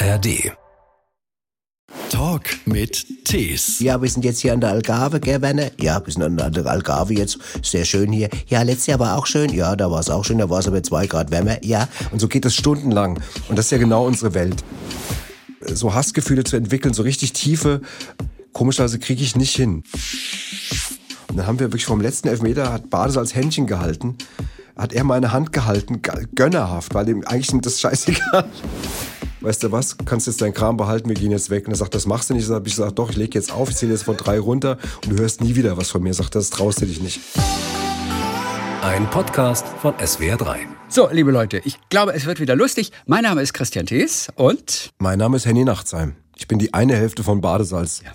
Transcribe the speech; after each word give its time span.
ARD. 0.00 0.52
Talk 2.08 2.42
mit 2.66 3.24
Tees. 3.24 3.80
Ja, 3.80 4.00
wir 4.00 4.08
sind 4.08 4.24
jetzt 4.24 4.38
hier 4.38 4.52
an 4.52 4.60
der 4.60 4.70
Algarve, 4.70 5.18
gell, 5.18 5.42
Werner? 5.42 5.72
Ja, 5.80 6.00
wir 6.04 6.12
sind 6.12 6.22
an 6.22 6.52
der 6.52 6.66
Algarve 6.66 7.14
jetzt. 7.14 7.38
Sehr 7.64 7.84
schön 7.84 8.12
hier. 8.12 8.28
Ja, 8.46 8.62
letztes 8.62 8.86
Jahr 8.86 9.00
war 9.00 9.18
auch 9.18 9.26
schön. 9.26 9.52
Ja, 9.52 9.74
da 9.74 9.90
war 9.90 9.98
es 9.98 10.08
auch 10.08 10.24
schön. 10.24 10.38
Da 10.38 10.48
war 10.48 10.60
es 10.60 10.68
aber 10.68 10.84
zwei 10.84 11.08
Grad 11.08 11.32
wärmer. 11.32 11.64
Ja. 11.64 11.88
Und 12.12 12.20
so 12.20 12.28
geht 12.28 12.44
es 12.44 12.54
stundenlang. 12.54 13.18
Und 13.48 13.56
das 13.58 13.66
ist 13.66 13.70
ja 13.72 13.78
genau 13.78 14.06
unsere 14.06 14.34
Welt. 14.34 14.62
So 15.66 15.92
Hassgefühle 15.92 16.44
zu 16.44 16.56
entwickeln, 16.56 16.94
so 16.94 17.02
richtig 17.02 17.32
tiefe, 17.32 17.80
komischerweise 18.52 19.00
kriege 19.00 19.24
ich 19.24 19.34
nicht 19.34 19.56
hin. 19.56 19.82
Und 21.28 21.38
dann 21.38 21.46
haben 21.48 21.58
wir 21.58 21.66
wirklich 21.66 21.86
vom 21.86 22.00
letzten 22.00 22.28
Elfmeter, 22.28 22.72
hat 22.72 22.88
Bades 22.88 23.16
als 23.16 23.34
Händchen 23.34 23.66
gehalten, 23.66 24.16
hat 24.76 24.92
er 24.92 25.02
meine 25.02 25.32
Hand 25.32 25.52
gehalten, 25.52 26.02
gönnerhaft, 26.36 26.94
weil 26.94 27.08
ihm 27.08 27.24
eigentlich 27.24 27.50
das 27.62 27.80
scheißegal 27.80 28.48
weißt 29.48 29.62
du 29.62 29.72
was, 29.72 29.96
kannst 30.04 30.26
jetzt 30.26 30.42
deinen 30.42 30.52
Kram 30.52 30.76
behalten, 30.76 31.08
wir 31.08 31.14
gehen 31.16 31.30
jetzt 31.30 31.48
weg. 31.48 31.66
Und 31.66 31.72
er 31.72 31.76
sagt, 31.76 31.94
das 31.94 32.04
machst 32.04 32.28
du 32.28 32.34
nicht. 32.34 32.42
Ich 32.42 32.74
sage, 32.74 32.92
doch, 32.92 33.08
ich 33.08 33.16
lege 33.16 33.38
jetzt 33.38 33.50
auf, 33.50 33.70
ich 33.70 33.76
zähle 33.76 33.92
jetzt 33.92 34.02
von 34.02 34.14
drei 34.14 34.38
runter 34.38 34.76
und 35.02 35.12
du 35.12 35.22
hörst 35.22 35.40
nie 35.40 35.56
wieder 35.56 35.78
was 35.78 35.90
von 35.90 36.02
mir. 36.02 36.12
Sagt, 36.12 36.34
das 36.34 36.50
traust 36.50 36.82
du 36.82 36.86
dich 36.86 37.00
nicht. 37.00 37.18
Ein 38.82 39.08
Podcast 39.08 39.66
von 39.80 39.94
SWR3. 39.94 40.58
So, 40.90 41.08
liebe 41.10 41.30
Leute, 41.30 41.62
ich 41.64 41.78
glaube, 41.88 42.12
es 42.12 42.26
wird 42.26 42.40
wieder 42.40 42.56
lustig. 42.56 42.92
Mein 43.06 43.22
Name 43.22 43.40
ist 43.40 43.54
Christian 43.54 43.86
Thees 43.86 44.28
und... 44.34 44.90
Mein 44.98 45.18
Name 45.18 45.38
ist 45.38 45.46
Henny 45.46 45.64
Nachtsheim. 45.64 46.16
Ich 46.36 46.46
bin 46.46 46.58
die 46.58 46.74
eine 46.74 46.94
Hälfte 46.94 47.24
von 47.24 47.40
Badesalz. 47.40 48.02
Ja. 48.04 48.12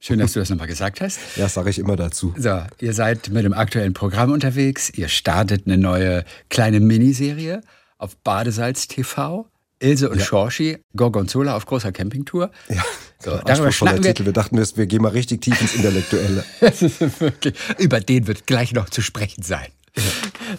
Schön, 0.00 0.18
dass 0.18 0.34
du 0.34 0.40
das 0.40 0.50
nochmal 0.50 0.66
gesagt 0.66 1.00
hast. 1.00 1.18
Ja, 1.36 1.48
sage 1.48 1.70
ich 1.70 1.78
immer 1.78 1.96
dazu. 1.96 2.34
So, 2.36 2.60
ihr 2.78 2.92
seid 2.92 3.30
mit 3.30 3.46
dem 3.46 3.54
aktuellen 3.54 3.94
Programm 3.94 4.32
unterwegs. 4.32 4.90
Ihr 4.90 5.08
startet 5.08 5.62
eine 5.66 5.78
neue 5.78 6.26
kleine 6.50 6.80
Miniserie 6.80 7.62
auf 7.96 8.18
Badesalz 8.18 8.86
TV. 8.86 9.46
Ilse 9.80 10.10
und 10.10 10.18
ja. 10.18 10.24
Schorschi, 10.24 10.78
Gorgonzola 10.96 11.56
auf 11.56 11.66
großer 11.66 11.92
Campingtour. 11.92 12.50
Ja, 12.68 12.82
so, 13.18 13.38
darüber 13.44 13.72
schnacken 13.72 14.04
wir. 14.04 14.14
Titel. 14.14 14.26
Wir 14.26 14.32
dachten, 14.32 14.56
wir 14.56 14.86
gehen 14.86 15.02
mal 15.02 15.08
richtig 15.08 15.42
tief 15.42 15.60
ins 15.60 15.74
Intellektuelle. 15.74 16.44
wirklich, 16.60 17.54
über 17.78 18.00
den 18.00 18.26
wird 18.26 18.46
gleich 18.46 18.72
noch 18.72 18.90
zu 18.90 19.02
sprechen 19.02 19.42
sein. 19.42 19.68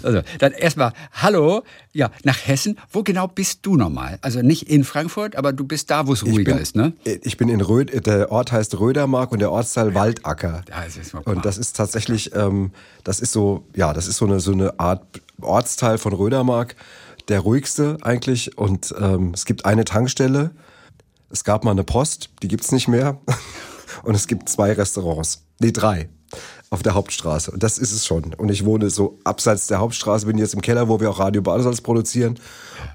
Also, 0.03 0.22
dann 0.39 0.52
erstmal, 0.52 0.94
hallo, 1.14 1.64
ja, 1.94 2.11
nach 2.23 2.38
Hessen. 2.45 2.78
Wo 2.92 3.03
genau 3.03 3.28
bist 3.28 3.59
du 3.64 3.76
nochmal? 3.76 4.20
Also 4.22 4.42
nicht 4.42 4.70
in 4.70 4.84
Frankfurt, 4.84 5.36
aber 5.36 5.54
du 5.54 5.66
bist 5.66 5.89
da, 5.89 6.08
wo 6.08 6.14
es 6.14 6.26
ruhiger 6.26 6.54
bin, 6.54 6.61
ist, 6.61 6.76
ne? 6.76 6.94
Ich 7.06 7.38
bin 7.38 7.50
in 7.50 7.61
Röd, 7.61 8.06
der 8.06 8.31
Ort 8.31 8.52
heißt 8.52 8.80
Rödermark 8.80 9.31
und 9.31 9.39
der 9.39 9.52
Ortsteil 9.52 9.95
Waldacker. 9.95 10.64
Ja, 10.70 10.83
das 10.83 10.98
ist 10.98 11.14
mal 11.14 11.22
und 11.23 11.45
das 11.45 11.58
ist 11.58 11.76
tatsächlich, 11.76 12.36
ähm, 12.36 12.72
das 13.04 13.20
ist 13.20 13.31
so, 13.31 13.64
ja, 13.76 13.94
das 13.94 14.08
ist 14.08 14.17
so 14.17 14.26
eine, 14.26 14.39
so 14.39 14.52
eine 14.52 14.80
Art 14.80 15.04
Ortsteil 15.42 15.98
von 15.98 16.14
Rödermark 16.14 16.76
der 17.30 17.40
ruhigste 17.42 17.98
eigentlich. 18.02 18.58
Und 18.58 18.94
ähm, 19.00 19.32
es 19.34 19.46
gibt 19.46 19.66
eine 19.66 19.86
Tankstelle. 19.86 20.52
Es 21.30 21.44
gab 21.44 21.64
mal 21.64 21.72
eine 21.72 21.84
Post, 21.84 22.32
die 22.42 22.48
gibt's 22.48 22.72
nicht 22.72 22.88
mehr. 22.88 23.20
Und 24.04 24.16
es 24.16 24.28
gibt 24.28 24.50
zwei 24.50 24.74
Restaurants. 24.74 25.46
Nee, 25.60 25.72
drei. 25.72 26.10
Auf 26.70 26.84
der 26.84 26.94
Hauptstraße. 26.94 27.52
Und 27.52 27.64
das 27.64 27.78
ist 27.78 27.92
es 27.92 28.06
schon. 28.06 28.34
Und 28.36 28.50
ich 28.50 28.66
wohne 28.66 28.90
so 28.90 29.20
abseits 29.24 29.68
der 29.68 29.80
Hauptstraße, 29.80 30.28
bin 30.28 30.38
jetzt 30.38 30.54
im 30.54 30.62
Keller, 30.62 30.88
wo 30.88 31.00
wir 31.00 31.10
auch 31.10 31.20
Radio 31.20 31.42
Badesalz 31.42 31.82
produzieren. 31.82 32.40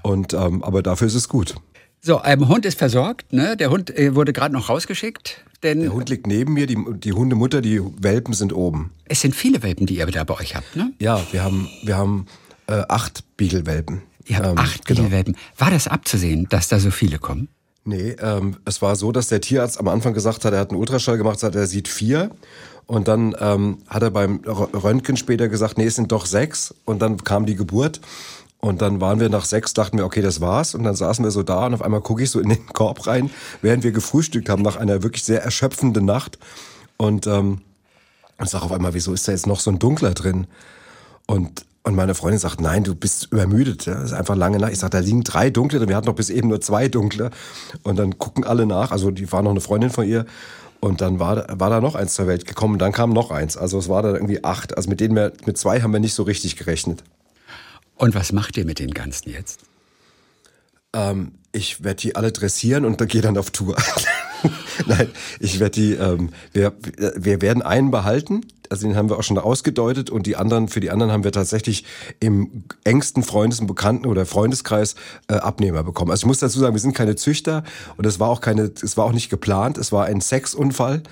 Und, 0.03 0.33
ähm, 0.33 0.63
aber 0.63 0.81
dafür 0.81 1.07
ist 1.07 1.15
es 1.15 1.27
gut. 1.27 1.55
So, 2.01 2.19
ein 2.19 2.47
Hund 2.47 2.65
ist 2.65 2.77
versorgt, 2.77 3.33
ne? 3.33 3.57
Der 3.57 3.71
Hund 3.71 3.89
äh, 3.97 4.15
wurde 4.15 4.31
gerade 4.31 4.53
noch 4.53 4.69
rausgeschickt. 4.69 5.43
Denn 5.63 5.81
der 5.81 5.91
Hund 5.91 6.09
liegt 6.09 6.27
neben 6.27 6.53
mir, 6.53 6.67
die, 6.67 6.77
die 6.97 7.13
Hundemutter, 7.13 7.61
die 7.61 7.81
Welpen 7.99 8.33
sind 8.33 8.53
oben. 8.53 8.91
Es 9.05 9.21
sind 9.21 9.35
viele 9.35 9.63
Welpen, 9.63 9.87
die 9.87 9.97
ihr 9.97 10.05
da 10.05 10.23
bei 10.23 10.35
euch 10.35 10.55
habt, 10.55 10.75
ne? 10.75 10.93
Ja, 10.99 11.19
wir 11.31 11.43
haben, 11.43 11.67
wir 11.83 11.97
haben 11.97 12.27
äh, 12.67 12.83
acht 12.87 13.23
Beagle-Welpen. 13.37 14.03
Ihr 14.25 14.37
habt 14.37 14.47
ähm, 14.47 14.57
acht 14.57 14.85
genau. 14.85 15.09
War 15.57 15.71
das 15.71 15.87
abzusehen, 15.87 16.47
dass 16.49 16.67
da 16.67 16.79
so 16.79 16.91
viele 16.91 17.19
kommen? 17.19 17.47
Nee, 17.83 18.15
ähm, 18.19 18.57
es 18.65 18.81
war 18.81 18.95
so, 18.95 19.11
dass 19.11 19.27
der 19.27 19.41
Tierarzt 19.41 19.79
am 19.79 19.87
Anfang 19.87 20.13
gesagt 20.13 20.43
hat, 20.43 20.53
er 20.53 20.59
hat 20.59 20.71
einen 20.71 20.79
Ultraschall 20.79 21.17
gemacht, 21.17 21.43
hat, 21.43 21.55
er 21.55 21.67
sieht 21.67 21.87
vier. 21.87 22.31
Und 22.87 23.07
dann 23.07 23.35
ähm, 23.39 23.79
hat 23.87 24.03
er 24.03 24.11
beim 24.11 24.41
Röntgen 24.45 25.17
später 25.17 25.47
gesagt, 25.47 25.77
nee, 25.77 25.85
es 25.85 25.95
sind 25.95 26.11
doch 26.11 26.25
sechs. 26.25 26.73
Und 26.85 27.01
dann 27.01 27.23
kam 27.23 27.45
die 27.45 27.55
Geburt. 27.55 28.01
Und 28.59 28.81
dann 28.81 29.01
waren 29.01 29.19
wir 29.19 29.29
nach 29.29 29.45
sechs, 29.45 29.73
dachten 29.73 29.97
wir, 29.97 30.05
okay, 30.05 30.21
das 30.21 30.41
war's. 30.41 30.73
Und 30.73 30.83
dann 30.83 30.95
saßen 30.95 31.23
wir 31.23 31.29
so 31.29 31.43
da 31.43 31.67
und 31.67 31.75
auf 31.75 31.83
einmal 31.83 32.01
gucke 32.01 32.23
ich 32.23 32.31
so 32.31 32.39
in 32.39 32.49
den 32.49 32.65
Korb 32.67 33.05
rein, 33.05 33.29
während 33.61 33.83
wir 33.83 33.91
gefrühstückt 33.91 34.49
haben 34.49 34.63
nach 34.63 34.77
einer 34.77 35.03
wirklich 35.03 35.23
sehr 35.23 35.43
erschöpfenden 35.43 36.05
Nacht. 36.05 36.39
Und, 36.97 37.27
ähm, 37.27 37.61
und 38.39 38.49
sag 38.49 38.63
auf 38.63 38.71
einmal, 38.71 38.95
wieso 38.95 39.13
ist 39.13 39.27
da 39.27 39.31
jetzt 39.31 39.45
noch 39.45 39.59
so 39.59 39.69
ein 39.69 39.77
Dunkler 39.77 40.15
drin? 40.15 40.47
Und 41.27 41.65
und 41.85 41.93
meine 41.93 42.15
Freundin 42.15 42.39
sagt, 42.39 42.61
nein, 42.61 42.83
du 42.83 42.95
bist 42.95 43.31
übermüdet. 43.31 43.85
Ja. 43.85 43.93
Das 43.93 44.05
ist 44.05 44.13
einfach 44.13 44.35
lange 44.35 44.57
Nacht. 44.57 44.71
Ich 44.71 44.79
sage, 44.79 44.89
da 44.89 44.99
liegen 44.99 45.23
drei 45.23 45.51
dunkle 45.51 45.77
drin. 45.77 45.87
Wir 45.87 45.95
hatten 45.95 46.07
noch 46.07 46.15
bis 46.15 46.31
eben 46.31 46.47
nur 46.47 46.59
zwei 46.59 46.87
dunkle. 46.87 47.29
Und 47.83 47.99
dann 47.99 48.17
gucken 48.17 48.43
alle 48.43 48.65
nach. 48.65 48.89
Also 48.89 49.11
die 49.11 49.31
war 49.31 49.43
noch 49.43 49.51
eine 49.51 49.61
Freundin 49.61 49.91
von 49.91 50.07
ihr. 50.07 50.25
Und 50.79 51.01
dann 51.01 51.19
war, 51.19 51.45
war 51.59 51.69
da 51.69 51.81
noch 51.81 51.93
eins 51.93 52.15
zur 52.15 52.25
Welt 52.25 52.47
gekommen. 52.47 52.73
Und 52.73 52.79
dann 52.79 52.91
kam 52.91 53.11
noch 53.11 53.29
eins. 53.29 53.55
Also 53.55 53.77
es 53.77 53.87
war 53.87 54.01
da 54.01 54.13
irgendwie 54.13 54.43
acht. 54.43 54.75
Also 54.75 54.89
mit 54.89 54.99
denen 54.99 55.15
wir, 55.15 55.33
mit 55.45 55.59
zwei 55.59 55.81
haben 55.83 55.93
wir 55.93 55.99
nicht 55.99 56.15
so 56.15 56.23
richtig 56.23 56.55
gerechnet. 56.55 57.03
Und 57.97 58.15
was 58.15 58.31
macht 58.31 58.57
ihr 58.57 58.65
mit 58.65 58.79
den 58.79 58.91
ganzen 58.91 59.29
jetzt? 59.29 59.59
Ähm, 60.91 61.33
ich 61.55 61.83
werde 61.83 62.01
die 62.01 62.15
alle 62.15 62.31
dressieren 62.31 62.85
und 62.85 62.99
dann 62.99 63.07
gehe 63.07 63.21
dann 63.21 63.37
auf 63.37 63.51
Tour. 63.51 63.75
Nein, 64.85 65.09
ich 65.39 65.59
werde 65.59 65.71
die, 65.71 65.93
ähm, 65.93 66.29
wir, 66.53 66.73
wir 67.15 67.41
werden 67.41 67.63
einen 67.63 67.91
behalten, 67.91 68.41
also 68.69 68.87
den 68.87 68.95
haben 68.95 69.09
wir 69.09 69.17
auch 69.17 69.23
schon 69.23 69.37
ausgedeutet 69.37 70.09
und 70.09 70.27
die 70.27 70.35
anderen, 70.35 70.67
für 70.67 70.79
die 70.79 70.91
anderen 70.91 71.11
haben 71.11 71.23
wir 71.23 71.31
tatsächlich 71.31 71.85
im 72.19 72.63
engsten 72.83 73.23
Freundes- 73.23 73.59
und 73.59 73.67
Bekannten- 73.67 74.07
oder 74.07 74.25
Freundeskreis 74.25 74.95
äh, 75.27 75.35
Abnehmer 75.35 75.83
bekommen. 75.83 76.11
Also 76.11 76.23
ich 76.23 76.27
muss 76.27 76.39
dazu 76.39 76.59
sagen, 76.59 76.75
wir 76.75 76.81
sind 76.81 76.95
keine 76.95 77.15
Züchter 77.15 77.63
und 77.97 78.05
es 78.05 78.19
war 78.19 78.29
auch 78.29 78.41
keine, 78.41 78.71
es 78.81 78.97
war 78.97 79.05
auch 79.05 79.13
nicht 79.13 79.29
geplant, 79.29 79.77
es 79.77 79.91
war 79.91 80.05
ein 80.05 80.21
Sexunfall. 80.21 81.03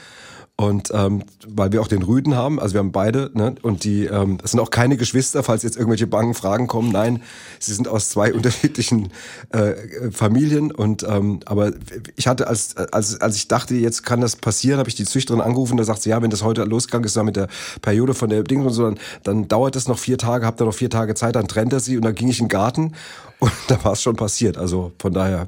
Und 0.55 0.91
ähm, 0.93 1.23
weil 1.47 1.71
wir 1.71 1.81
auch 1.81 1.87
den 1.87 2.03
Rüden 2.03 2.35
haben, 2.35 2.59
also 2.59 2.75
wir 2.75 2.79
haben 2.79 2.91
beide, 2.91 3.31
ne? 3.33 3.55
und 3.63 3.83
die, 3.83 4.05
ähm, 4.05 4.37
das 4.37 4.51
sind 4.51 4.59
auch 4.59 4.69
keine 4.69 4.97
Geschwister, 4.97 5.41
falls 5.41 5.63
jetzt 5.63 5.77
irgendwelche 5.77 6.05
bangen 6.05 6.35
Fragen 6.35 6.67
kommen. 6.67 6.91
Nein, 6.91 7.23
sie 7.57 7.73
sind 7.73 7.87
aus 7.87 8.09
zwei 8.09 8.31
unterschiedlichen 8.35 9.09
äh, 9.49 10.11
Familien. 10.11 10.71
Und 10.71 11.01
ähm, 11.09 11.39
aber 11.45 11.73
ich 12.15 12.27
hatte, 12.27 12.47
als, 12.47 12.77
als, 12.77 13.19
als 13.19 13.35
ich 13.35 13.47
dachte, 13.47 13.73
jetzt 13.73 14.03
kann 14.03 14.21
das 14.21 14.35
passieren, 14.35 14.77
habe 14.77 14.89
ich 14.89 14.95
die 14.95 15.05
Züchterin 15.05 15.41
angerufen, 15.41 15.75
da 15.77 15.83
sagt 15.83 16.03
sie, 16.03 16.11
ja, 16.11 16.21
wenn 16.21 16.29
das 16.29 16.43
heute 16.43 16.63
losgegangen 16.65 17.05
ist, 17.05 17.23
mit 17.23 17.35
der 17.35 17.47
Periode 17.81 18.13
von 18.13 18.29
der 18.29 18.43
Ding 18.43 18.63
und 18.63 18.73
so, 18.73 18.83
dann, 18.83 18.99
dann 19.23 19.47
dauert 19.47 19.75
das 19.75 19.87
noch 19.87 19.97
vier 19.97 20.19
Tage, 20.19 20.45
habt 20.45 20.61
ihr 20.61 20.65
noch 20.65 20.73
vier 20.73 20.89
Tage 20.91 21.15
Zeit, 21.15 21.35
dann 21.35 21.47
trennt 21.47 21.73
er 21.73 21.79
sie 21.79 21.97
und 21.97 22.05
dann 22.05 22.13
ging 22.13 22.27
ich 22.27 22.39
in 22.39 22.45
den 22.45 22.49
Garten 22.49 22.93
und 23.39 23.51
da 23.69 23.83
war 23.83 23.93
es 23.93 24.03
schon 24.03 24.15
passiert. 24.15 24.59
Also 24.59 24.91
von 24.99 25.13
daher, 25.13 25.47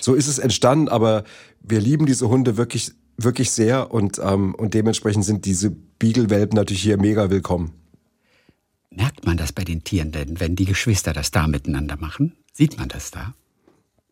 so 0.00 0.14
ist 0.14 0.28
es 0.28 0.38
entstanden, 0.38 0.88
aber 0.88 1.24
wir 1.62 1.80
lieben 1.80 2.06
diese 2.06 2.28
Hunde 2.28 2.56
wirklich 2.56 2.92
wirklich 3.24 3.50
sehr 3.50 3.92
und, 3.92 4.18
ähm, 4.22 4.54
und 4.54 4.74
dementsprechend 4.74 5.24
sind 5.24 5.44
diese 5.44 5.70
Beagle-Welpen 5.70 6.56
natürlich 6.56 6.82
hier 6.82 6.96
mega 6.96 7.30
willkommen. 7.30 7.72
Merkt 8.90 9.24
man 9.24 9.36
das 9.36 9.52
bei 9.52 9.62
den 9.62 9.84
Tieren 9.84 10.10
denn, 10.10 10.40
wenn 10.40 10.56
die 10.56 10.64
Geschwister 10.64 11.12
das 11.12 11.30
da 11.30 11.46
miteinander 11.46 11.96
machen? 11.96 12.36
Sieht 12.52 12.78
man 12.78 12.88
das 12.88 13.10
da? 13.10 13.34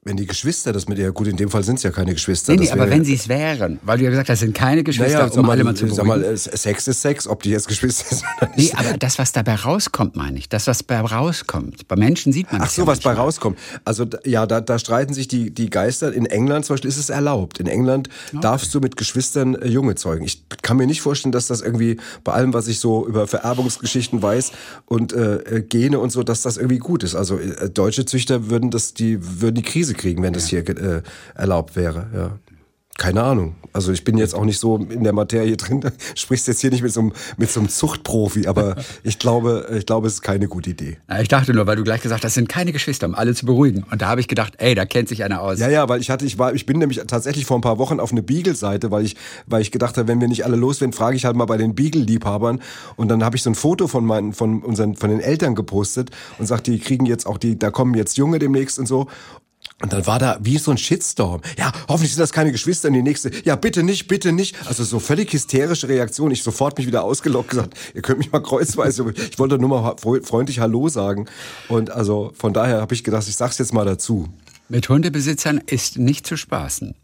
Wenn 0.09 0.17
die 0.17 0.25
Geschwister 0.25 0.73
das 0.73 0.89
mit 0.89 0.97
ihr, 0.97 1.13
gut, 1.13 1.27
in 1.27 1.37
dem 1.37 1.51
Fall 1.51 1.63
sind 1.63 1.75
es 1.75 1.83
ja 1.83 1.91
keine 1.91 2.15
Geschwister. 2.15 2.55
Nee, 2.55 2.61
nee 2.61 2.71
aber 2.71 2.89
wenn 2.89 3.05
sie 3.05 3.13
es 3.13 3.29
wären, 3.29 3.79
weil 3.83 3.99
du 3.99 4.05
ja 4.05 4.11
gesagt 4.11 4.31
hast, 4.31 4.41
das 4.41 4.41
sind 4.41 4.55
keine 4.55 4.83
Geschwister, 4.83 5.27
naja, 5.27 5.39
um 5.39 5.45
mal, 5.45 5.53
alle 5.53 5.65
mal 5.65 5.75
zu 5.75 5.85
beruhigen. 5.85 5.97
Sag 5.97 6.07
mal, 6.07 6.35
Sex 6.35 6.89
ist 6.89 7.03
Sex, 7.03 7.27
ob 7.27 7.43
die 7.43 7.51
jetzt 7.51 7.69
Geschwister 7.69 8.17
sind 8.17 8.25
oder 8.41 8.51
nicht. 8.57 8.73
Nee, 8.73 8.79
aber 8.79 8.97
das, 8.97 9.19
was 9.19 9.33
dabei 9.33 9.57
rauskommt, 9.57 10.17
meine 10.17 10.39
ich, 10.39 10.49
das, 10.49 10.67
was 10.67 10.79
dabei 10.79 11.15
rauskommt. 11.15 11.87
Bei 11.89 11.97
Menschen 11.97 12.33
sieht 12.33 12.51
man 12.51 12.63
Ach 12.63 12.65
das 12.65 12.77
so, 12.77 12.83
ja 12.83 12.87
was 12.87 13.01
bei 13.01 13.13
rauskommt. 13.13 13.59
Also 13.85 14.07
ja, 14.25 14.47
da, 14.47 14.63
da 14.63 14.79
streiten 14.79 15.13
sich 15.13 15.29
die, 15.29 15.51
die 15.51 15.69
Geister. 15.69 16.11
In 16.11 16.25
England 16.25 16.65
zum 16.65 16.73
Beispiel 16.73 16.89
ist 16.89 16.97
es 16.97 17.11
erlaubt. 17.11 17.61
In 17.61 17.67
England 17.67 18.09
okay. 18.29 18.39
darfst 18.41 18.75
du 18.75 18.81
mit 18.81 18.97
Geschwistern 18.97 19.57
äh, 19.57 19.69
Junge 19.69 19.95
zeugen. 19.97 20.25
Ich 20.25 20.43
kann 20.63 20.79
mir 20.79 20.87
nicht 20.87 21.03
vorstellen, 21.03 21.33
dass 21.33 21.49
das 21.49 21.61
irgendwie 21.61 21.99
bei 22.25 22.33
allem, 22.33 22.55
was 22.55 22.67
ich 22.67 22.81
so 22.81 23.07
über 23.07 23.27
Vererbungsgeschichten 23.27 24.23
weiß 24.23 24.53
und 24.87 25.13
äh, 25.13 25.37
äh 25.37 25.61
Gene 25.61 25.99
und 25.99 26.13
so, 26.13 26.23
dass 26.23 26.41
das 26.41 26.57
irgendwie 26.57 26.79
gut 26.79 27.03
ist. 27.03 27.15
Also 27.15 27.37
äh, 27.37 27.69
deutsche 27.69 28.07
Züchter 28.07 28.49
würden 28.49 28.71
das, 28.71 28.95
die 28.95 29.19
würden 29.43 29.57
die 29.57 29.63
Krise 29.63 29.98
kriegen, 29.99 30.23
wenn 30.23 30.33
ja. 30.33 30.39
das 30.39 30.49
hier 30.49 30.67
äh, 30.69 31.03
erlaubt 31.35 31.77
wäre. 31.77 32.07
Ja. 32.15 32.39
Keine 32.99 33.23
Ahnung. 33.23 33.55
Also 33.73 33.93
ich 33.93 34.03
bin 34.03 34.19
jetzt 34.19 34.35
auch 34.35 34.45
nicht 34.45 34.59
so 34.59 34.77
in 34.77 35.05
der 35.05 35.13
Materie 35.13 35.57
drin. 35.57 35.81
Sprichst 36.17 36.49
jetzt 36.49 36.61
hier 36.61 36.71
nicht 36.71 36.83
mit 36.83 36.93
so 36.93 37.01
einem, 37.01 37.13
mit 37.37 37.49
so 37.49 37.61
einem 37.61 37.69
Zuchtprofi, 37.69 38.49
aber 38.49 38.75
ich 39.05 39.21
glaube, 39.21 39.69
ich 39.79 39.87
glaube, 39.87 40.09
es 40.09 40.15
ist 40.15 40.23
keine 40.23 40.49
gute 40.49 40.71
Idee. 40.71 40.99
Na, 41.07 41.21
ich 41.23 41.29
dachte 41.29 41.55
nur, 41.55 41.65
weil 41.69 41.77
du 41.77 41.85
gleich 41.85 42.03
gesagt 42.03 42.25
hast, 42.25 42.29
das 42.29 42.35
sind 42.35 42.49
keine 42.49 42.73
Geschwister, 42.73 43.07
um 43.07 43.15
alle 43.15 43.37
zu 43.37 43.47
beruhigen. 43.47 43.85
Und 43.89 44.03
da 44.03 44.09
habe 44.09 44.21
ich 44.21 44.27
gedacht, 44.27 44.55
ey, 44.59 44.75
da 44.75 44.85
kennt 44.85 45.09
sich 45.09 45.23
einer 45.23 45.43
aus. 45.43 45.61
Ja, 45.61 45.69
ja, 45.69 45.89
weil 45.89 46.01
ich 46.01 46.11
hatte, 46.11 46.27
ich 46.27 46.39
war, 46.39 46.55
ich 46.55 46.67
bin 46.67 46.81
nämlich 46.81 47.01
tatsächlich 47.07 47.47
vor 47.47 47.57
ein 47.57 47.61
paar 47.61 47.79
Wochen 47.79 48.01
auf 48.01 48.11
eine 48.11 48.23
Beagle-Seite, 48.23 48.91
weil 48.91 49.05
ich, 49.05 49.15
weil 49.47 49.63
ich 49.63 49.71
gedacht 49.71 49.97
habe, 49.97 50.09
wenn 50.09 50.21
wir 50.21 50.27
nicht 50.27 50.45
alle 50.45 50.57
loswerden, 50.57 50.93
frage 50.93 51.15
ich 51.15 51.25
halt 51.25 51.37
mal 51.37 51.47
bei 51.47 51.57
den 51.57 51.77
Beagle-Liebhabern. 51.77 52.61
Und 52.97 53.09
dann 53.09 53.23
habe 53.23 53.37
ich 53.37 53.45
so 53.45 53.51
ein 53.51 53.55
Foto 53.55 53.87
von 53.87 54.05
meinen, 54.05 54.33
von 54.33 54.61
unseren, 54.65 54.97
von 54.97 55.11
den 55.11 55.21
Eltern 55.21 55.55
gepostet 55.55 56.11
und 56.41 56.47
sagt, 56.47 56.67
die 56.67 56.81
kriegen 56.81 57.07
jetzt 57.07 57.29
auch 57.29 57.39
die, 57.39 57.57
da 57.57 57.71
kommen 57.71 57.95
jetzt 57.95 58.17
Junge 58.17 58.41
demnächst 58.41 58.81
und 58.81 58.87
so. 58.87 59.07
Und 59.81 59.93
dann 59.93 60.07
war 60.07 60.19
da 60.19 60.39
wie 60.41 60.59
so 60.59 60.73
ein 60.73 60.79
Shitstorm. 60.79 61.41
Ja, 61.57 61.73
hoffentlich 61.87 62.13
sind 62.13 62.21
das 62.21 62.33
keine 62.33 62.51
Geschwister 62.51 62.89
in 62.89 62.95
die 62.95 63.03
nächste. 63.03 63.31
Ja, 63.45 63.55
bitte 63.55 63.85
nicht, 63.85 64.09
bitte 64.09 64.33
nicht. 64.33 64.57
Also 64.67 64.83
so 64.83 64.99
völlig 64.99 65.33
hysterische 65.33 65.89
Reaktion. 65.89 66.33
Ich 66.33 66.43
sofort 66.43 66.79
mich 66.79 66.87
wieder 66.89 67.05
ausgelockt 67.05 67.51
gesagt, 67.51 67.79
ihr 67.95 68.03
könnt 68.03 68.19
mich 68.19 68.33
mal 68.33 68.43
kreuzweise. 68.43 69.13
Ich 69.31 69.39
wollte 69.39 69.57
nur 69.59 69.69
mal 69.69 69.97
freundlich 69.99 70.59
Hallo 70.59 70.89
sagen. 70.89 71.27
Und 71.69 71.91
also 71.91 72.33
von 72.37 72.53
daher 72.53 72.81
habe 72.81 72.93
ich 72.95 73.05
gedacht, 73.05 73.29
ich 73.29 73.37
sag's 73.37 73.59
jetzt 73.59 73.73
mal 73.73 73.85
dazu. 73.85 74.29
Mit 74.69 74.89
Hundebesitzern 74.89 75.63
ist 75.65 75.97
nicht 75.97 76.27
zu 76.27 76.37
spaßen. 76.37 76.95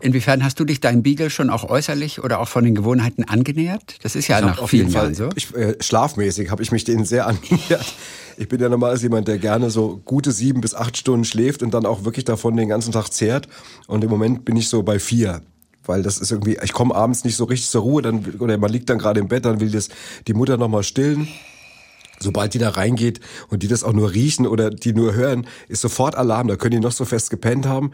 Inwiefern 0.00 0.42
hast 0.42 0.58
du 0.58 0.64
dich 0.64 0.80
deinem 0.80 1.02
Beagle 1.02 1.30
schon 1.30 1.50
auch 1.50 1.64
äußerlich 1.64 2.22
oder 2.24 2.40
auch 2.40 2.48
von 2.48 2.64
den 2.64 2.74
Gewohnheiten 2.74 3.24
angenähert? 3.24 3.96
Das 4.02 4.16
ist 4.16 4.28
ja 4.28 4.38
Ich 4.38 4.44
nach 4.44 4.68
vielen 4.68 4.88
Jahren 4.88 5.14
so. 5.14 5.28
Ich, 5.34 5.54
äh, 5.54 5.76
schlafmäßig 5.80 6.50
habe 6.50 6.62
ich 6.62 6.72
mich 6.72 6.84
denen 6.84 7.04
sehr 7.04 7.26
angenähert. 7.28 7.94
Ich 8.36 8.48
bin 8.48 8.60
ja 8.60 8.68
normalerweise 8.68 9.04
jemand, 9.04 9.28
der 9.28 9.38
gerne 9.38 9.70
so 9.70 10.00
gute 10.04 10.32
sieben 10.32 10.60
bis 10.60 10.74
acht 10.74 10.96
Stunden 10.96 11.24
schläft 11.24 11.62
und 11.62 11.74
dann 11.74 11.84
auch 11.84 12.04
wirklich 12.04 12.24
davon 12.24 12.56
den 12.56 12.68
ganzen 12.68 12.92
Tag 12.92 13.10
zehrt. 13.10 13.48
Und 13.86 14.02
im 14.02 14.10
Moment 14.10 14.44
bin 14.44 14.56
ich 14.56 14.68
so 14.68 14.82
bei 14.82 14.98
vier. 14.98 15.42
Weil 15.84 16.02
das 16.02 16.18
ist 16.18 16.30
irgendwie, 16.30 16.58
ich 16.62 16.72
komme 16.72 16.94
abends 16.94 17.24
nicht 17.24 17.36
so 17.36 17.44
richtig 17.44 17.70
zur 17.70 17.82
Ruhe, 17.82 18.02
dann, 18.02 18.24
oder 18.38 18.56
man 18.58 18.70
liegt 18.70 18.88
dann 18.90 18.98
gerade 18.98 19.20
im 19.20 19.28
Bett, 19.28 19.44
dann 19.44 19.60
will 19.60 19.70
das 19.70 19.88
die 20.26 20.34
Mutter 20.34 20.56
nochmal 20.56 20.82
stillen. 20.82 21.28
Sobald 22.22 22.52
die 22.52 22.58
da 22.58 22.68
reingeht 22.68 23.20
und 23.48 23.62
die 23.62 23.68
das 23.68 23.82
auch 23.82 23.94
nur 23.94 24.12
riechen 24.12 24.46
oder 24.46 24.68
die 24.68 24.92
nur 24.92 25.14
hören, 25.14 25.46
ist 25.68 25.80
sofort 25.80 26.14
Alarm. 26.16 26.48
Da 26.48 26.56
können 26.56 26.72
die 26.72 26.80
noch 26.80 26.92
so 26.92 27.06
fest 27.06 27.30
gepennt 27.30 27.66
haben. 27.66 27.92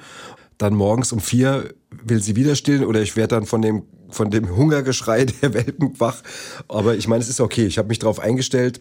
Dann 0.59 0.75
morgens 0.75 1.13
um 1.13 1.21
vier 1.21 1.75
will 1.91 2.23
sie 2.23 2.37
wieder 2.37 2.57
stillen 2.57 2.85
oder 2.85 3.03
ich 3.03 3.17
werde 3.17 3.35
dann 3.37 3.47
von 3.47 3.63
dem, 3.63 3.83
von 4.11 4.31
dem 4.31 4.57
Hungergeschrei 4.57 5.25
der 5.43 5.55
Welpen 5.55 5.99
wach. 6.01 6.23
Aber 6.69 6.97
ich 6.97 7.09
meine, 7.09 7.23
es 7.23 7.29
ist 7.29 7.41
okay. 7.41 7.67
Ich 7.67 7.79
habe 7.79 7.89
mich 7.89 7.99
darauf 7.99 8.21
eingestellt. 8.21 8.81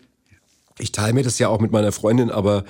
Ich 0.78 0.92
teile 0.92 1.14
mir 1.14 1.24
das 1.24 1.40
ja 1.40 1.48
auch 1.48 1.62
mit 1.62 1.72
meiner 1.72 1.92
Freundin, 1.92 2.30
aber 2.30 2.66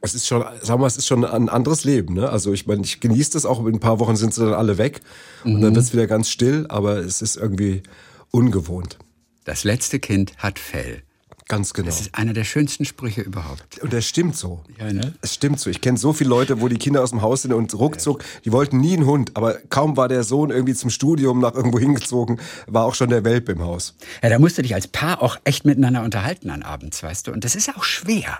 es 0.00 0.14
ist 0.14 0.26
schon, 0.26 0.42
sagen 0.42 0.66
wir 0.66 0.78
mal, 0.78 0.86
es 0.86 0.96
ist 0.96 1.06
schon 1.06 1.24
ein 1.24 1.48
anderes 1.48 1.84
Leben. 1.84 2.14
Ne? 2.14 2.28
Also 2.28 2.52
ich 2.52 2.66
meine, 2.66 2.82
ich 2.82 3.00
genieße 3.00 3.32
das 3.32 3.46
auch. 3.46 3.64
In 3.64 3.74
ein 3.74 3.80
paar 3.80 4.00
Wochen 4.00 4.16
sind 4.16 4.34
sie 4.34 4.44
dann 4.44 4.54
alle 4.54 4.78
weg 4.78 5.00
und 5.44 5.60
dann 5.60 5.74
wird 5.74 5.84
es 5.84 5.92
wieder 5.92 6.06
ganz 6.06 6.28
still, 6.28 6.66
aber 6.68 6.98
es 6.98 7.22
ist 7.22 7.36
irgendwie 7.36 7.82
ungewohnt. 8.30 8.98
Das 9.44 9.64
letzte 9.64 10.00
Kind 10.00 10.36
hat 10.38 10.58
Fell. 10.58 11.02
Ganz 11.46 11.74
genau. 11.74 11.86
Das 11.86 12.00
ist 12.00 12.14
einer 12.14 12.32
der 12.32 12.44
schönsten 12.44 12.86
Sprüche 12.86 13.20
überhaupt. 13.20 13.78
Und 13.80 13.92
das 13.92 14.06
stimmt 14.06 14.34
so. 14.34 14.62
Ja, 14.78 14.90
ne? 14.90 15.12
Es 15.20 15.34
stimmt 15.34 15.60
so. 15.60 15.68
Ich 15.68 15.82
kenne 15.82 15.98
so 15.98 16.14
viele 16.14 16.30
Leute, 16.30 16.60
wo 16.62 16.68
die 16.68 16.78
Kinder 16.78 17.02
aus 17.02 17.10
dem 17.10 17.20
Haus 17.20 17.42
sind 17.42 17.52
und 17.52 17.74
ruckzuck, 17.74 18.24
die 18.44 18.52
wollten 18.52 18.78
nie 18.78 18.94
einen 18.94 19.04
Hund, 19.04 19.32
aber 19.34 19.58
kaum 19.68 19.96
war 19.96 20.08
der 20.08 20.24
Sohn 20.24 20.50
irgendwie 20.50 20.74
zum 20.74 20.88
Studium 20.88 21.40
nach 21.40 21.54
irgendwo 21.54 21.78
hingezogen, 21.78 22.40
war 22.66 22.84
auch 22.84 22.94
schon 22.94 23.10
der 23.10 23.24
Welpe 23.24 23.52
im 23.52 23.62
Haus. 23.62 23.94
Ja, 24.22 24.30
da 24.30 24.38
musst 24.38 24.56
du 24.56 24.62
dich 24.62 24.74
als 24.74 24.88
Paar 24.88 25.22
auch 25.22 25.36
echt 25.44 25.66
miteinander 25.66 26.02
unterhalten 26.02 26.48
an 26.48 26.62
abends, 26.62 27.02
weißt 27.02 27.26
du. 27.26 27.32
Und 27.32 27.44
das 27.44 27.54
ist 27.54 27.66
ja 27.66 27.76
auch 27.76 27.84
schwer. 27.84 28.38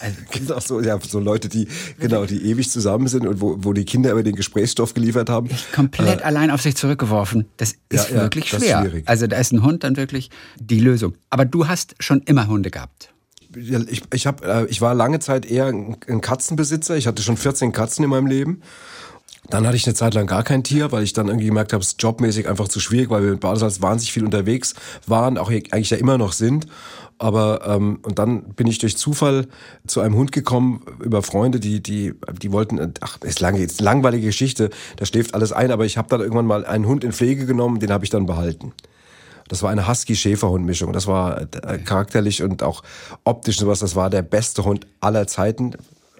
Also, 0.00 0.16
Genau 0.30 0.60
so, 0.60 0.80
ja, 0.80 0.98
so 1.00 1.18
Leute, 1.18 1.48
die 1.48 1.66
genau, 1.98 2.24
die 2.24 2.42
ewig 2.50 2.70
zusammen 2.70 3.08
sind 3.08 3.26
und 3.26 3.40
wo, 3.40 3.56
wo 3.58 3.72
die 3.72 3.84
Kinder 3.84 4.12
über 4.12 4.22
den 4.22 4.36
Gesprächsstoff 4.36 4.94
geliefert 4.94 5.28
haben. 5.28 5.48
komplett 5.74 6.22
allein 6.22 6.50
auf 6.50 6.62
sich 6.62 6.76
zurückgeworfen. 6.76 7.46
Das 7.56 7.72
ist 7.88 8.10
Ja, 8.10 8.16
ja, 8.16 8.22
wirklich 8.22 8.52
ist 8.52 8.62
schwer. 8.64 8.80
schwierig. 8.82 9.08
also 9.08 9.26
da 9.26 9.36
ist 9.36 9.52
ein 9.52 9.62
Hund 9.62 9.84
dann 9.84 9.96
wirklich 9.96 10.30
die 10.58 10.78
Lösung. 10.80 11.14
Aber 11.30 11.44
du 11.44 11.66
hast 11.68 11.96
schon 11.98 12.22
immer 12.22 12.46
Hunde 12.46 12.70
gehabt. 12.70 13.12
Ja, 13.56 13.80
Ich, 13.88 14.02
ich, 14.14 14.26
hab, 14.26 14.44
äh, 14.44 14.66
ich 14.66 14.80
war 14.80 14.94
lange 14.94 15.18
Zeit 15.20 15.46
eher 15.46 15.66
ein 15.66 15.96
ein 16.06 16.20
Katzenbesitzer. 16.20 16.96
Ich 16.96 17.06
hatte 17.06 17.22
schon 17.22 17.36
14 17.36 17.72
Katzen 17.72 18.04
in 18.04 18.10
meinem 18.10 18.26
Leben. 18.26 18.62
Dann 19.50 19.66
hatte 19.66 19.76
ich 19.76 19.86
eine 19.86 19.94
Zeit 19.94 20.12
lang 20.14 20.26
gar 20.26 20.42
kein 20.44 20.62
Tier, 20.62 20.92
weil 20.92 21.02
ich 21.02 21.14
dann 21.14 21.28
irgendwie 21.28 21.46
gemerkt 21.46 21.72
habe, 21.72 21.82
es 21.82 21.88
ist 21.90 22.02
jobmäßig 22.02 22.48
einfach 22.48 22.68
zu 22.68 22.80
schwierig, 22.80 23.08
weil 23.08 23.22
wir 23.24 23.30
mit 23.30 23.40
Badesalz 23.40 23.80
wahnsinnig 23.80 24.12
viel 24.12 24.24
unterwegs 24.24 24.74
waren, 25.06 25.38
auch 25.38 25.50
eigentlich 25.50 25.90
ja 25.90 25.96
immer 25.96 26.18
noch 26.18 26.32
sind. 26.32 26.66
Aber 27.18 27.66
ähm, 27.66 27.98
und 28.02 28.18
dann 28.18 28.42
bin 28.54 28.66
ich 28.66 28.78
durch 28.78 28.96
Zufall 28.96 29.48
zu 29.86 30.00
einem 30.00 30.14
Hund 30.14 30.30
gekommen 30.30 30.82
über 31.02 31.22
Freunde, 31.22 31.58
die 31.58 31.82
die 31.82 32.14
die 32.40 32.52
wollten 32.52 32.94
ach 33.00 33.18
ist 33.22 33.40
lange 33.40 33.58
eine 33.58 33.68
langweilige 33.80 34.26
Geschichte, 34.26 34.70
da 34.96 35.04
schläft 35.04 35.34
alles 35.34 35.52
ein, 35.52 35.72
aber 35.72 35.84
ich 35.84 35.98
habe 35.98 36.08
dann 36.08 36.20
irgendwann 36.20 36.46
mal 36.46 36.64
einen 36.64 36.86
Hund 36.86 37.02
in 37.02 37.12
Pflege 37.12 37.44
genommen, 37.44 37.80
den 37.80 37.90
habe 37.90 38.04
ich 38.04 38.10
dann 38.10 38.26
behalten. 38.26 38.72
Das 39.48 39.62
war 39.62 39.70
eine 39.70 39.88
Husky-Schäferhund-Mischung. 39.88 40.92
Das 40.92 41.06
war 41.06 41.40
äh, 41.40 41.78
charakterlich 41.78 42.42
und 42.42 42.62
auch 42.62 42.82
optisch 43.24 43.58
sowas. 43.58 43.80
Das 43.80 43.96
war 43.96 44.10
der 44.10 44.22
beste 44.22 44.64
Hund 44.64 44.86
aller 45.00 45.26
Zeiten. 45.26 45.74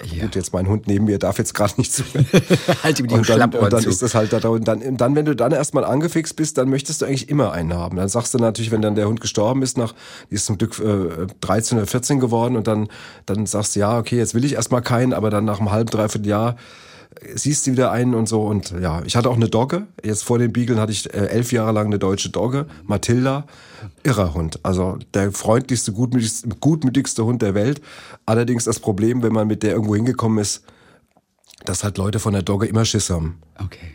Ja. 0.05 0.23
Gut, 0.23 0.37
jetzt 0.37 0.53
mein 0.53 0.69
Hund 0.69 0.87
neben 0.87 1.07
mir 1.07 1.19
darf 1.19 1.39
jetzt 1.39 1.55
gerade 1.55 1.75
nicht 1.77 1.93
zuhören. 1.93 2.27
Halt 2.83 3.01
ihm 3.01 3.09
die 3.09 3.15
und 3.15 3.29
dann, 3.29 3.53
und 3.53 3.73
dann 3.73 3.83
zu. 3.83 3.89
ist 3.89 4.01
das 4.01 4.15
halt 4.15 4.33
da. 4.33 4.49
Und 4.49 4.69
dann, 4.69 4.81
und 4.81 5.01
dann, 5.01 5.17
wenn 5.17 5.25
du 5.25 5.35
dann 5.35 5.51
erstmal 5.51 5.85
angefixt 5.85 6.37
bist, 6.37 6.57
dann 6.57 6.69
möchtest 6.69 7.03
du 7.03 7.07
eigentlich 7.07 7.29
immer 7.29 7.53
einen 7.53 7.75
haben. 7.75 7.97
Dann 7.97 8.09
sagst 8.09 8.33
du 8.33 8.39
natürlich, 8.39 8.71
wenn 8.71 8.81
dann 8.81 8.95
der 8.95 9.09
Hund 9.09 9.21
gestorben 9.21 9.63
ist, 9.63 9.77
nach, 9.77 9.95
die 10.31 10.37
ist 10.37 10.47
zum 10.47 10.57
Glück 10.57 10.79
äh, 10.79 11.27
13 11.41 11.79
oder 11.79 11.87
14 11.87 12.21
geworden 12.21 12.57
und 12.57 12.69
dann, 12.69 12.89
dann 13.27 13.47
sagst 13.47 13.75
du, 13.75 13.81
ja, 13.81 13.99
okay, 13.99 14.17
jetzt 14.17 14.35
will 14.35 14.45
ich 14.45 14.55
erstmal 14.55 14.83
keinen, 14.83 15.13
aber 15.13 15.31
dann 15.31 15.45
nach 15.45 15.59
einem 15.59 15.73
halben, 15.73 15.91
dreiviertel 15.91 16.29
Jahr 16.29 16.57
siehst 17.35 17.67
du 17.67 17.73
wieder 17.73 17.91
einen 17.91 18.15
und 18.15 18.29
so. 18.29 18.43
Und 18.43 18.75
ja, 18.81 19.03
ich 19.05 19.17
hatte 19.17 19.31
auch 19.31 19.37
eine 19.37 19.49
Dogge. 19.49 19.87
Jetzt 20.05 20.25
vor 20.25 20.39
den 20.39 20.53
Beageln 20.53 20.81
hatte 20.81 20.93
ich 20.93 21.13
äh, 21.13 21.27
elf 21.27 21.53
Jahre 21.53 21.73
lang 21.73 21.87
eine 21.87 21.99
deutsche 21.99 22.31
Dogge, 22.31 22.67
Matilda. 22.85 23.47
Irrer 24.03 24.35
Hund. 24.35 24.61
Also 24.65 24.99
der 25.15 25.33
freundlichste, 25.33 25.93
gutmütigste, 25.93 26.49
gutmütigste 26.61 27.25
Hund 27.25 27.43
der 27.43 27.55
Welt. 27.55 27.81
Allerdings 28.27 28.65
das 28.65 28.81
Problem, 28.81 29.23
wenn 29.23 29.33
man 29.33 29.47
mit 29.47 29.63
der 29.63 29.73
irgendwo 29.73 29.95
hingekommen 29.95 30.39
ist, 30.39 30.63
dass 31.65 31.85
halt 31.85 31.99
Leute 31.99 32.19
von 32.19 32.33
der 32.33 32.43
Dogge 32.43 32.67
immer 32.67 32.85
Schiss 32.85 33.11
haben. 33.11 33.41
Okay, 33.59 33.95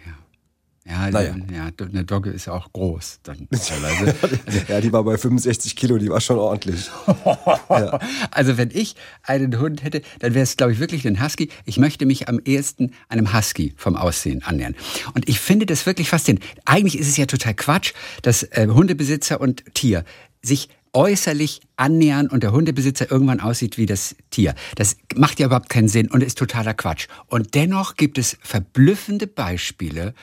ja. 0.85 1.05
Ja, 1.05 1.11
Naja. 1.11 1.35
ja, 1.51 1.69
eine 1.85 2.03
Dogge 2.03 2.29
ist 2.29 2.45
ja 2.45 2.53
auch 2.53 2.71
groß 2.73 3.19
dann 3.23 3.47
teilweise. 3.51 4.15
ja, 4.67 4.81
die 4.81 4.91
war 4.91 5.03
bei 5.03 5.17
65 5.17 5.75
Kilo, 5.75 5.97
die 5.97 6.09
war 6.09 6.19
schon 6.21 6.37
ordentlich. 6.37 6.89
Also 8.31 8.57
wenn 8.57 8.69
ich 8.71 8.95
einen 9.23 9.59
Hund 9.59 9.83
hätte, 9.83 10.01
dann 10.19 10.33
wäre 10.33 10.43
es, 10.43 10.57
glaube 10.57 10.73
ich, 10.73 10.79
wirklich 10.79 11.07
ein 11.07 11.23
Husky. 11.23 11.49
Ich 11.65 11.77
möchte 11.77 12.05
mich 12.05 12.27
am 12.29 12.39
ehesten 12.45 12.91
einem 13.09 13.33
Husky 13.33 13.73
vom 13.77 13.95
Aussehen 13.95 14.43
annähern. 14.43 14.75
Und 15.13 15.27
ich 15.29 15.39
finde 15.39 15.65
das 15.65 15.85
wirklich 15.85 16.09
faszinierend. 16.09 16.45
Eigentlich 16.65 16.97
ist 16.99 17.07
es 17.07 17.17
ja 17.17 17.25
total 17.25 17.53
Quatsch, 17.53 17.93
dass 18.21 18.43
äh, 18.43 18.67
Hundebesitzer 18.67 19.39
und 19.41 19.63
Tier 19.73 20.03
sich 20.41 20.69
äußerlich 20.93 21.61
annähern 21.75 22.27
und 22.27 22.43
der 22.43 22.51
Hundebesitzer 22.51 23.09
irgendwann 23.09 23.39
aussieht 23.39 23.77
wie 23.77 23.85
das 23.87 24.15
Tier. 24.29 24.53
Das 24.75 24.97
macht 25.15 25.39
ja 25.39 25.47
überhaupt 25.47 25.69
keinen 25.69 25.87
Sinn 25.87 26.09
und 26.11 26.21
ist 26.21 26.37
totaler 26.37 26.73
Quatsch. 26.75 27.07
Und 27.27 27.55
dennoch 27.55 27.95
gibt 27.95 28.17
es 28.17 28.37
verblüffende 28.41 29.25
Beispiele, 29.25 30.13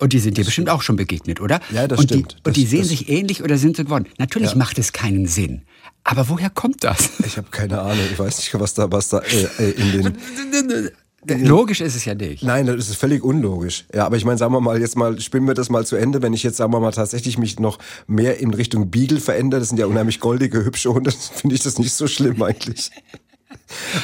und 0.00 0.12
die 0.12 0.18
sind 0.20 0.36
dir 0.38 0.44
bestimmt 0.44 0.68
auch 0.70 0.82
schon 0.82 0.96
begegnet, 0.96 1.40
oder? 1.40 1.60
Ja, 1.72 1.88
das 1.88 1.98
und 1.98 2.04
stimmt. 2.06 2.32
Die, 2.32 2.36
Das- 2.42 2.50
und 2.50 2.56
die 2.56 2.66
sehen 2.66 2.80
das- 2.80 2.88
sich 2.88 3.08
ähnlich 3.08 3.42
oder 3.42 3.58
sind 3.58 3.76
so 3.76 3.84
geworden. 3.84 4.06
Natürlich 4.18 4.54
macht 4.54 4.78
es 4.78 4.92
keinen 4.92 5.26
Sinn. 5.26 5.62
Aber 6.04 6.28
woher 6.28 6.50
kommt 6.50 6.84
das? 6.84 7.10
Ich 7.26 7.36
habe 7.36 7.48
keine 7.50 7.80
Ahnung. 7.80 8.04
Ich 8.10 8.18
weiß 8.18 8.38
nicht, 8.38 8.54
was 8.58 8.74
da, 8.74 8.90
was 8.90 9.08
da 9.10 9.18
äh, 9.20 9.48
äh, 9.58 9.70
in 9.72 9.92
den. 9.92 10.90
Logisch 11.46 11.80
ist 11.80 11.96
es 11.96 12.04
ja 12.04 12.14
nicht. 12.14 12.44
Nein, 12.44 12.66
das 12.66 12.88
ist 12.88 12.96
völlig 12.96 13.22
unlogisch. 13.24 13.84
Ja, 13.92 14.06
aber 14.06 14.16
ich 14.16 14.24
meine, 14.24 14.38
sagen 14.38 14.52
wir 14.54 14.60
mal, 14.60 14.80
jetzt 14.80 14.96
mal, 14.96 15.20
spinnen 15.20 15.46
wir 15.48 15.54
das 15.54 15.68
mal 15.68 15.84
zu 15.84 15.96
Ende. 15.96 16.22
Wenn 16.22 16.32
ich 16.32 16.44
jetzt, 16.44 16.56
sagen 16.56 16.72
wir 16.72 16.78
mal, 16.80 16.92
tatsächlich 16.92 17.36
mich 17.36 17.58
noch 17.58 17.78
mehr 18.06 18.38
in 18.38 18.54
Richtung 18.54 18.90
Beagle 18.90 19.20
verändere, 19.20 19.58
das 19.60 19.68
sind 19.68 19.78
ja 19.78 19.86
unheimlich 19.86 20.20
goldige, 20.20 20.64
hübsche 20.64 20.94
Hunde, 20.94 21.10
dann 21.10 21.18
finde 21.20 21.56
ich 21.56 21.62
das 21.62 21.78
nicht 21.78 21.92
so 21.92 22.06
schlimm 22.06 22.40
eigentlich. 22.42 22.90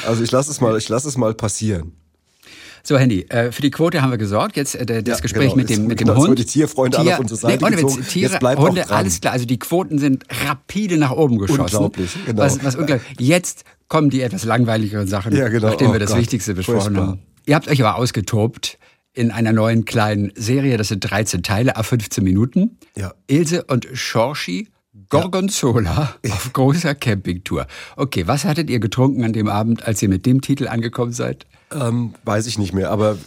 Also 0.05 0.23
ich 0.23 0.31
lasse 0.31 0.51
es 0.51 0.59
mal, 0.61 0.77
ich 0.77 0.89
lasse 0.89 1.07
es 1.07 1.17
mal 1.17 1.33
passieren. 1.33 1.93
So, 2.87 2.99
Handy, 2.99 3.23
äh, 3.29 3.51
für 3.51 3.63
die 3.63 3.71
Quote 3.71 4.03
haben 4.03 4.11
wir 4.11 4.19
gesorgt. 4.19 4.57
Jetzt 4.57 4.75
äh, 4.75 4.85
das 4.85 5.17
Ja, 5.17 5.21
Gespräch 5.21 5.45
genau. 5.53 5.55
mit 5.55 5.69
dem, 5.71 5.87
mit 5.87 5.99
dem 5.99 6.07
genau, 6.07 6.19
Hund. 6.19 6.29
wird 6.29 6.39
die 6.39 6.45
Tierfreunde 6.45 6.99
alle 6.99 7.13
auf 7.15 7.19
unsere 7.19 7.39
Seite 7.39 7.65
Witz, 7.65 7.71
gezogen. 7.81 8.07
Tiere, 8.07 8.31
Jetzt 8.31 8.39
bleibt 8.39 8.61
Hunde, 8.61 8.89
alles 8.91 9.19
klar. 9.21 9.33
Also 9.33 9.45
die 9.47 9.57
Quoten 9.57 9.97
sind 9.97 10.23
rapide 10.47 10.97
nach 10.97 11.09
oben 11.11 11.39
geschossen. 11.39 11.61
Unglaublich, 11.61 12.11
genau. 12.27 12.43
Was, 12.43 12.63
was 12.63 12.75
unglaublich. 12.75 13.19
Jetzt 13.19 13.63
kommen 13.87 14.11
die 14.11 14.21
etwas 14.21 14.45
langweiligeren 14.45 15.07
Sachen, 15.07 15.35
Ja, 15.35 15.47
genau. 15.49 15.67
nachdem 15.69 15.89
Oh 15.89 15.93
wir 15.93 15.99
das 15.99 16.11
Gott. 16.11 16.19
Wichtigste 16.19 16.53
besprochen 16.53 16.95
haben. 16.95 17.19
Ihr 17.47 17.55
habt 17.55 17.67
euch 17.67 17.81
aber 17.83 17.95
ausgetobt 17.95 18.77
in 19.13 19.31
einer 19.31 19.51
neuen 19.51 19.85
kleinen 19.85 20.31
Serie. 20.35 20.77
Das 20.77 20.89
sind 20.89 20.99
13 21.09 21.41
Teile, 21.41 21.77
a 21.77 21.81
15 21.81 22.23
Minuten. 22.23 22.77
Ja. 22.95 23.13
Ilse 23.25 23.63
und 23.63 23.87
Schorschi 23.93 24.67
Gorgonzola 25.09 26.15
auf 26.29 26.53
großer 26.53 26.93
Campingtour. 26.95 27.65
Okay, 27.95 28.27
was 28.27 28.45
hattet 28.45 28.69
ihr 28.69 28.79
getrunken 28.79 29.23
an 29.23 29.33
dem 29.33 29.47
Abend, 29.47 29.87
als 29.87 30.01
ihr 30.01 30.09
mit 30.09 30.25
dem 30.25 30.41
Titel 30.41 30.67
angekommen 30.67 31.11
seid? 31.13 31.45
Ähm, 31.73 32.13
weiß 32.23 32.45
ich 32.45 32.59
nicht 32.59 32.73
mehr, 32.73 32.91
aber 32.91 33.17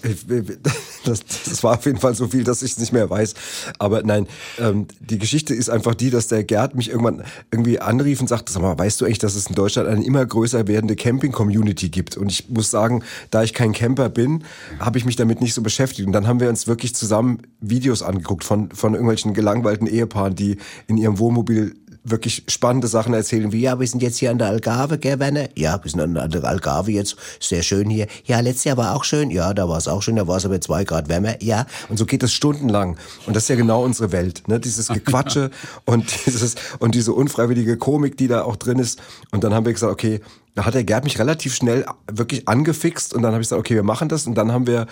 das, 1.05 1.21
das 1.45 1.65
war 1.65 1.77
auf 1.77 1.87
jeden 1.87 1.99
Fall 1.99 2.15
so 2.15 2.29
viel, 2.29 2.45
dass 2.45 2.63
ich 2.63 2.73
es 2.73 2.79
nicht 2.79 2.93
mehr 2.93 3.11
weiß. 3.11 3.35
Aber 3.81 4.03
nein, 4.05 4.29
ähm, 4.61 4.87
die 5.01 5.19
Geschichte 5.19 5.55
ist 5.55 5.69
einfach 5.69 5.97
die, 5.97 6.11
dass 6.11 6.29
der 6.29 6.45
Gerd 6.45 6.77
mich 6.77 6.89
irgendwann 6.89 7.25
irgendwie 7.51 7.81
anrief 7.81 8.21
und 8.21 8.29
sagte, 8.29 8.53
sag 8.53 8.63
mal, 8.63 8.79
weißt 8.79 9.01
du 9.01 9.07
echt, 9.07 9.25
dass 9.25 9.35
es 9.35 9.49
in 9.49 9.57
Deutschland 9.57 9.89
eine 9.89 10.05
immer 10.05 10.25
größer 10.25 10.69
werdende 10.69 10.95
Camping-Community 10.95 11.89
gibt? 11.89 12.17
Und 12.17 12.31
ich 12.31 12.49
muss 12.49 12.71
sagen, 12.71 13.03
da 13.31 13.43
ich 13.43 13.55
kein 13.55 13.73
Camper 13.73 14.09
bin, 14.09 14.45
habe 14.79 14.99
ich 14.99 15.05
mich 15.05 15.17
damit 15.17 15.41
nicht 15.41 15.55
so 15.55 15.63
beschäftigt. 15.63 16.07
Und 16.07 16.13
dann 16.13 16.29
haben 16.29 16.39
wir 16.39 16.49
uns 16.49 16.69
wirklich 16.69 16.95
zusammen 16.95 17.43
Videos 17.61 18.03
angeguckt 18.03 18.45
von, 18.45 18.71
von 18.71 18.95
irgendwelchen 18.95 19.35
gelangweilten 19.35 19.89
Ehepaaren, 19.89 20.37
die 20.37 20.59
in 20.87 20.97
ihrem 20.97 21.19
Wohnmobil 21.19 21.75
wirklich 22.11 22.45
spannende 22.49 22.89
Sachen 22.89 23.15
erzählen, 23.15 23.53
wie 23.53 23.61
Ja, 23.61 23.79
wir 23.79 23.87
sind 23.87 24.03
jetzt 24.03 24.19
hier 24.19 24.31
an 24.31 24.39
der 24.39 24.49
Algarve, 24.49 24.99
gell, 24.99 25.19
Werner? 25.19 25.49
Ja, 25.55 25.83
wir 25.83 25.91
sind 25.91 26.01
an 26.01 26.31
der 26.31 26.45
Algarve 26.45 26.91
jetzt. 26.93 27.17
Sehr 27.41 27.63
schön 27.63 27.91
hier. 27.91 28.07
Ja, 28.25 28.41
letztes 28.41 28.65
Jahr 28.65 28.77
war 28.77 28.95
auch 28.95 29.05
schön. 29.05 29.31
Ja, 29.31 29.55
da 29.55 29.69
war 29.69 29.79
es 29.79 29.89
auch 29.89 30.03
schön. 30.03 30.17
Da 30.17 30.27
war 30.27 30.37
es 30.37 30.45
aber 30.45 30.61
zwei 30.61 30.85
Grad 30.85 31.09
wärmer. 31.09 31.43
Ja. 31.43 31.67
Und 31.89 31.99
so 31.99 32.07
geht 32.07 32.23
es 32.23 32.33
stundenlang. 32.33 32.97
Und 33.27 33.37
das 33.37 33.45
ist 33.45 33.49
ja 33.49 33.57
genau 33.57 33.85
unsere 33.85 34.13
Welt. 34.13 34.43
Ne? 34.47 34.61
Dieses 34.61 34.89
Gequatsche 34.89 35.51
und, 35.85 36.27
dieses, 36.27 36.55
und 36.79 36.95
diese 36.95 37.13
unfreiwillige 37.13 37.77
Komik, 37.77 38.17
die 38.17 38.29
da 38.29 38.43
auch 38.43 38.57
drin 38.57 38.79
ist. 38.79 39.01
Und 39.31 39.45
dann 39.45 39.55
haben 39.55 39.67
wir 39.67 39.73
gesagt, 39.73 39.93
okay, 39.93 40.21
da 40.55 40.65
hat 40.65 40.75
der 40.75 40.85
Gerd 40.85 41.05
mich 41.05 41.19
relativ 41.19 41.55
schnell 41.55 41.87
wirklich 42.11 42.49
angefixt. 42.49 43.15
Und 43.15 43.23
dann 43.23 43.33
habe 43.33 43.43
ich 43.43 43.49
gesagt, 43.49 43.61
okay, 43.61 43.75
wir 43.75 43.83
machen 43.83 44.09
das. 44.09 44.27
Und 44.27 44.35
dann 44.35 44.53
haben 44.53 44.67
wir 44.67 44.87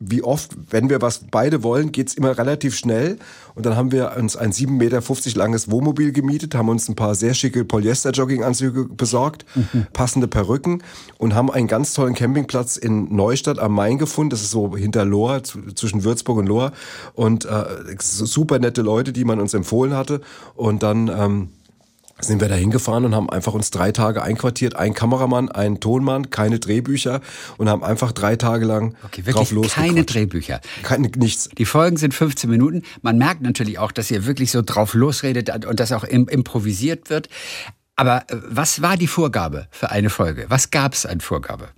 wie 0.00 0.22
oft, 0.22 0.52
wenn 0.70 0.90
wir 0.90 1.02
was 1.02 1.24
beide 1.30 1.64
wollen, 1.64 1.90
geht's 1.90 2.14
immer 2.14 2.38
relativ 2.38 2.76
schnell. 2.76 3.18
Und 3.56 3.66
dann 3.66 3.74
haben 3.74 3.90
wir 3.90 4.16
uns 4.16 4.36
ein 4.36 4.52
7,50 4.52 4.70
Meter 4.70 5.38
langes 5.38 5.70
Wohnmobil 5.70 6.12
gemietet, 6.12 6.54
haben 6.54 6.68
uns 6.68 6.88
ein 6.88 6.94
paar 6.94 7.16
sehr 7.16 7.34
schicke 7.34 7.64
Polyester-Jogginganzüge 7.64 8.84
besorgt, 8.84 9.44
mhm. 9.56 9.88
passende 9.92 10.28
Perücken 10.28 10.84
und 11.18 11.34
haben 11.34 11.50
einen 11.50 11.66
ganz 11.66 11.94
tollen 11.94 12.14
Campingplatz 12.14 12.76
in 12.76 13.14
Neustadt 13.14 13.58
am 13.58 13.74
Main 13.74 13.98
gefunden. 13.98 14.30
Das 14.30 14.42
ist 14.42 14.52
so 14.52 14.76
hinter 14.76 15.04
Lohr, 15.04 15.42
zwischen 15.42 16.04
Würzburg 16.04 16.38
und 16.38 16.46
Lohr. 16.46 16.72
Und 17.14 17.46
äh, 17.46 17.64
super 17.98 18.60
nette 18.60 18.82
Leute, 18.82 19.12
die 19.12 19.24
man 19.24 19.40
uns 19.40 19.54
empfohlen 19.54 19.94
hatte. 19.94 20.20
Und 20.54 20.82
dann... 20.84 21.08
Ähm, 21.08 21.48
sind 22.20 22.40
wir 22.40 22.48
da 22.48 22.54
hingefahren 22.54 23.04
und 23.04 23.14
haben 23.14 23.30
einfach 23.30 23.54
uns 23.54 23.70
drei 23.70 23.92
Tage 23.92 24.22
einquartiert. 24.22 24.76
Ein 24.76 24.94
Kameramann, 24.94 25.48
ein 25.50 25.80
Tonmann, 25.80 26.30
keine 26.30 26.58
Drehbücher 26.58 27.20
und 27.56 27.68
haben 27.68 27.84
einfach 27.84 28.12
drei 28.12 28.36
Tage 28.36 28.64
lang 28.64 28.96
okay, 29.04 29.24
wirklich 29.26 29.50
drauf 29.50 29.74
keine 29.74 30.04
Drehbücher. 30.04 30.60
Keine, 30.82 31.08
nichts. 31.08 31.48
Die 31.56 31.64
Folgen 31.64 31.96
sind 31.96 32.14
15 32.14 32.50
Minuten. 32.50 32.82
Man 33.02 33.18
merkt 33.18 33.42
natürlich 33.42 33.78
auch, 33.78 33.92
dass 33.92 34.10
ihr 34.10 34.26
wirklich 34.26 34.50
so 34.50 34.62
drauf 34.62 34.94
losredet 34.94 35.66
und 35.66 35.80
dass 35.80 35.92
auch 35.92 36.04
improvisiert 36.04 37.10
wird. 37.10 37.28
Aber 37.96 38.22
äh, 38.28 38.36
was 38.48 38.80
war 38.82 38.96
die 38.96 39.08
Vorgabe 39.08 39.68
für 39.70 39.90
eine 39.90 40.10
Folge? 40.10 40.46
Was 40.48 40.70
gab 40.70 40.94
es 40.94 41.04
an 41.04 41.20
Vorgabe? 41.20 41.68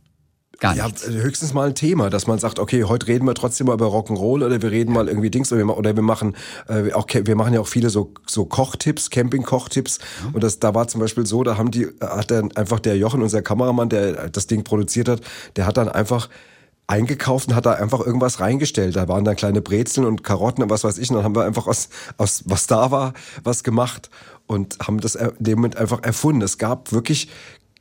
Gar 0.61 0.77
ja, 0.77 0.87
nichts. 0.87 1.09
höchstens 1.09 1.55
mal 1.55 1.69
ein 1.69 1.75
Thema, 1.75 2.11
dass 2.11 2.27
man 2.27 2.39
sagt, 2.39 2.59
okay, 2.59 2.85
heute 2.85 3.09
reden 3.09 3.27
wir 3.27 3.35
trotzdem 3.35 3.67
mal 3.67 3.75
über 3.75 3.87
Rock'n'Roll 3.87 4.45
oder 4.45 4.63
wir 4.63 4.71
reden 4.71 4.93
mal 4.93 5.09
irgendwie 5.09 5.31
Dings 5.31 5.51
oder 5.53 5.67
wir, 5.67 5.77
oder 5.77 5.97
wir 5.97 6.03
machen 6.03 6.37
äh, 6.69 6.93
auch 6.93 7.07
wir 7.11 7.35
machen 7.35 7.55
ja 7.55 7.61
auch 7.61 7.69
viele 7.69 7.89
so 7.89 8.13
so 8.27 8.45
Kochtipps, 8.45 9.09
Camping-Kochtipps 9.11 9.99
mhm. 10.29 10.35
und 10.35 10.45
das 10.45 10.61
da 10.61 10.75
war 10.75 10.87
zum 10.87 11.01
Beispiel 11.01 11.27
so, 11.27 11.43
da 11.43 11.57
haben 11.57 11.71
die 11.71 11.89
hat 12.01 12.31
dann 12.31 12.55
einfach 12.57 12.79
der 12.79 12.97
Jochen, 12.97 13.23
unser 13.23 13.43
Kameramann, 13.43 13.89
der 13.89 14.29
das 14.29 14.47
Ding 14.47 14.63
produziert 14.63 15.09
hat, 15.09 15.23
der 15.57 15.67
hat 15.67 15.79
dann 15.79 15.89
einfach 15.89 16.29
eingekauft 16.91 17.49
und 17.49 17.55
hat 17.55 17.67
da 17.67 17.75
einfach 17.75 18.01
irgendwas 18.01 18.41
reingestellt. 18.41 18.97
Da 18.97 19.07
waren 19.07 19.25
dann 19.25 19.37
kleine 19.37 19.63
Brezeln 19.63 20.07
und 20.07 20.25
Karotten 20.25 20.65
und 20.65 20.71
was 20.71 20.83
weiß 20.83 20.99
ich. 20.99 21.09
Und 21.09 21.17
dann 21.17 21.25
haben 21.25 21.37
wir 21.37 21.45
einfach 21.45 21.69
aus, 21.69 21.89
aus 22.19 22.43
was 22.47 22.67
da 22.67 22.91
war, 22.91 23.15
was 23.45 23.63
gemacht 23.63 24.11
und 24.47 24.79
haben 24.81 25.01
das 25.01 25.15
in 25.15 25.31
dem 25.39 25.59
Moment 25.59 25.77
einfach 25.77 26.03
erfunden. 26.03 26.43
Es 26.43 26.59
gab 26.59 26.91
wirklich, 26.91 27.29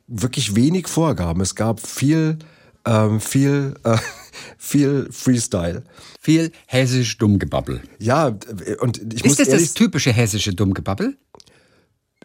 wirklich 0.06 0.54
wenig 0.54 0.86
Vorgaben. 0.86 1.40
Es 1.40 1.56
gab 1.56 1.84
viel, 1.84 2.38
ähm, 2.84 3.20
viel, 3.20 3.74
äh, 3.84 3.96
viel 4.58 5.08
Freestyle. 5.10 5.82
Viel 6.20 6.52
hessisch 6.66 7.18
Dummgebabbel. 7.18 7.82
Ja, 7.98 8.36
und 8.80 8.98
ich 8.98 9.24
ist 9.24 9.24
muss 9.24 9.38
Ist 9.38 9.52
das 9.52 9.60
das 9.62 9.74
typische 9.74 10.12
hessische 10.12 10.54
Dummgebabbel? 10.54 11.16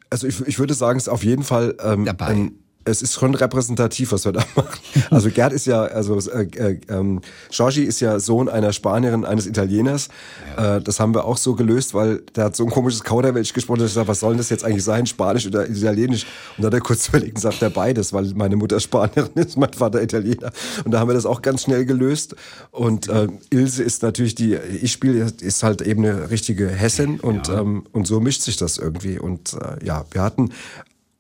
Also 0.09 0.27
ich, 0.27 0.41
ich 0.47 0.59
würde 0.59 0.73
sagen, 0.73 0.97
es 0.97 1.03
ist 1.03 1.09
auf 1.09 1.23
jeden 1.23 1.43
Fall 1.43 1.75
ähm, 1.81 2.05
Dabei. 2.05 2.27
ein 2.27 2.64
es 2.85 3.01
ist 3.01 3.13
schon 3.13 3.33
repräsentativ, 3.33 4.11
was 4.11 4.25
wir 4.25 4.31
da 4.31 4.43
machen. 4.55 4.79
Also 5.09 5.29
Gerd 5.29 5.53
ist 5.53 5.65
ja, 5.65 5.83
also 5.83 6.17
äh, 6.29 6.43
äh, 6.43 6.79
ähm, 6.87 7.21
Georgi 7.49 7.83
ist 7.83 7.99
ja 7.99 8.19
Sohn 8.19 8.47
einer 8.47 8.71
Spanierin, 8.73 9.25
eines 9.25 9.47
Italieners. 9.47 10.09
Ja. 10.55 10.77
Äh, 10.77 10.81
das 10.81 10.99
haben 10.99 11.13
wir 11.13 11.25
auch 11.25 11.37
so 11.37 11.55
gelöst, 11.55 11.93
weil 11.93 12.21
der 12.35 12.45
hat 12.45 12.55
so 12.55 12.63
ein 12.63 12.69
komisches 12.69 13.03
Kauderwelsch 13.03 13.53
gesprochen. 13.53 13.81
Ich 13.81 13.87
gesagt, 13.87 14.07
was 14.07 14.19
soll 14.19 14.31
denn 14.31 14.37
das 14.37 14.49
jetzt 14.49 14.63
eigentlich 14.63 14.83
sein, 14.83 15.07
Spanisch 15.07 15.47
oder 15.47 15.67
Italienisch? 15.67 16.25
Und 16.57 16.63
dann 16.63 16.67
hat 16.67 16.73
er 16.75 16.81
kurz 16.81 17.07
überlegt 17.09 17.35
und 17.35 17.41
sagt 17.41 17.61
er 17.61 17.71
beides, 17.71 18.13
weil 18.13 18.31
meine 18.35 18.55
Mutter 18.55 18.79
Spanierin 18.79 19.33
ist, 19.33 19.57
mein 19.57 19.73
Vater 19.73 20.01
Italiener. 20.01 20.51
Und 20.83 20.91
da 20.91 20.99
haben 20.99 21.09
wir 21.09 21.15
das 21.15 21.25
auch 21.25 21.41
ganz 21.41 21.63
schnell 21.63 21.85
gelöst. 21.85 22.35
Und 22.71 23.09
äh, 23.09 23.27
Ilse 23.49 23.83
ist 23.83 24.03
natürlich 24.03 24.35
die, 24.35 24.55
ich 24.55 24.91
spiele, 24.91 25.31
ist 25.41 25.63
halt 25.63 25.81
eben 25.81 26.05
eine 26.05 26.29
richtige 26.29 26.67
Hessin 26.67 27.19
und 27.19 27.47
ja. 27.47 27.61
ähm, 27.61 27.85
und 27.91 28.05
so 28.05 28.19
mischt 28.19 28.43
sich 28.43 28.57
das 28.57 28.77
irgendwie. 28.77 29.17
Und 29.17 29.53
äh, 29.53 29.83
ja, 29.85 30.05
wir 30.11 30.21
hatten 30.21 30.51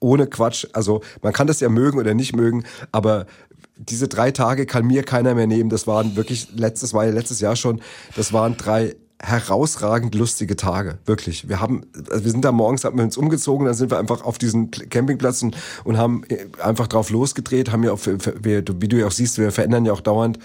ohne 0.05 0.27
Quatsch. 0.27 0.67
Also 0.73 1.01
man 1.21 1.33
kann 1.33 1.47
das 1.47 1.59
ja 1.59 1.67
mögen 1.67 1.97
oder 1.97 2.13
nicht 2.13 2.35
mögen, 2.35 2.63
aber 2.91 3.25
diese 3.75 4.07
drei 4.07 4.31
Tage 4.31 4.65
kann 4.65 4.85
mir 4.85 5.03
keiner 5.03 5.35
mehr 5.35 5.47
nehmen. 5.47 5.69
Das 5.69 5.87
waren 5.87 6.15
wirklich, 6.15 6.49
letztes 6.55 6.93
ja 6.93 7.03
letztes 7.03 7.41
Jahr 7.41 7.55
schon, 7.55 7.81
das 8.15 8.31
waren 8.31 8.55
drei 8.55 8.95
herausragend 9.19 10.13
lustige 10.13 10.55
Tage, 10.55 10.99
wirklich. 11.05 11.49
Wir 11.49 11.59
haben, 11.59 11.85
also 12.11 12.23
wir 12.23 12.31
sind 12.31 12.45
da 12.45 12.51
morgens, 12.51 12.83
haben 12.83 12.97
wir 12.97 13.03
uns 13.03 13.17
umgezogen, 13.17 13.65
dann 13.65 13.73
sind 13.73 13.89
wir 13.89 13.97
einfach 13.97 14.23
auf 14.23 14.37
diesen 14.37 14.69
Campingplatz 14.71 15.41
und, 15.41 15.57
und 15.83 15.97
haben 15.97 16.23
einfach 16.61 16.87
drauf 16.87 17.09
losgedreht, 17.09 17.71
haben 17.71 17.83
ja 17.83 17.91
auch, 17.91 17.99
wir, 18.05 18.63
wie 18.79 18.87
du 18.87 18.97
ja 18.97 19.07
auch 19.07 19.11
siehst, 19.11 19.39
wir 19.39 19.51
verändern 19.51 19.85
ja 19.85 19.93
auch 19.93 20.01
dauernd, 20.01 20.37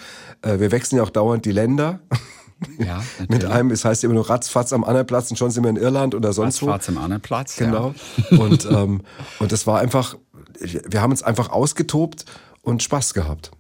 äh, 0.43 0.59
wir 0.61 0.71
wechseln 0.71 0.97
ja 0.97 1.03
auch 1.03 1.11
dauernd 1.11 1.45
die 1.45 1.53
Länder. 1.53 2.01
Ja, 2.79 3.03
mit 3.29 3.45
einem, 3.45 3.71
es 3.71 3.85
heißt 3.85 4.05
immer 4.05 4.15
nur 4.15 4.29
ratzfatz 4.29 4.73
am 4.73 4.85
anderen 4.85 5.07
Platz 5.07 5.31
und 5.31 5.37
schon 5.37 5.51
sind 5.51 5.65
wir 5.65 5.71
in 5.71 5.77
Irland 5.77 6.15
oder 6.15 6.33
sonst 6.33 6.57
ratzfatz 6.57 6.63
wo. 6.63 6.71
Ratzfatz 6.71 6.97
am 6.97 7.03
anderen 7.03 7.23
Platz, 7.23 7.57
Genau. 7.57 7.95
Ja. 8.31 8.39
Und, 8.39 8.65
ähm, 8.71 9.03
und 9.39 9.53
das 9.53 9.67
war 9.67 9.81
einfach, 9.81 10.17
wir 10.61 11.01
haben 11.01 11.11
uns 11.11 11.23
einfach 11.23 11.51
ausgetobt 11.51 12.25
und 12.63 12.83
Spaß 12.83 13.15
gehabt. 13.15 13.51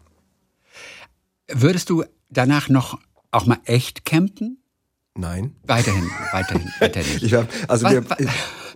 Würdest 1.48 1.90
du 1.90 2.04
danach 2.28 2.68
noch 2.68 2.98
auch 3.30 3.46
mal 3.46 3.58
echt 3.64 4.04
campen? 4.04 4.62
Nein. 5.14 5.56
Weiterhin, 5.64 6.08
weiterhin, 6.32 6.72
weiterhin. 6.78 7.18
ich 7.22 7.34
hab, 7.34 7.48
also 7.68 7.84
was, 7.84 7.92
wir, 7.92 8.04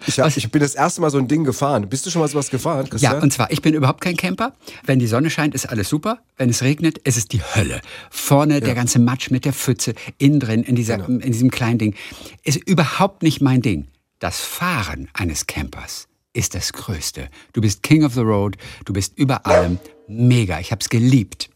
ich, 0.06 0.20
hab, 0.20 0.37
ich 0.37 0.50
bin 0.50 0.61
das 0.61 0.75
erste 0.75 1.00
Mal 1.00 1.11
so 1.11 1.18
ein 1.18 1.28
Ding 1.28 1.44
gefahren. 1.44 1.88
Bist 1.88 2.06
du 2.06 2.11
schon 2.11 2.20
mal 2.20 2.28
sowas 2.28 2.50
gefahren, 2.50 2.88
Christian? 2.88 3.14
Ja, 3.14 3.20
und 3.20 3.32
zwar, 3.32 3.50
ich 3.50 3.62
bin 3.62 3.75
überhaupt 3.75 4.00
kein 4.00 4.16
Camper. 4.16 4.52
Wenn 4.84 4.99
die 4.99 5.06
Sonne 5.06 5.30
scheint, 5.30 5.54
ist 5.54 5.66
alles 5.66 5.88
super. 5.88 6.18
Wenn 6.37 6.50
es 6.50 6.62
regnet, 6.62 6.99
ist 6.99 7.16
es 7.16 7.26
die 7.26 7.42
Hölle. 7.42 7.80
Vorne 8.11 8.54
ja. 8.54 8.61
der 8.61 8.75
ganze 8.75 8.99
Matsch 8.99 9.30
mit 9.30 9.44
der 9.44 9.52
Pfütze, 9.52 9.94
innen 10.18 10.40
drin, 10.40 10.62
in, 10.62 10.75
dieser, 10.76 10.99
genau. 10.99 11.20
in 11.20 11.32
diesem 11.32 11.50
kleinen 11.50 11.78
Ding. 11.78 11.94
Ist 12.42 12.56
überhaupt 12.68 13.23
nicht 13.23 13.40
mein 13.40 13.62
Ding. 13.62 13.87
Das 14.18 14.40
Fahren 14.40 15.08
eines 15.12 15.46
Campers 15.46 16.08
ist 16.34 16.54
das 16.54 16.73
Größte. 16.73 17.28
Du 17.52 17.61
bist 17.61 17.82
King 17.82 18.04
of 18.04 18.14
the 18.14 18.20
Road, 18.20 18.56
du 18.84 18.92
bist 18.92 19.16
über 19.16 19.46
allem. 19.46 19.78
Mega, 20.08 20.61
ich 20.61 20.73
hab's 20.73 20.88
geliebt. 20.88 21.49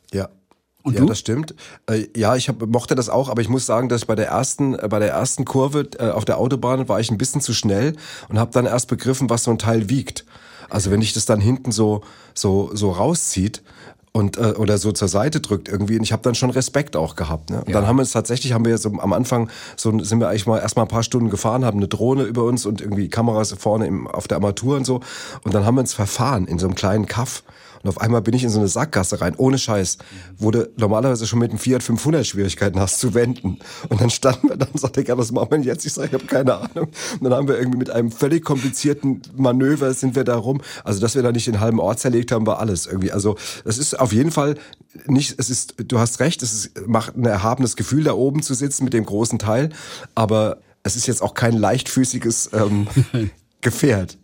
Ja, 0.78 0.88
und 0.88 0.94
ja, 0.94 1.00
du? 1.00 1.06
das 1.06 1.18
stimmt. 1.18 1.54
Äh, 1.86 2.06
ja, 2.16 2.36
ich 2.36 2.48
hab, 2.48 2.64
mochte 2.66 2.94
das 2.94 3.08
auch, 3.08 3.28
aber 3.28 3.42
ich 3.42 3.48
muss 3.48 3.66
sagen, 3.66 3.88
dass 3.88 4.02
ich 4.02 4.06
bei 4.06 4.14
der 4.14 4.28
ersten, 4.28 4.74
äh, 4.74 4.88
bei 4.88 4.98
der 4.98 5.10
ersten 5.10 5.44
Kurve 5.44 5.88
äh, 5.98 6.10
auf 6.10 6.24
der 6.24 6.38
Autobahn 6.38 6.88
war 6.88 7.00
ich 7.00 7.10
ein 7.10 7.18
bisschen 7.18 7.40
zu 7.40 7.52
schnell 7.52 7.96
und 8.28 8.38
habe 8.38 8.52
dann 8.52 8.66
erst 8.66 8.88
begriffen, 8.88 9.28
was 9.28 9.44
so 9.44 9.50
ein 9.50 9.58
Teil 9.58 9.88
wiegt. 9.88 10.24
Also 10.70 10.90
wenn 10.90 11.02
ich 11.02 11.12
das 11.12 11.24
dann 11.24 11.40
hinten 11.40 11.72
so 11.72 12.02
so 12.34 12.70
so 12.74 12.90
rauszieht 12.90 13.62
und 14.12 14.36
äh, 14.36 14.52
oder 14.52 14.78
so 14.78 14.92
zur 14.92 15.08
Seite 15.08 15.40
drückt 15.40 15.68
irgendwie 15.68 15.96
und 15.96 16.02
ich 16.02 16.12
habe 16.12 16.22
dann 16.22 16.34
schon 16.34 16.50
Respekt 16.50 16.96
auch 16.96 17.16
gehabt 17.16 17.50
ne? 17.50 17.60
und 17.60 17.68
ja. 17.68 17.74
dann 17.74 17.86
haben 17.86 17.96
wir 17.96 18.02
es 18.02 18.12
tatsächlich 18.12 18.52
haben 18.52 18.64
wir 18.64 18.76
so 18.78 18.90
am 18.90 19.12
Anfang 19.12 19.48
so 19.76 19.98
sind 19.98 20.20
wir 20.20 20.28
eigentlich 20.28 20.46
mal 20.46 20.58
erstmal 20.58 20.84
ein 20.84 20.88
paar 20.88 21.02
Stunden 21.02 21.30
gefahren 21.30 21.64
haben 21.64 21.78
eine 21.78 21.88
Drohne 21.88 22.24
über 22.24 22.44
uns 22.44 22.66
und 22.66 22.80
irgendwie 22.80 23.08
Kameras 23.08 23.54
vorne 23.58 23.86
im, 23.86 24.06
auf 24.06 24.28
der 24.28 24.36
Armatur 24.36 24.76
und 24.76 24.84
so 24.84 25.00
und 25.44 25.54
dann 25.54 25.64
haben 25.64 25.76
wir 25.76 25.80
uns 25.80 25.94
verfahren 25.94 26.46
in 26.46 26.58
so 26.58 26.66
einem 26.66 26.74
kleinen 26.74 27.06
Kaff 27.06 27.42
und 27.88 27.96
auf 27.96 28.02
einmal 28.02 28.20
bin 28.20 28.34
ich 28.34 28.44
in 28.44 28.50
so 28.50 28.58
eine 28.58 28.68
Sackgasse 28.68 29.22
rein, 29.22 29.34
ohne 29.38 29.56
Scheiß, 29.56 29.96
wo 30.36 30.50
du 30.50 30.68
normalerweise 30.76 31.26
schon 31.26 31.38
mit 31.38 31.52
dem 31.52 31.58
Fiat 31.58 31.82
500 31.82 32.26
Schwierigkeiten 32.26 32.78
hast 32.78 33.00
zu 33.00 33.14
wenden. 33.14 33.60
Und 33.88 34.00
dann 34.00 34.10
standen 34.10 34.50
wir 34.50 34.56
dann 34.56 34.68
und 34.68 34.78
sagte, 34.78 35.02
ja, 35.02 35.16
was 35.16 35.32
machen 35.32 35.48
wir 35.50 35.60
jetzt? 35.60 35.86
Ich 35.86 35.94
sage, 35.94 36.08
ich 36.08 36.12
habe 36.12 36.26
keine 36.26 36.54
Ahnung. 36.56 36.88
Und 37.18 37.24
dann 37.24 37.32
haben 37.32 37.48
wir 37.48 37.56
irgendwie 37.56 37.78
mit 37.78 37.88
einem 37.88 38.10
völlig 38.10 38.44
komplizierten 38.44 39.22
Manöver 39.36 39.94
sind 39.94 40.16
wir 40.16 40.24
da 40.24 40.36
rum. 40.36 40.60
Also, 40.84 41.00
dass 41.00 41.14
wir 41.14 41.22
da 41.22 41.32
nicht 41.32 41.46
den 41.46 41.60
halben 41.60 41.80
Ort 41.80 41.98
zerlegt 41.98 42.30
haben, 42.30 42.46
war 42.46 42.58
alles 42.58 42.86
irgendwie. 42.86 43.10
Also, 43.10 43.36
es 43.64 43.78
ist 43.78 43.98
auf 43.98 44.12
jeden 44.12 44.32
Fall 44.32 44.56
nicht, 45.06 45.36
es 45.38 45.48
ist, 45.48 45.76
du 45.78 45.98
hast 45.98 46.20
recht, 46.20 46.42
es 46.42 46.52
ist, 46.52 46.86
macht 46.86 47.16
ein 47.16 47.24
erhabenes 47.24 47.74
Gefühl, 47.74 48.04
da 48.04 48.12
oben 48.12 48.42
zu 48.42 48.52
sitzen 48.52 48.84
mit 48.84 48.92
dem 48.92 49.06
großen 49.06 49.38
Teil. 49.38 49.70
Aber 50.14 50.58
es 50.82 50.94
ist 50.94 51.06
jetzt 51.06 51.22
auch 51.22 51.32
kein 51.32 51.54
leichtfüßiges 51.54 52.50
ähm, 52.52 52.86
Gefährt. 53.62 54.18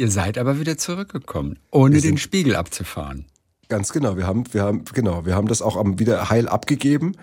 Ihr 0.00 0.10
seid 0.10 0.38
aber 0.38 0.58
wieder 0.58 0.78
zurückgekommen, 0.78 1.58
ohne 1.70 2.00
den 2.00 2.16
Spiegel 2.16 2.56
abzufahren. 2.56 3.26
Ganz 3.68 3.92
genau. 3.92 4.16
Wir 4.16 4.26
haben, 4.26 4.44
wir 4.50 4.62
haben, 4.62 4.82
genau, 4.94 5.26
wir 5.26 5.34
haben 5.34 5.46
das 5.46 5.60
auch 5.60 5.76
wieder 5.98 6.30
heil 6.30 6.48
abgegeben. 6.48 7.16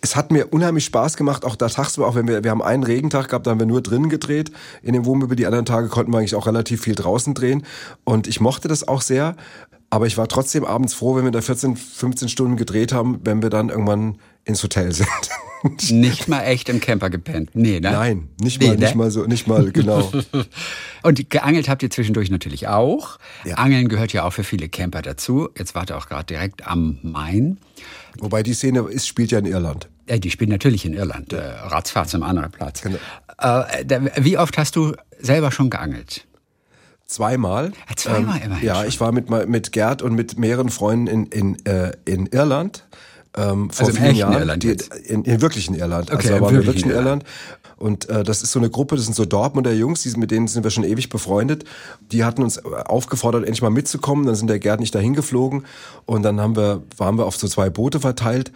Es 0.00 0.14
hat 0.14 0.30
mir 0.30 0.52
unheimlich 0.52 0.84
Spaß 0.84 1.16
gemacht, 1.16 1.44
auch 1.44 1.56
da 1.56 1.66
tagsüber, 1.68 2.06
auch 2.06 2.14
wenn 2.14 2.28
wir, 2.28 2.44
wir 2.44 2.52
haben 2.52 2.62
einen 2.62 2.84
Regentag 2.84 3.30
gehabt, 3.30 3.48
da 3.48 3.50
haben 3.50 3.58
wir 3.58 3.66
nur 3.66 3.82
drinnen 3.82 4.10
gedreht 4.10 4.52
in 4.80 4.92
dem 4.92 5.06
Wohnmobil. 5.06 5.34
Die 5.34 5.46
anderen 5.46 5.64
Tage 5.64 5.88
konnten 5.88 6.12
wir 6.12 6.18
eigentlich 6.18 6.36
auch 6.36 6.46
relativ 6.46 6.82
viel 6.82 6.94
draußen 6.94 7.34
drehen. 7.34 7.66
Und 8.04 8.28
ich 8.28 8.40
mochte 8.40 8.68
das 8.68 8.86
auch 8.86 9.02
sehr. 9.02 9.34
Aber 9.90 10.06
ich 10.06 10.16
war 10.16 10.28
trotzdem 10.28 10.64
abends 10.64 10.94
froh, 10.94 11.16
wenn 11.16 11.24
wir 11.24 11.32
da 11.32 11.40
14, 11.40 11.74
15 11.74 12.28
Stunden 12.28 12.56
gedreht 12.56 12.92
haben, 12.92 13.18
wenn 13.24 13.42
wir 13.42 13.50
dann 13.50 13.70
irgendwann 13.70 14.18
ins 14.48 14.62
Hotel 14.62 14.92
sind. 14.92 15.08
nicht 15.90 16.28
mal 16.28 16.42
echt 16.42 16.68
im 16.68 16.80
Camper 16.80 17.10
gepennt. 17.10 17.50
Nee, 17.54 17.80
ne? 17.80 17.92
Nein, 17.92 18.28
nicht 18.40 18.60
mal, 18.60 18.70
nee, 18.70 18.76
nicht 18.76 18.94
ne? 18.94 18.96
mal 18.96 19.10
so, 19.10 19.24
nicht 19.24 19.46
mal, 19.46 19.70
genau. 19.70 20.10
Und 21.02 21.30
geangelt 21.30 21.68
habt 21.68 21.82
ihr 21.82 21.90
zwischendurch 21.90 22.30
natürlich 22.30 22.68
auch. 22.68 23.18
Ja. 23.44 23.56
Angeln 23.56 23.88
gehört 23.88 24.12
ja 24.12 24.24
auch 24.24 24.32
für 24.32 24.44
viele 24.44 24.68
Camper 24.68 25.02
dazu. 25.02 25.48
Jetzt 25.56 25.74
wart 25.74 25.90
ihr 25.90 25.96
auch 25.96 26.08
gerade 26.08 26.24
direkt 26.24 26.66
am 26.66 26.98
Main. 27.02 27.58
Wobei 28.18 28.42
die 28.42 28.54
Szene 28.54 28.80
ist, 28.80 29.06
spielt 29.06 29.30
ja 29.30 29.38
in 29.38 29.46
Irland. 29.46 29.88
Ja, 30.08 30.18
die 30.18 30.30
spielt 30.30 30.50
natürlich 30.50 30.84
in 30.84 30.94
Irland. 30.94 31.32
Äh, 31.32 31.38
ratzfatz 31.38 32.14
am 32.14 32.22
anderen 32.22 32.50
Platz. 32.50 32.82
Genau. 32.82 32.98
Äh, 33.38 34.00
wie 34.16 34.38
oft 34.38 34.56
hast 34.56 34.74
du 34.76 34.94
selber 35.20 35.52
schon 35.52 35.70
geangelt? 35.70 36.26
Zweimal. 37.04 37.72
Ja, 37.88 37.96
zweimal 37.96 38.36
ähm, 38.38 38.42
immerhin. 38.44 38.66
Ja, 38.66 38.76
schon. 38.76 38.88
ich 38.88 39.00
war 39.00 39.12
mit, 39.12 39.30
mit 39.30 39.72
Gerd 39.72 40.02
und 40.02 40.14
mit 40.14 40.38
mehreren 40.38 40.68
Freunden 40.68 41.06
in, 41.06 41.26
in, 41.26 41.66
äh, 41.66 41.92
in 42.04 42.26
Irland. 42.26 42.84
Ähm, 43.38 43.70
vor 43.70 43.86
also 43.86 43.98
vielen 43.98 44.16
Jahren. 44.16 44.34
Irland 44.34 44.64
jetzt? 44.64 44.94
In, 44.94 45.24
in 45.24 45.40
wirklichen 45.40 45.74
Irland. 45.74 46.10
Okay, 46.10 46.16
also 46.16 46.28
da 46.30 46.40
waren 46.40 46.54
wir 46.54 46.66
wirklich 46.66 46.84
in 46.84 46.90
Irland. 46.90 47.24
Und 47.76 48.08
äh, 48.08 48.24
das 48.24 48.42
ist 48.42 48.50
so 48.50 48.58
eine 48.58 48.70
Gruppe, 48.70 48.96
das 48.96 49.04
sind 49.04 49.14
so 49.14 49.24
Dortmunder 49.24 49.72
Jungs, 49.72 50.02
die, 50.02 50.10
mit 50.18 50.32
denen 50.32 50.48
sind 50.48 50.64
wir 50.64 50.70
schon 50.70 50.82
ewig 50.82 51.08
befreundet. 51.08 51.64
Die 52.10 52.24
hatten 52.24 52.42
uns 52.42 52.64
aufgefordert, 52.64 53.42
endlich 53.42 53.62
mal 53.62 53.70
mitzukommen. 53.70 54.26
Dann 54.26 54.34
sind 54.34 54.48
der 54.48 54.58
Gerd 54.58 54.80
nicht 54.80 54.94
dahin 54.94 55.14
geflogen. 55.14 55.64
Und 56.04 56.24
dann 56.24 56.40
haben 56.40 56.56
wir, 56.56 56.82
waren 56.96 57.16
wir 57.16 57.26
auf 57.26 57.36
so 57.36 57.46
zwei 57.46 57.70
Boote 57.70 58.00
verteilt 58.00 58.52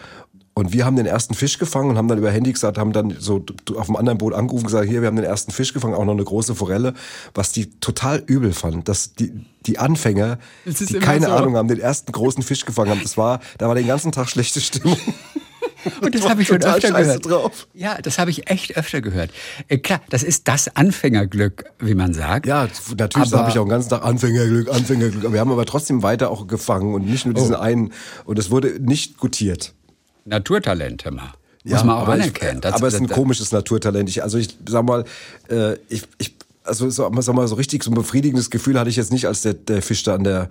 Und 0.55 0.75
wir 0.75 0.85
haben 0.85 0.97
den 0.97 1.07
ersten 1.07 1.33
Fisch 1.33 1.59
gefangen 1.59 1.91
und 1.91 1.97
haben 1.97 2.09
dann 2.09 2.19
über 2.19 2.31
Handy 2.31 2.53
gesagt, 2.53 2.77
haben 2.77 2.93
dann 2.93 3.17
so 3.19 3.45
auf 3.75 3.87
dem 3.87 3.97
anderen 3.97 4.19
Boot 4.19 4.35
angerufen 4.35 4.65
und 4.65 4.67
gesagt, 4.67 4.87
hier, 4.87 5.01
wir 5.01 5.09
haben 5.09 5.17
den 5.17 5.25
ersten 5.25 5.51
Fisch 5.51 5.73
gefangen, 5.73 5.95
auch 5.95 6.05
noch 6.05 6.13
eine 6.13 6.25
große 6.25 6.55
Forelle, 6.55 6.93
was 7.33 7.53
die 7.53 7.71
total 7.81 8.23
übel 8.27 8.53
fanden, 8.53 8.85
dass 8.85 9.15
die, 9.15 9.33
die 9.65 9.79
Anfänger, 9.79 10.39
die 10.67 10.99
keine 10.99 11.27
so. 11.27 11.33
Ahnung 11.33 11.57
haben, 11.57 11.69
den 11.69 11.81
ersten 11.81 12.13
großen 12.13 12.43
Fisch 12.43 12.67
gefangen 12.67 12.91
haben. 12.91 13.03
Das 13.03 13.17
war, 13.17 13.41
da 13.57 13.69
war 13.69 13.75
den 13.75 13.87
ganzen 13.87 14.13
Tag 14.13 14.29
schlechte 14.29 14.61
Stimmung. 14.61 14.99
Und 16.01 16.15
das 16.15 16.29
habe 16.29 16.43
ich 16.43 16.49
schon 16.49 16.63
öfter 16.63 16.93
gehört. 16.93 17.27
Drauf. 17.27 17.67
Ja, 17.75 18.01
das 18.01 18.19
habe 18.19 18.31
ich 18.31 18.51
echt 18.51 18.77
öfter 18.77 19.01
gehört. 19.01 19.31
Äh, 19.69 19.79
klar, 19.79 20.01
das 20.11 20.23
ist 20.23 20.47
das 20.49 20.77
Anfängerglück, 20.77 21.65
wie 21.81 21.95
man 21.95 22.15
sagt. 22.15 22.47
Ja, 22.47 22.69
natürlich 22.97 23.33
habe 23.33 23.51
ich 23.51 23.59
auch 23.59 23.65
den 23.65 23.71
ganzen 23.71 23.89
Tag 23.89 24.05
Anfängerglück, 24.05 24.69
Anfängerglück. 24.69 25.33
Wir 25.33 25.41
haben 25.41 25.51
aber 25.51 25.67
trotzdem 25.67 26.03
weiter 26.03 26.31
auch 26.31 26.47
gefangen 26.47 26.95
und 26.95 27.07
nicht 27.07 27.25
nur 27.25 27.35
diesen 27.35 27.55
oh. 27.55 27.59
einen. 27.59 27.93
Und 28.25 28.39
es 28.39 28.51
wurde 28.51 28.79
nicht 28.81 29.19
gutiert. 29.19 29.75
Naturtalente 30.25 31.11
mal. 31.11 31.33
Muss 31.65 31.81
ja, 31.81 31.85
man 31.85 31.97
auch 31.97 32.09
anerkennen. 32.09 32.61
Ich, 32.65 32.75
aber 32.75 32.89
es 32.89 32.95
ist 32.95 33.01
ein 33.01 33.09
komisches 33.09 33.53
Naturtalent. 33.53 34.09
Ich, 34.09 34.23
also 34.23 34.39
ich 34.39 34.57
sag 34.69 34.85
mal, 34.85 35.05
äh, 35.49 35.75
ich, 35.89 36.03
ich, 36.19 36.35
also 36.65 36.91
so, 36.91 37.11
sag 37.21 37.35
mal, 37.35 37.47
so 37.47 37.55
richtig 37.55 37.85
so 37.85 37.91
ein 37.91 37.95
befriedigendes 37.95 38.51
Gefühl 38.51 38.79
hatte 38.79 38.91
ich 38.91 38.97
jetzt 38.97 39.13
nicht, 39.13 39.27
als 39.27 39.43
der, 39.43 39.55
der 39.55 39.83
Fisch 39.83 40.03
da 40.03 40.15
an 40.15 40.25
der 40.25 40.49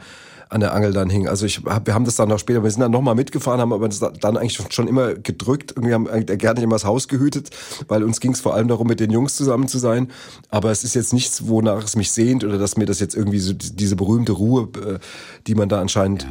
an 0.52 0.60
der 0.60 0.74
Angel 0.74 0.92
dann 0.92 1.10
hing. 1.10 1.30
Also 1.30 1.46
ich 1.46 1.62
hab, 1.66 1.88
wir 1.88 1.94
haben 1.94 2.04
das 2.04 2.18
dann 2.18 2.28
noch 2.28 2.38
später, 2.38 2.62
wir 2.62 2.70
sind 2.70 2.82
dann 2.82 2.92
nochmal 2.92 3.16
mitgefahren, 3.16 3.62
haben 3.62 3.72
aber 3.72 3.88
das 3.88 4.00
dann 4.00 4.36
eigentlich 4.36 4.60
schon 4.70 4.88
immer 4.90 5.14
gedrückt. 5.14 5.72
Irgendwie 5.72 5.94
haben 5.94 6.26
gerne 6.26 6.62
immer 6.62 6.76
das 6.76 6.84
Haus 6.84 7.08
gehütet, 7.08 7.52
weil 7.88 8.04
uns 8.04 8.20
ging 8.20 8.34
es 8.34 8.42
vor 8.42 8.54
allem 8.54 8.68
darum, 8.68 8.86
mit 8.88 9.00
den 9.00 9.12
Jungs 9.12 9.38
zusammen 9.38 9.70
zu 9.70 9.80
sein. 9.80 10.10
Aber 10.50 10.70
es 10.70 10.84
ist 10.84 10.94
jetzt 10.94 11.14
nichts, 11.14 11.48
wonach 11.48 11.86
es 11.86 11.96
mich 11.96 12.12
sehnt 12.12 12.44
oder 12.44 12.58
dass 12.58 12.76
mir 12.76 12.86
das 12.86 13.00
jetzt 13.00 13.16
irgendwie 13.16 13.40
so 13.40 13.54
diese 13.54 13.96
berühmte 13.96 14.34
Ruhe, 14.34 14.68
äh, 14.86 15.00
die 15.48 15.56
man 15.56 15.70
da 15.70 15.80
anscheinend 15.80 16.24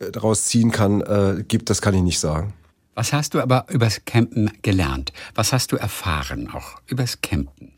ja. 0.00 0.08
Äh, 0.08 0.12
daraus 0.12 0.44
ziehen 0.44 0.70
kann, 0.70 1.00
äh, 1.00 1.42
gibt, 1.48 1.70
das 1.70 1.80
kann 1.80 1.94
ich 1.94 2.02
nicht 2.02 2.20
sagen. 2.20 2.52
Was 2.94 3.12
hast 3.12 3.34
du 3.34 3.40
aber 3.40 3.66
übers 3.70 4.04
Campen 4.04 4.50
gelernt? 4.62 5.12
Was 5.34 5.52
hast 5.52 5.72
du 5.72 5.76
erfahren 5.76 6.50
auch 6.50 6.80
übers 6.86 7.20
Campen? 7.20 7.72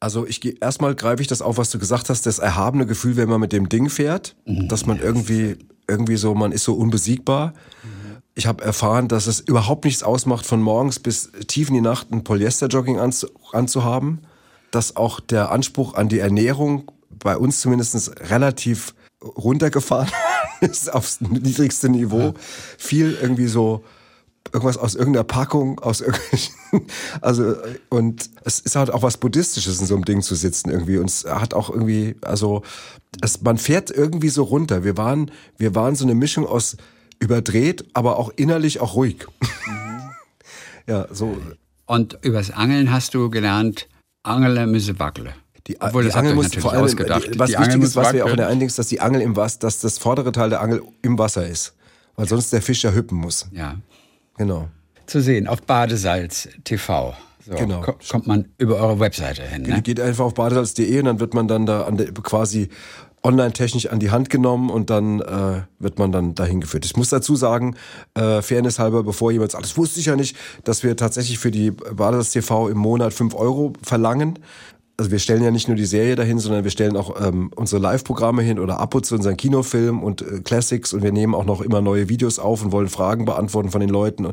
Also 0.00 0.26
ich 0.26 0.40
gehe 0.40 0.54
erstmal 0.60 0.94
greife 0.94 1.22
ich 1.22 1.28
das 1.28 1.42
auf, 1.42 1.58
was 1.58 1.70
du 1.70 1.78
gesagt 1.78 2.08
hast, 2.08 2.26
das 2.26 2.38
erhabene 2.38 2.86
Gefühl, 2.86 3.16
wenn 3.16 3.28
man 3.28 3.40
mit 3.40 3.52
dem 3.52 3.68
Ding 3.68 3.88
fährt, 3.90 4.36
mhm. 4.46 4.68
dass 4.68 4.86
man 4.86 5.00
irgendwie 5.00 5.56
irgendwie 5.88 6.16
so, 6.16 6.34
man 6.34 6.52
ist 6.52 6.64
so 6.64 6.74
unbesiegbar. 6.74 7.54
Mhm. 7.82 8.18
Ich 8.34 8.46
habe 8.46 8.62
erfahren, 8.62 9.08
dass 9.08 9.26
es 9.26 9.40
überhaupt 9.40 9.84
nichts 9.84 10.02
ausmacht, 10.02 10.46
von 10.46 10.62
morgens 10.62 11.00
bis 11.00 11.32
tief 11.48 11.68
in 11.68 11.74
die 11.74 11.80
Nacht 11.80 12.12
ein 12.12 12.22
Polyesterjogging 12.22 12.98
anzu, 12.98 13.28
anzuhaben. 13.52 14.20
Dass 14.70 14.96
auch 14.96 15.18
der 15.18 15.50
Anspruch 15.50 15.94
an 15.94 16.10
die 16.10 16.18
Ernährung 16.18 16.92
bei 17.08 17.36
uns 17.36 17.60
zumindest 17.60 18.20
relativ 18.30 18.94
runtergefahren 19.22 20.12
ist 20.60 20.92
aufs 20.92 21.22
niedrigste 21.22 21.88
Niveau. 21.88 22.20
Ja. 22.20 22.34
Viel 22.76 23.18
irgendwie 23.20 23.48
so 23.48 23.82
irgendwas 24.52 24.76
aus 24.76 24.94
irgendeiner 24.94 25.24
Packung, 25.24 25.78
aus 25.80 26.00
irgendwelchen, 26.00 26.54
also, 27.20 27.54
und 27.88 28.30
es 28.44 28.58
ist 28.60 28.76
halt 28.76 28.90
auch 28.90 29.02
was 29.02 29.16
Buddhistisches 29.16 29.80
in 29.80 29.86
so 29.86 29.94
einem 29.94 30.04
Ding 30.04 30.22
zu 30.22 30.34
sitzen 30.34 30.70
irgendwie 30.70 30.98
und 30.98 31.06
es 31.06 31.24
hat 31.24 31.54
auch 31.54 31.70
irgendwie, 31.70 32.16
also, 32.22 32.62
es, 33.20 33.42
man 33.42 33.58
fährt 33.58 33.90
irgendwie 33.90 34.28
so 34.28 34.42
runter. 34.42 34.84
Wir 34.84 34.96
waren, 34.96 35.30
wir 35.56 35.74
waren 35.74 35.94
so 35.94 36.04
eine 36.04 36.14
Mischung 36.14 36.46
aus 36.46 36.76
überdreht, 37.20 37.84
aber 37.94 38.18
auch 38.18 38.30
innerlich 38.36 38.80
auch 38.80 38.94
ruhig. 38.94 39.26
Mhm. 39.66 40.10
ja, 40.86 41.06
so. 41.10 41.36
Und 41.86 42.18
übers 42.22 42.50
Angeln 42.50 42.92
hast 42.92 43.14
du 43.14 43.30
gelernt, 43.30 43.88
Angele 44.22 44.66
müsse 44.66 44.98
wackele. 44.98 45.34
Die, 45.66 45.80
Obwohl, 45.80 46.04
die 46.04 46.12
Angel 46.12 46.34
muss 46.34 46.54
vor 46.54 46.72
allem, 46.72 46.84
ausgedacht. 46.84 47.34
Die, 47.34 47.38
was 47.38 47.50
die 47.50 47.58
wichtig 47.58 47.82
ist, 47.82 47.96
was 47.96 48.12
wir 48.14 48.24
auch 48.24 48.30
in 48.30 48.38
der 48.38 48.48
einen 48.48 48.66
dass 48.68 48.88
die 48.88 49.00
Angel 49.00 49.20
im 49.20 49.36
Wasser, 49.36 49.58
dass 49.60 49.80
das 49.80 49.98
vordere 49.98 50.32
Teil 50.32 50.48
der 50.48 50.62
Angel 50.62 50.82
im 51.02 51.18
Wasser 51.18 51.46
ist. 51.46 51.74
Weil 52.16 52.26
sonst 52.26 52.52
der 52.52 52.62
Fisch 52.62 52.82
ja 52.82 52.90
hüppen 52.90 53.18
muss. 53.18 53.46
Ja. 53.52 53.76
Genau. 54.38 54.68
Zu 55.06 55.20
sehen 55.20 55.46
auf 55.46 55.62
Badesalz 55.62 56.48
TV. 56.64 57.14
So, 57.46 57.54
genau. 57.54 57.82
Kommt 58.10 58.26
man 58.26 58.48
über 58.58 58.76
eure 58.76 59.00
Webseite 59.00 59.42
hin. 59.42 59.62
Ne? 59.62 59.80
Geht 59.82 60.00
einfach 60.00 60.26
auf 60.26 60.34
badesalz.de 60.34 60.98
und 60.98 61.04
dann 61.06 61.20
wird 61.20 61.34
man 61.34 61.48
dann 61.48 61.66
da 61.66 61.90
der, 61.90 62.12
quasi 62.12 62.68
online-technisch 63.22 63.86
an 63.86 63.98
die 63.98 64.10
Hand 64.10 64.30
genommen 64.30 64.70
und 64.70 64.90
dann 64.90 65.20
äh, 65.20 65.62
wird 65.78 65.98
man 65.98 66.12
dann 66.12 66.34
dahin 66.34 66.60
geführt. 66.60 66.84
Ich 66.84 66.96
muss 66.96 67.08
dazu 67.08 67.36
sagen, 67.36 67.74
äh, 68.14 68.42
Fairness 68.42 68.78
halber, 68.78 69.02
bevor 69.02 69.32
jemand 69.32 69.52
sagt, 69.52 69.64
das 69.64 69.76
wusste 69.76 69.98
ich 70.00 70.06
ja 70.06 70.16
nicht, 70.16 70.36
dass 70.64 70.82
wir 70.82 70.96
tatsächlich 70.96 71.38
für 71.38 71.50
die 71.50 71.70
Badesalz 71.70 72.30
TV 72.30 72.68
im 72.68 72.78
Monat 72.78 73.12
5 73.12 73.34
Euro 73.34 73.72
verlangen 73.82 74.38
also 74.98 75.12
wir 75.12 75.20
stellen 75.20 75.44
ja 75.44 75.52
nicht 75.52 75.68
nur 75.68 75.76
die 75.76 75.86
Serie 75.86 76.16
dahin, 76.16 76.40
sondern 76.40 76.64
wir 76.64 76.72
stellen 76.72 76.96
auch 76.96 77.24
ähm, 77.24 77.52
unsere 77.54 77.80
Live-Programme 77.80 78.42
hin 78.42 78.58
oder 78.58 78.80
Abo 78.80 79.00
zu 79.00 79.14
unseren 79.14 79.36
Kinofilmen 79.36 80.02
und 80.02 80.22
äh, 80.22 80.40
Classics. 80.40 80.92
Und 80.92 81.04
wir 81.04 81.12
nehmen 81.12 81.36
auch 81.36 81.44
noch 81.44 81.60
immer 81.60 81.80
neue 81.80 82.08
Videos 82.08 82.40
auf 82.40 82.64
und 82.64 82.72
wollen 82.72 82.88
Fragen 82.88 83.24
beantworten 83.24 83.70
von 83.70 83.80
den 83.80 83.90
Leuten 83.90 84.32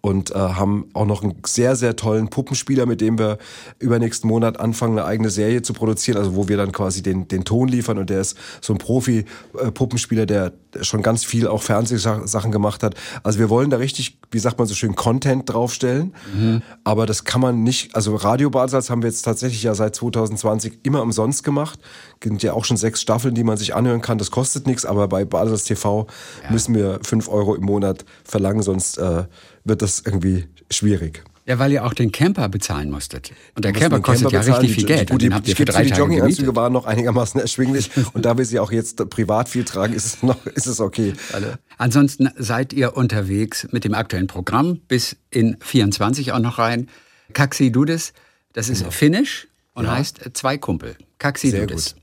und 0.00 0.30
äh, 0.30 0.38
haben 0.38 0.86
auch 0.94 1.04
noch 1.04 1.22
einen 1.22 1.34
sehr, 1.44 1.76
sehr 1.76 1.96
tollen 1.96 2.28
Puppenspieler, 2.28 2.86
mit 2.86 3.02
dem 3.02 3.18
wir 3.18 3.36
übernächsten 3.78 4.26
Monat 4.26 4.58
anfangen, 4.58 4.98
eine 4.98 5.06
eigene 5.06 5.28
Serie 5.28 5.60
zu 5.60 5.74
produzieren, 5.74 6.16
also 6.16 6.34
wo 6.34 6.48
wir 6.48 6.56
dann 6.56 6.72
quasi 6.72 7.02
den, 7.02 7.28
den 7.28 7.44
Ton 7.44 7.68
liefern. 7.68 7.98
Und 7.98 8.08
der 8.08 8.22
ist 8.22 8.38
so 8.62 8.72
ein 8.72 8.78
Profi-Puppenspieler, 8.78 10.24
der 10.24 10.54
schon 10.82 11.02
ganz 11.02 11.24
viel 11.24 11.46
auch 11.46 11.62
Fernsehsachen 11.62 12.50
gemacht 12.50 12.82
hat. 12.82 12.94
Also 13.22 13.38
wir 13.38 13.50
wollen 13.50 13.70
da 13.70 13.76
richtig, 13.76 14.18
wie 14.30 14.38
sagt 14.38 14.58
man 14.58 14.66
so 14.66 14.74
schön, 14.74 14.94
Content 14.94 15.52
draufstellen, 15.52 16.14
mhm. 16.34 16.62
aber 16.84 17.06
das 17.06 17.24
kann 17.24 17.40
man 17.40 17.62
nicht, 17.62 17.94
also 17.94 18.14
Radio-Basis 18.16 18.90
haben 18.90 19.02
wir 19.02 19.08
jetzt 19.08 19.22
tatsächlich 19.22 19.62
ja 19.62 19.74
seit 19.74 19.94
2020 19.94 20.80
immer 20.82 21.02
umsonst 21.02 21.44
gemacht. 21.44 21.78
Gibt 22.20 22.42
ja 22.42 22.52
auch 22.52 22.64
schon 22.64 22.76
sechs 22.76 23.00
Staffeln, 23.00 23.34
die 23.34 23.44
man 23.44 23.56
sich 23.56 23.74
anhören 23.74 24.00
kann. 24.00 24.18
Das 24.18 24.30
kostet 24.30 24.66
nichts, 24.66 24.84
aber 24.84 25.08
bei 25.08 25.24
Basis 25.24 25.64
TV 25.64 26.06
ja. 26.42 26.50
müssen 26.50 26.74
wir 26.74 27.00
fünf 27.02 27.28
Euro 27.28 27.54
im 27.54 27.64
Monat 27.64 28.04
verlangen, 28.24 28.62
sonst 28.62 28.98
äh, 28.98 29.24
wird 29.64 29.82
das 29.82 30.02
irgendwie 30.04 30.46
schwierig. 30.70 31.24
Ja, 31.46 31.60
weil 31.60 31.70
ihr 31.70 31.84
auch 31.84 31.94
den 31.94 32.10
Camper 32.10 32.48
bezahlen 32.48 32.90
musstet. 32.90 33.30
Und 33.54 33.64
der 33.64 33.72
Camper 33.72 34.00
kostet 34.00 34.30
Camper 34.32 34.46
ja 34.46 34.54
richtig 34.54 34.74
viel 34.74 34.84
Geld. 34.84 35.10
Gut, 35.10 35.22
die, 35.22 35.32
habt 35.32 35.46
ihr 35.46 35.54
für 35.54 35.64
drei 35.64 35.84
die 35.84 35.92
Jogginganzüge 35.92 36.56
waren 36.56 36.72
noch 36.72 36.86
einigermaßen 36.86 37.40
erschwinglich. 37.46 37.90
und 38.14 38.24
da 38.24 38.36
wir 38.36 38.44
sie 38.44 38.58
auch 38.58 38.72
jetzt 38.72 39.08
privat 39.10 39.48
viel 39.48 39.64
tragen, 39.64 39.94
ist 39.94 40.06
es 40.06 40.22
noch, 40.24 40.44
ist 40.46 40.66
es 40.66 40.80
okay. 40.80 41.12
Alle. 41.32 41.58
Ansonsten 41.78 42.30
seid 42.36 42.72
ihr 42.72 42.96
unterwegs 42.96 43.68
mit 43.70 43.84
dem 43.84 43.94
aktuellen 43.94 44.26
Programm 44.26 44.80
bis 44.88 45.16
in 45.30 45.56
24 45.60 46.32
auch 46.32 46.40
noch 46.40 46.58
rein. 46.58 46.88
Kaxi 47.32 47.70
Dudes, 47.70 48.12
das 48.52 48.68
ist 48.68 48.80
genau. 48.80 48.90
Finnisch 48.90 49.46
und 49.74 49.84
ja. 49.84 49.92
heißt 49.92 50.30
Zwei 50.32 50.58
Kumpel. 50.58 50.96
Kaxidudis. 51.18 51.94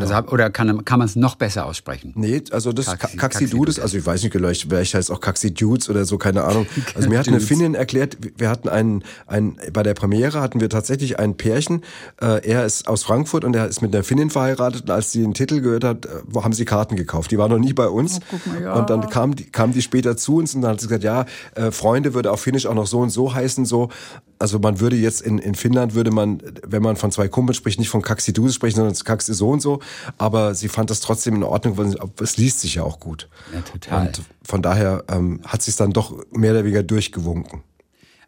Genau. 0.00 0.14
Also, 0.14 0.28
oder 0.30 0.50
kann, 0.50 0.84
kann 0.84 0.98
man 0.98 1.06
es 1.06 1.16
noch 1.16 1.36
besser 1.36 1.66
aussprechen? 1.66 2.12
Nee, 2.16 2.42
also 2.50 2.72
das 2.72 2.86
Kaxi, 2.86 3.16
Kaxidudes, 3.16 3.78
also 3.78 3.96
ich 3.96 4.04
weiß 4.04 4.22
nicht, 4.22 4.32
vielleicht, 4.32 4.94
heißt 4.94 5.10
auch 5.10 5.20
Kaxidudes 5.20 5.88
oder 5.88 6.04
so, 6.04 6.18
keine 6.18 6.44
Ahnung. 6.44 6.66
Also 6.94 7.08
mir 7.08 7.18
hat 7.18 7.26
eine 7.26 7.40
Finnin 7.40 7.74
erklärt, 7.74 8.18
wir 8.36 8.48
hatten 8.48 8.68
einen, 8.68 9.02
einen, 9.26 9.58
bei 9.72 9.82
der 9.82 9.94
Premiere 9.94 10.40
hatten 10.40 10.60
wir 10.60 10.68
tatsächlich 10.68 11.18
ein 11.18 11.36
Pärchen, 11.36 11.82
äh, 12.20 12.46
er 12.46 12.64
ist 12.64 12.86
aus 12.86 13.02
Frankfurt 13.02 13.44
und 13.44 13.56
er 13.56 13.66
ist 13.66 13.82
mit 13.82 13.94
einer 13.94 14.04
Finnin 14.04 14.30
verheiratet 14.30 14.82
und 14.82 14.90
als 14.90 15.12
sie 15.12 15.22
den 15.22 15.34
Titel 15.34 15.60
gehört 15.60 15.82
hat, 15.82 16.06
äh, 16.06 16.10
haben 16.36 16.52
sie 16.52 16.64
Karten 16.64 16.94
gekauft. 16.94 17.30
Die 17.30 17.38
waren 17.38 17.50
noch 17.50 17.58
nie 17.58 17.72
bei 17.72 17.88
uns. 17.88 18.20
Oh, 18.32 18.48
mal, 18.48 18.62
ja. 18.62 18.74
Und 18.74 18.90
dann 18.90 19.08
kam 19.08 19.34
die, 19.34 19.44
kam 19.44 19.72
die 19.72 19.82
später 19.82 20.16
zu 20.16 20.36
uns 20.36 20.54
und 20.54 20.62
dann 20.62 20.72
hat 20.72 20.80
sie 20.80 20.86
gesagt, 20.86 21.04
ja, 21.04 21.24
äh, 21.54 21.70
Freunde 21.70 22.14
würde 22.14 22.30
auf 22.30 22.40
Finnisch 22.40 22.66
auch 22.66 22.74
noch 22.74 22.86
so 22.86 23.00
und 23.00 23.10
so 23.10 23.34
heißen, 23.34 23.64
so 23.64 23.88
also 24.38 24.58
man 24.58 24.80
würde 24.80 24.96
jetzt 24.96 25.20
in, 25.22 25.38
in 25.38 25.54
Finnland 25.54 25.94
würde 25.94 26.10
man, 26.10 26.42
wenn 26.66 26.82
man 26.82 26.96
von 26.96 27.10
zwei 27.10 27.28
Kumpeln 27.28 27.54
spricht, 27.54 27.78
nicht 27.78 27.88
von 27.88 28.02
Kaxidus 28.02 28.54
sprechen, 28.54 28.76
sondern 28.76 28.94
Kaxi 28.94 29.34
so 29.34 29.50
und 29.50 29.60
so. 29.60 29.80
Aber 30.18 30.54
sie 30.54 30.68
fand 30.68 30.90
das 30.90 31.00
trotzdem 31.00 31.36
in 31.36 31.42
Ordnung, 31.42 31.76
weil 31.76 31.94
es 32.20 32.36
liest 32.36 32.60
sich 32.60 32.76
ja 32.76 32.82
auch 32.82 33.00
gut. 33.00 33.28
Ja, 33.52 33.60
total. 33.60 34.06
Und 34.06 34.22
von 34.42 34.62
daher 34.62 35.04
ähm, 35.08 35.40
hat 35.46 35.62
sie 35.62 35.70
es 35.70 35.76
dann 35.76 35.92
doch 35.92 36.16
mehr 36.30 36.52
oder 36.52 36.64
weniger 36.64 36.82
durchgewunken. 36.82 37.62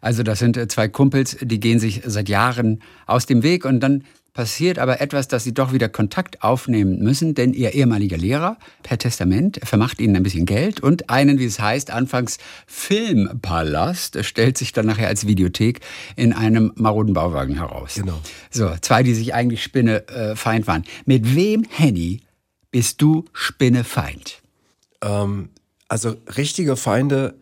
Also 0.01 0.23
das 0.23 0.39
sind 0.39 0.57
äh, 0.57 0.67
zwei 0.67 0.87
Kumpels, 0.87 1.37
die 1.41 1.59
gehen 1.59 1.79
sich 1.79 2.01
seit 2.05 2.29
Jahren 2.29 2.81
aus 3.05 3.25
dem 3.25 3.43
Weg 3.43 3.65
und 3.65 3.79
dann 3.79 4.03
passiert 4.37 4.77
aber 4.77 5.01
etwas, 5.01 5.27
dass 5.27 5.43
sie 5.43 5.53
doch 5.55 5.73
wieder 5.73 5.89
Kontakt 5.89 6.43
aufnehmen 6.43 6.99
müssen, 6.99 7.33
denn 7.33 7.55
ihr 7.55 7.73
ehemaliger 7.73 8.17
Lehrer 8.17 8.57
per 8.83 8.99
Testament 8.99 9.59
vermacht 9.63 9.99
ihnen 9.99 10.15
ein 10.15 10.21
bisschen 10.21 10.45
Geld 10.45 10.79
und 10.79 11.09
einen, 11.09 11.39
wie 11.39 11.45
es 11.45 11.59
heißt, 11.59 11.89
anfangs 11.89 12.37
Filmpalast 12.67 14.23
stellt 14.23 14.55
sich 14.59 14.73
dann 14.73 14.85
nachher 14.85 15.07
als 15.07 15.25
Videothek 15.25 15.79
in 16.15 16.33
einem 16.33 16.71
maroden 16.75 17.15
Bauwagen 17.15 17.55
heraus. 17.55 17.95
Genau. 17.95 18.21
So, 18.51 18.71
zwei, 18.79 19.01
die 19.01 19.15
sich 19.15 19.33
eigentlich 19.33 19.63
Spinnefeind 19.63 20.65
äh, 20.65 20.67
waren. 20.67 20.83
Mit 21.07 21.33
wem, 21.35 21.65
Henny, 21.67 22.21
bist 22.69 23.01
du 23.01 23.25
Spinnefeind? 23.33 24.43
Ähm, 25.01 25.49
also 25.87 26.15
richtige 26.37 26.75
Feinde 26.75 27.33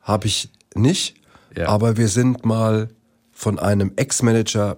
habe 0.00 0.28
ich 0.28 0.48
nicht, 0.76 1.16
ja. 1.56 1.66
aber 1.66 1.96
wir 1.96 2.06
sind 2.06 2.44
mal 2.44 2.88
von 3.32 3.58
einem 3.58 3.94
Ex-Manager 3.96 4.76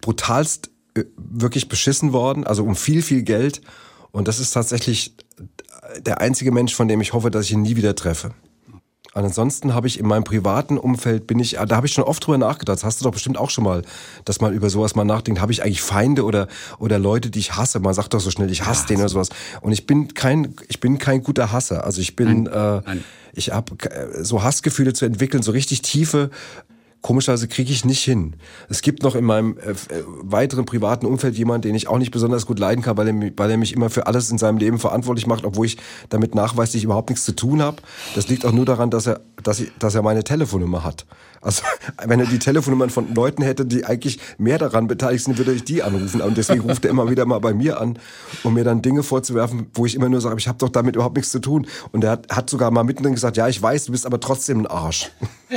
brutalst 0.00 0.70
äh, 0.94 1.04
wirklich 1.16 1.68
beschissen 1.68 2.12
worden, 2.12 2.46
also 2.46 2.64
um 2.64 2.76
viel, 2.76 3.02
viel 3.02 3.22
Geld. 3.22 3.60
Und 4.12 4.28
das 4.28 4.40
ist 4.40 4.52
tatsächlich 4.52 5.14
der 6.00 6.20
einzige 6.20 6.52
Mensch, 6.52 6.74
von 6.74 6.88
dem 6.88 7.00
ich 7.00 7.12
hoffe, 7.12 7.30
dass 7.30 7.46
ich 7.46 7.52
ihn 7.52 7.62
nie 7.62 7.76
wieder 7.76 7.94
treffe. 7.94 8.32
Und 9.14 9.24
ansonsten 9.24 9.72
habe 9.72 9.86
ich 9.86 9.98
in 9.98 10.06
meinem 10.06 10.24
privaten 10.24 10.76
Umfeld 10.76 11.26
bin 11.26 11.38
ich, 11.38 11.52
da 11.52 11.76
habe 11.76 11.86
ich 11.86 11.94
schon 11.94 12.04
oft 12.04 12.26
drüber 12.26 12.36
nachgedacht. 12.36 12.76
Das 12.76 12.84
hast 12.84 13.00
du 13.00 13.04
doch 13.04 13.12
bestimmt 13.12 13.38
auch 13.38 13.48
schon 13.48 13.64
mal, 13.64 13.80
dass 14.26 14.42
man 14.42 14.52
über 14.52 14.68
sowas 14.68 14.94
mal 14.94 15.04
nachdenkt. 15.04 15.40
Habe 15.40 15.52
ich 15.52 15.62
eigentlich 15.62 15.80
Feinde 15.80 16.22
oder 16.22 16.48
oder 16.78 16.98
Leute, 16.98 17.30
die 17.30 17.38
ich 17.38 17.56
hasse? 17.56 17.80
Man 17.80 17.94
sagt 17.94 18.12
doch 18.12 18.20
so 18.20 18.30
schnell, 18.30 18.50
ich 18.50 18.66
hasse 18.66 18.82
ja, 18.82 18.88
den 18.88 18.98
oder 18.98 19.08
sowas. 19.08 19.30
Und 19.62 19.72
ich 19.72 19.86
bin 19.86 20.12
kein, 20.12 20.54
ich 20.68 20.80
bin 20.80 20.98
kein 20.98 21.22
guter 21.22 21.50
Hasser. 21.50 21.84
Also 21.84 22.02
ich 22.02 22.14
bin, 22.14 22.42
nein, 22.42 22.52
äh, 22.52 22.82
nein. 22.84 23.04
ich 23.32 23.52
habe 23.52 23.76
so 24.20 24.42
Hassgefühle 24.42 24.92
zu 24.92 25.06
entwickeln, 25.06 25.42
so 25.42 25.52
richtig 25.52 25.80
tiefe 25.80 26.28
Komischerweise 27.06 27.46
kriege 27.46 27.70
ich 27.70 27.84
nicht 27.84 28.02
hin. 28.02 28.34
Es 28.68 28.82
gibt 28.82 29.04
noch 29.04 29.14
in 29.14 29.24
meinem 29.24 29.56
äh, 29.58 29.70
äh, 29.70 30.02
weiteren 30.22 30.64
privaten 30.64 31.06
Umfeld 31.06 31.38
jemanden, 31.38 31.62
den 31.68 31.76
ich 31.76 31.86
auch 31.86 31.98
nicht 31.98 32.10
besonders 32.10 32.46
gut 32.46 32.58
leiden 32.58 32.82
kann, 32.82 32.96
weil 32.96 33.06
er, 33.06 33.14
weil 33.36 33.48
er 33.48 33.56
mich 33.58 33.74
immer 33.74 33.90
für 33.90 34.08
alles 34.08 34.28
in 34.28 34.38
seinem 34.38 34.58
Leben 34.58 34.80
verantwortlich 34.80 35.28
macht, 35.28 35.44
obwohl 35.44 35.66
ich 35.66 35.76
damit 36.08 36.34
nachweislich 36.34 36.82
überhaupt 36.82 37.10
nichts 37.10 37.24
zu 37.24 37.36
tun 37.36 37.62
habe. 37.62 37.76
Das 38.16 38.26
liegt 38.26 38.44
auch 38.44 38.50
nur 38.50 38.64
daran, 38.64 38.90
dass 38.90 39.06
er, 39.06 39.20
dass, 39.40 39.60
ich, 39.60 39.70
dass 39.78 39.94
er 39.94 40.02
meine 40.02 40.24
Telefonnummer 40.24 40.82
hat. 40.82 41.06
Also 41.40 41.62
wenn 42.04 42.18
er 42.18 42.26
die 42.26 42.40
Telefonnummern 42.40 42.90
von 42.90 43.14
Leuten 43.14 43.42
hätte, 43.42 43.64
die 43.64 43.84
eigentlich 43.84 44.18
mehr 44.36 44.58
daran 44.58 44.88
beteiligt 44.88 45.24
sind, 45.24 45.38
würde 45.38 45.52
ich 45.52 45.62
die 45.62 45.84
anrufen. 45.84 46.20
Und 46.20 46.36
deswegen 46.36 46.62
ruft 46.62 46.84
er 46.84 46.90
immer 46.90 47.08
wieder 47.08 47.24
mal 47.24 47.38
bei 47.38 47.54
mir 47.54 47.80
an, 47.80 48.00
um 48.42 48.54
mir 48.54 48.64
dann 48.64 48.82
Dinge 48.82 49.04
vorzuwerfen, 49.04 49.68
wo 49.74 49.86
ich 49.86 49.94
immer 49.94 50.08
nur 50.08 50.20
sage, 50.20 50.38
ich 50.38 50.48
habe 50.48 50.58
doch 50.58 50.70
damit 50.70 50.96
überhaupt 50.96 51.14
nichts 51.14 51.30
zu 51.30 51.38
tun. 51.38 51.68
Und 51.92 52.02
er 52.02 52.10
hat, 52.10 52.26
hat 52.30 52.50
sogar 52.50 52.72
mal 52.72 52.82
mittendrin 52.82 53.14
gesagt, 53.14 53.36
ja, 53.36 53.46
ich 53.46 53.62
weiß, 53.62 53.84
du 53.84 53.92
bist 53.92 54.06
aber 54.06 54.18
trotzdem 54.18 54.58
ein 54.58 54.66
Arsch. 54.66 55.12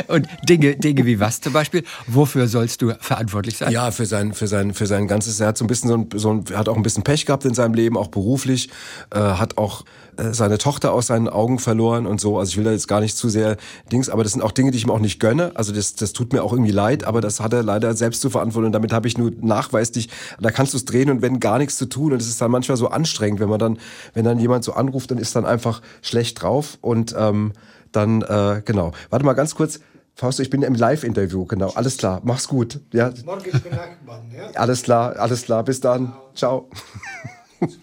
Und 0.08 0.28
Dinge, 0.48 0.76
Dinge 0.76 1.08
wie 1.08 1.20
was 1.20 1.39
zum 1.44 1.54
Beispiel? 1.54 1.84
Wofür 2.08 2.48
sollst 2.48 2.82
du 2.82 2.94
verantwortlich 3.00 3.58
sein? 3.58 3.72
Ja, 3.72 3.92
für 3.92 4.06
sein, 4.06 4.34
für 4.34 4.48
sein, 4.48 4.74
für 4.74 4.88
sein 4.88 5.08
ganzes, 5.08 5.40
er 5.40 5.48
hat 5.48 5.58
so 5.58 5.66
ein 5.66 5.68
bisschen 5.68 5.90
so 5.90 5.96
ein, 5.96 6.10
so 6.16 6.32
ein, 6.32 6.58
hat 6.58 6.70
auch 6.70 6.76
ein 6.76 6.84
bisschen 6.84 7.04
Pech 7.04 7.26
gehabt 7.26 7.46
in 7.46 7.54
seinem 7.54 7.74
Leben, 7.74 7.98
auch 7.98 8.08
beruflich, 8.08 8.70
äh, 9.12 9.20
hat 9.20 9.58
auch 9.58 9.86
äh, 10.18 10.34
seine 10.34 10.58
Tochter 10.58 10.94
aus 10.94 11.08
seinen 11.08 11.30
Augen 11.30 11.60
verloren 11.60 12.06
und 12.06 12.20
so. 12.20 12.38
Also 12.38 12.52
ich 12.52 12.58
will 12.58 12.64
da 12.64 12.72
jetzt 12.72 12.88
gar 12.88 13.02
nicht 13.02 13.18
zu 13.18 13.30
sehr 13.30 13.58
Dings, 13.92 14.10
aber 14.10 14.24
das 14.24 14.34
sind 14.34 14.42
auch 14.42 14.52
Dinge, 14.52 14.72
die 14.72 14.78
ich 14.78 14.84
ihm 14.84 14.92
auch 14.92 15.00
nicht 15.00 15.20
gönne. 15.20 15.52
Also 15.56 15.72
das, 15.72 15.96
das 15.96 16.14
tut 16.14 16.34
mir 16.34 16.44
auch 16.44 16.52
irgendwie 16.52 16.72
leid, 16.72 17.04
aber 17.04 17.22
das 17.22 17.40
hat 17.40 17.54
er 17.54 17.64
leider 17.64 17.94
selbst 17.96 18.22
zu 18.22 18.30
verantworten 18.30 18.68
und 18.68 18.72
damit 18.74 18.92
habe 18.92 19.08
ich 19.08 19.18
nur 19.18 19.32
nachweislich, 19.42 20.10
da 20.40 20.52
kannst 20.52 20.74
du 20.74 20.78
es 20.78 20.86
drehen 20.86 21.10
und 21.10 21.22
wenn 21.22 21.40
gar 21.40 21.58
nichts 21.58 21.78
zu 21.78 21.86
tun 21.86 22.12
und 22.14 22.22
es 22.22 22.28
ist 22.28 22.42
dann 22.42 22.52
manchmal 22.52 22.78
so 22.78 22.90
anstrengend, 22.90 23.40
wenn 23.40 23.50
man 23.50 23.60
dann, 23.60 23.78
wenn 24.14 24.26
dann 24.26 24.40
jemand 24.40 24.64
so 24.64 24.74
anruft, 24.74 25.12
dann 25.12 25.18
ist 25.18 25.36
dann 25.36 25.46
einfach 25.46 25.82
schlecht 26.02 26.42
drauf 26.42 26.78
und 26.82 27.16
ähm, 27.18 27.54
dann, 27.92 28.22
äh, 28.22 28.62
genau. 28.64 28.92
Warte 29.10 29.26
mal 29.26 29.34
ganz 29.34 29.56
kurz. 29.56 29.80
Fausto, 30.20 30.44
ich 30.44 30.50
bin 30.50 30.64
im 30.64 30.76
Live-Interview, 30.76 31.46
genau. 31.46 31.70
Alles 31.76 31.96
klar, 31.96 32.20
mach's 32.26 32.50
gut. 32.50 32.82
Ja. 32.92 33.14
Morgen 33.24 33.46
ist 33.46 33.54
Nachbarn, 33.72 34.30
ja? 34.36 34.52
Alles 34.60 34.84
klar, 34.84 35.16
alles 35.16 35.44
klar. 35.44 35.64
Bis 35.64 35.80
dann. 35.80 36.12
Ciao. 36.36 36.70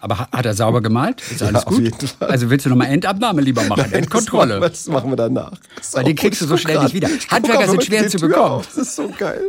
Aber 0.01 0.19
hat 0.19 0.45
er 0.45 0.53
sauber 0.53 0.83
gemalt? 0.83 1.19
Ist 1.31 1.41
alles 1.41 1.63
ja, 1.63 1.69
gut? 1.69 2.15
Also 2.19 2.51
willst 2.51 2.67
du 2.67 2.69
nochmal 2.69 2.89
Endabnahme 2.89 3.41
lieber 3.41 3.63
machen? 3.63 3.85
Nein, 3.89 4.03
Endkontrolle. 4.03 4.59
Das 4.59 4.85
machen 4.85 5.09
wir 5.09 5.15
danach. 5.15 5.53
Weil 5.93 6.03
den 6.03 6.15
kriegst 6.15 6.39
du 6.39 6.45
so 6.45 6.57
schnell 6.57 6.79
nicht 6.83 6.93
wieder. 6.93 7.09
Handwerker 7.31 7.69
sind 7.69 7.83
schwer 7.83 8.07
zu 8.07 8.19
bekommen. 8.19 8.63
Das 8.67 8.77
ist 8.77 8.95
so 8.95 9.11
geil. 9.17 9.41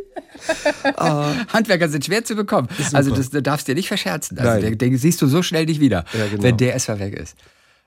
Handwerker 1.53 1.91
sind 1.91 2.07
schwer 2.07 2.25
zu 2.25 2.37
bekommen. 2.37 2.69
Also 2.95 3.15
das, 3.15 3.29
das 3.29 3.43
darfst 3.43 3.69
du 3.69 3.73
dir 3.73 3.77
nicht 3.77 3.89
verscherzen. 3.89 4.39
Also 4.39 4.63
den, 4.63 4.79
den, 4.79 4.97
siehst 4.97 5.21
du 5.21 5.27
so 5.27 5.43
schnell 5.43 5.67
nicht 5.67 5.81
wieder, 5.81 6.07
ja, 6.15 6.27
genau. 6.27 6.43
wenn 6.43 6.57
der 6.57 6.73
erstmal 6.73 7.01
weg 7.01 7.19
ist. 7.19 7.37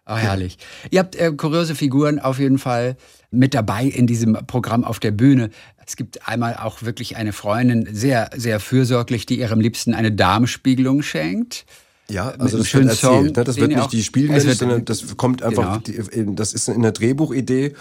Oh, 0.06 0.16
herrlich. 0.16 0.58
Ihr 0.90 1.00
habt 1.00 1.16
äh, 1.16 1.32
kuriose 1.32 1.74
Figuren 1.74 2.20
auf 2.20 2.38
jeden 2.38 2.58
Fall 2.58 2.98
mit 3.32 3.54
dabei 3.54 3.86
in 3.86 4.08
diesem 4.08 4.38
Programm 4.46 4.84
auf 4.84 5.00
der 5.00 5.12
Bühne. 5.12 5.50
Es 5.86 5.96
gibt 5.96 6.28
einmal 6.28 6.56
auch 6.56 6.84
wirklich 6.84 7.16
eine 7.16 7.34
Freundin, 7.34 7.88
sehr, 7.92 8.30
sehr 8.36 8.60
fürsorglich, 8.60 9.26
die 9.26 9.40
ihrem 9.40 9.62
Liebsten 9.62 9.94
eine 9.94 10.12
Darmspiegelung 10.12 11.02
schenkt. 11.02 11.66
Ja, 12.10 12.34
also 12.38 12.58
das 12.58 12.74
wird 12.74 12.88
erzählt. 12.88 13.38
Ne? 13.38 13.44
Das 13.44 13.56
wird 13.56 13.70
nicht 13.70 13.92
die 13.94 14.04
Spielwelt, 14.04 14.58
sondern 14.58 14.84
das 14.84 15.16
kommt 15.16 15.42
einfach, 15.44 15.82
genau. 15.84 16.34
das 16.34 16.54
ist 16.54 16.70
eine 16.70 16.92
Drehbuchidee, 16.92 17.74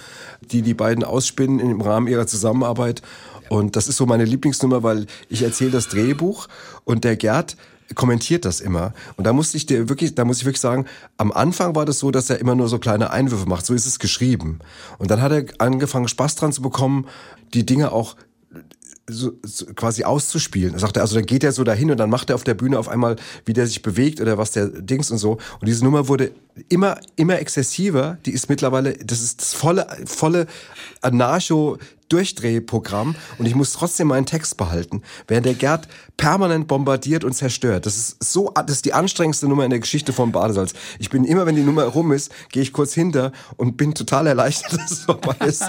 die 0.53 0.63
die 0.63 0.75
beiden 0.75 1.03
ausspinnen 1.03 1.59
im 1.59 1.81
Rahmen 1.81 2.07
ihrer 2.07 2.29
Zusammenarbeit. 2.29 3.03
Und 3.49 3.75
das 3.75 3.89
ist 3.89 3.97
so 3.97 4.07
meine 4.07 4.25
Lieblingsnummer, 4.25 4.85
weil 4.85 5.07
ich 5.29 5.43
erzähle 5.43 5.73
das 5.73 5.89
Drehbuch 5.89 6.47
und 6.85 7.03
der 7.03 7.17
Gerd 7.17 7.57
kommentiert 7.95 8.45
das 8.45 8.61
immer. 8.61 8.93
Und 9.17 9.25
da 9.27 9.33
muss 9.33 9.55
ich 9.55 9.67
dir 9.67 9.89
wirklich, 9.89 10.15
da 10.15 10.25
muss 10.25 10.39
ich 10.39 10.45
wirklich 10.45 10.61
sagen, 10.61 10.87
am 11.17 11.33
Anfang 11.33 11.75
war 11.75 11.85
das 11.85 11.99
so, 11.99 12.11
dass 12.11 12.31
er 12.31 12.39
immer 12.39 12.55
nur 12.55 12.69
so 12.69 12.79
kleine 12.79 13.11
Einwürfe 13.11 13.49
macht. 13.49 13.67
So 13.67 13.75
ist 13.75 13.87
es 13.87 13.99
geschrieben. 13.99 14.61
Und 14.99 15.11
dann 15.11 15.21
hat 15.21 15.33
er 15.33 15.45
angefangen, 15.59 16.09
Spaß 16.09 16.37
dran 16.37 16.53
zu 16.53 16.63
bekommen, 16.63 17.07
die 17.55 17.67
Dinge 17.67 17.93
auch 17.93 18.17
so, 19.11 19.33
so 19.43 19.67
quasi 19.75 20.05
auszuspielen. 20.05 20.75
Er 20.75 20.79
sagte, 20.79 21.01
also 21.01 21.17
dann 21.17 21.27
geht 21.27 21.45
er 21.45 21.53
so 21.53 21.65
dahin 21.65 21.91
und 21.91 21.97
dann 21.97 22.11
macht 22.11 22.31
er 22.31 22.37
auf 22.37 22.45
der 22.45 22.55
Bühne 22.55 22.79
auf 22.79 22.89
einmal, 22.89 23.17
wie 23.45 23.53
der 23.53 23.67
sich 23.67 23.83
bewegt 23.83 24.21
oder 24.21 24.39
was 24.39 24.53
der 24.53 24.69
Dings 24.69 25.11
und 25.11 25.19
so. 25.19 25.33
Und 25.33 25.67
diese 25.67 25.85
Nummer 25.85 26.09
wurde 26.09 26.33
immer, 26.69 26.99
immer 27.17 27.39
exzessiver. 27.39 28.19
Die 28.25 28.33
ist 28.33 28.49
mittlerweile, 28.49 28.93
das 28.95 29.21
ist 29.21 29.41
das 29.41 29.55
volle, 29.55 29.87
volle 30.07 30.47
Anarcho 31.01 31.79
Durchdrehprogramm 32.11 33.15
und 33.39 33.47
ich 33.47 33.55
muss 33.55 33.73
trotzdem 33.73 34.09
meinen 34.09 34.27
Text 34.27 34.57
behalten, 34.57 35.03
während 35.29 35.47
der 35.47 35.55
Gerd 35.55 35.89
permanent 36.17 36.67
bombardiert 36.67 37.25
und 37.25 37.33
zerstört. 37.33 37.87
Das 37.87 37.97
ist 37.97 38.33
so, 38.33 38.53
das 38.55 38.77
ist 38.77 38.85
die 38.85 38.93
anstrengendste 38.93 39.49
Nummer 39.49 39.65
in 39.65 39.71
der 39.71 39.79
Geschichte 39.79 40.13
von 40.13 40.33
Badesalz. 40.33 40.75
Ich 40.99 41.09
bin 41.09 41.25
immer, 41.25 41.47
wenn 41.47 41.55
die 41.55 41.63
Nummer 41.63 41.85
rum 41.85 42.13
ist, 42.13 42.33
gehe 42.51 42.63
ich 42.63 42.73
kurz 42.73 42.93
hinter 42.93 43.33
und 43.57 43.77
bin 43.77 43.95
total 43.95 44.27
erleichtert, 44.27 44.73
dass 44.81 44.91
es 44.91 44.99
vorbei 45.01 45.37
ist. 45.47 45.65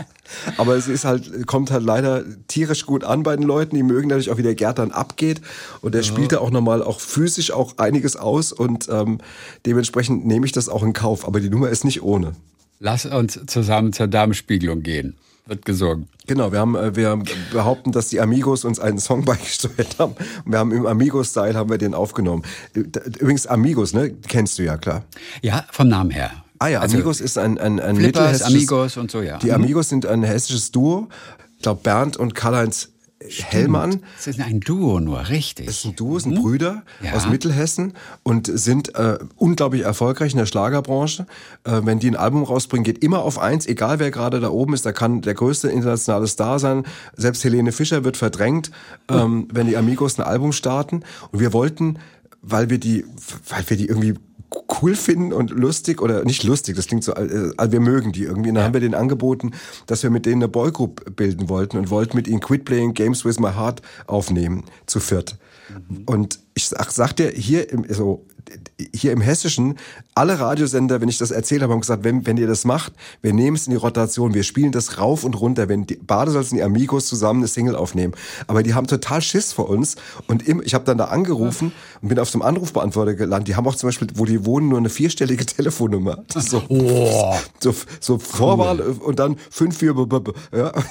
Aber 0.58 0.75
es 0.75 0.88
ist 0.88 1.06
halt, 1.06 1.45
kommt 1.45 1.71
halt 1.71 1.84
leider 1.84 2.23
tierisch 2.47 2.86
gut 2.86 3.04
an 3.04 3.23
bei 3.23 3.36
den 3.36 3.45
Leuten, 3.45 3.75
die 3.75 3.84
mögen 3.84 4.10
dadurch 4.10 4.32
auch, 4.32 4.38
wie 4.38 4.43
der 4.43 4.56
Gerd 4.56 4.80
dann 4.80 4.91
abgeht 4.91 5.41
und 5.82 5.93
der 5.93 6.01
ja. 6.01 6.08
spielt 6.08 6.32
da 6.32 6.39
auch 6.39 6.51
nochmal 6.51 6.82
auch 6.82 6.99
physisch 6.99 7.51
auch 7.51 7.77
einiges 7.77 8.15
aus 8.15 8.51
und 8.51 8.89
ähm, 8.89 9.19
dementsprechend 9.65 10.25
nehme 10.25 10.45
ich 10.45 10.51
das 10.51 10.69
auch 10.69 10.82
in 10.82 10.93
Kauf. 10.93 11.27
Aber 11.27 11.39
die 11.39 11.49
Nummer 11.49 11.69
ist 11.69 11.86
nicht 11.86 12.01
ohne. 12.01 12.34
Lass 12.80 13.06
uns 13.06 13.39
zusammen 13.45 13.93
zur 13.93 14.08
Darmspiegelung 14.08 14.82
gehen 14.82 15.15
wird 15.51 15.65
gesungen. 15.65 16.08
Genau, 16.32 16.54
wir 16.54 16.60
haben, 16.60 16.76
äh, 16.76 16.96
wir 16.96 17.22
behaupten, 17.52 17.91
dass 17.91 18.08
die 18.08 18.22
Amigos 18.22 18.63
uns 18.63 18.80
einen 18.80 19.00
Song 19.00 19.26
beigesteuert 19.26 20.00
haben. 20.00 20.15
wir 20.46 20.60
haben 20.60 20.72
im 20.72 20.86
Amigos-Style 20.86 21.56
haben 21.56 21.70
wir 21.70 21.78
den 21.78 21.94
aufgenommen. 21.94 22.44
Übrigens 22.74 23.48
Amigos, 23.48 23.91
ne, 23.91 24.12
kennst 24.30 24.58
du 24.58 24.63
ja 24.63 24.78
klar. 24.78 25.04
Ja, 25.41 25.65
vom 25.74 25.89
Namen 25.89 26.10
her. 26.10 26.32
Ah 26.58 26.70
ja, 26.70 26.80
also 26.80 26.96
Amigos 26.96 27.20
ist 27.20 27.38
ein, 27.38 27.58
ein, 27.58 27.82
ein 27.82 27.98
Flippers, 27.98 28.44
Amigos 28.44 28.96
und 28.96 29.12
so, 29.12 29.22
ja. 29.22 29.39
Die 29.39 29.48
mhm. 29.48 29.56
Amigos 29.56 29.89
sind 29.89 30.06
ein 30.06 30.24
hessisches 30.24 30.72
Duo. 30.72 31.10
Ich 31.58 31.63
glaube, 31.63 31.82
Bernd 31.84 32.15
und 32.15 32.34
Karl-Heinz 32.34 32.91
Stimmt. 33.27 33.53
Hellmann. 33.53 34.03
Das 34.17 34.27
ist 34.27 34.39
ein 34.39 34.60
Duo 34.60 34.99
nur, 34.99 35.29
richtig. 35.29 35.67
Das 35.67 35.77
ist 35.77 35.86
ein 35.86 35.95
Duo, 35.95 36.19
sind 36.19 36.36
mhm. 36.36 36.41
Brüder 36.41 36.84
ja. 37.01 37.13
aus 37.13 37.29
Mittelhessen 37.29 37.93
und 38.23 38.47
sind 38.47 38.95
äh, 38.95 39.19
unglaublich 39.36 39.84
erfolgreich 39.84 40.31
in 40.31 40.39
der 40.39 40.45
Schlagerbranche. 40.45 41.25
Äh, 41.63 41.81
wenn 41.84 41.99
die 41.99 42.10
ein 42.10 42.15
Album 42.15 42.43
rausbringen, 42.43 42.84
geht 42.84 43.03
immer 43.03 43.19
auf 43.19 43.39
eins, 43.39 43.67
egal 43.67 43.99
wer 43.99 44.12
gerade 44.12 44.39
da 44.39 44.49
oben 44.49 44.73
ist. 44.73 44.86
Da 44.86 44.91
kann 44.91 45.21
der 45.21 45.34
größte 45.34 45.69
internationale 45.69 46.27
Star 46.27 46.60
sein. 46.60 46.84
Selbst 47.15 47.43
Helene 47.43 47.71
Fischer 47.71 48.03
wird 48.03 48.17
verdrängt, 48.17 48.71
ähm, 49.10 49.47
wenn 49.51 49.67
die 49.67 49.77
Amigos 49.77 50.19
ein 50.19 50.25
Album 50.25 50.51
starten. 50.51 51.03
Und 51.31 51.39
wir 51.39 51.53
wollten, 51.53 51.99
weil 52.41 52.69
wir 52.69 52.79
die, 52.79 53.05
weil 53.47 53.69
wir 53.69 53.77
die 53.77 53.88
irgendwie 53.88 54.15
cool 54.82 54.96
finden 54.96 55.34
und 55.34 55.52
lustig 55.52 56.02
oder 56.02 56.24
nicht 56.24 56.44
lustig, 56.44 56.76
das 56.76 56.88
klingt 56.88 57.04
so, 57.04 57.14
äh, 57.14 57.72
wir 57.72 57.80
mögen 57.80 58.12
die 58.12 58.24
irgendwie. 58.24 58.50
Und 58.50 58.56
dann 58.56 58.62
ja. 58.62 58.64
haben 58.64 58.74
wir 58.74 58.82
denen 58.82 58.96
angeboten, 58.96 59.52
dass 59.88 60.04
wir 60.04 60.10
mit 60.10 60.26
denen 60.26 60.42
eine 60.42 60.50
Boygroup 60.50 61.16
bilden 61.16 61.50
wollten 61.50 61.78
und 61.78 61.90
wollten 61.90 62.18
mit 62.18 62.28
ihnen 62.28 62.40
Quit 62.40 62.66
Playing 62.66 62.94
Games 62.94 63.24
with 63.24 63.40
My 63.40 63.54
Heart 63.54 63.82
aufnehmen, 64.08 64.64
zu 64.86 65.00
viert. 65.00 65.38
Mhm. 65.70 66.04
Und 66.06 66.40
ich 66.54 66.68
sag, 66.68 66.92
sag 66.92 67.16
dir, 67.16 67.30
hier 67.30 67.70
im, 67.72 67.86
so, 67.94 68.26
hier 68.94 69.12
im 69.12 69.22
Hessischen, 69.22 69.78
alle 70.16 70.40
Radiosender, 70.40 71.02
wenn 71.02 71.10
ich 71.10 71.18
das 71.18 71.32
erzählt 71.32 71.62
habe, 71.62 71.74
haben 71.74 71.82
gesagt, 71.82 72.04
wenn, 72.04 72.26
wenn 72.26 72.38
ihr 72.38 72.48
das 72.48 72.66
macht, 72.66 72.94
wir 73.22 73.34
nehmen 73.34 73.56
es 73.56 73.68
in 73.68 73.72
die 73.72 73.78
Rotation, 73.78 74.34
wir 74.34 74.44
spielen 74.44 74.72
das 74.72 74.98
rauf 74.98 75.24
und 75.24 75.40
runter, 75.40 75.70
wenn 75.70 75.88
die 75.88 75.96
Badesalz 75.96 76.52
und 76.52 76.58
die 76.58 76.64
Amigos 76.64 77.08
zusammen 77.08 77.40
eine 77.40 77.48
Single 77.48 77.76
aufnehmen. 77.76 78.14
Aber 78.48 78.64
die 78.64 78.74
haben 78.74 78.88
total 78.88 79.22
Schiss 79.22 79.54
vor 79.54 79.70
uns 79.70 79.96
und 80.28 80.48
im, 80.48 80.62
ich 80.64 80.74
habe 80.74 80.86
dann 80.86 80.98
da 80.98 81.06
angerufen 81.06 81.72
und 82.02 82.10
bin 82.10 82.20
auf 82.20 82.30
so 82.30 82.40
einem 82.40 82.48
Anrufbeantworter 82.48 83.16
gelandet. 83.16 83.48
Die 83.50 83.56
haben 83.56 83.68
auch 83.68 83.76
zum 83.76 83.88
Beispiel, 83.88 84.08
wo 84.16 84.26
die 84.26 84.46
wohnen, 84.46 84.70
nur 84.70 84.78
eine 84.78 84.90
vierstellige 84.90 85.46
Telefonnummer. 85.46 86.24
So, 86.34 86.62
oh. 86.70 87.36
so, 87.60 87.74
so 88.00 88.20
Vorwahl 88.20 88.80
cool. 88.80 88.98
und 89.04 89.20
dann 89.20 89.38
fünf, 89.50 89.78
vier, 89.78 89.96
ja. 90.56 90.72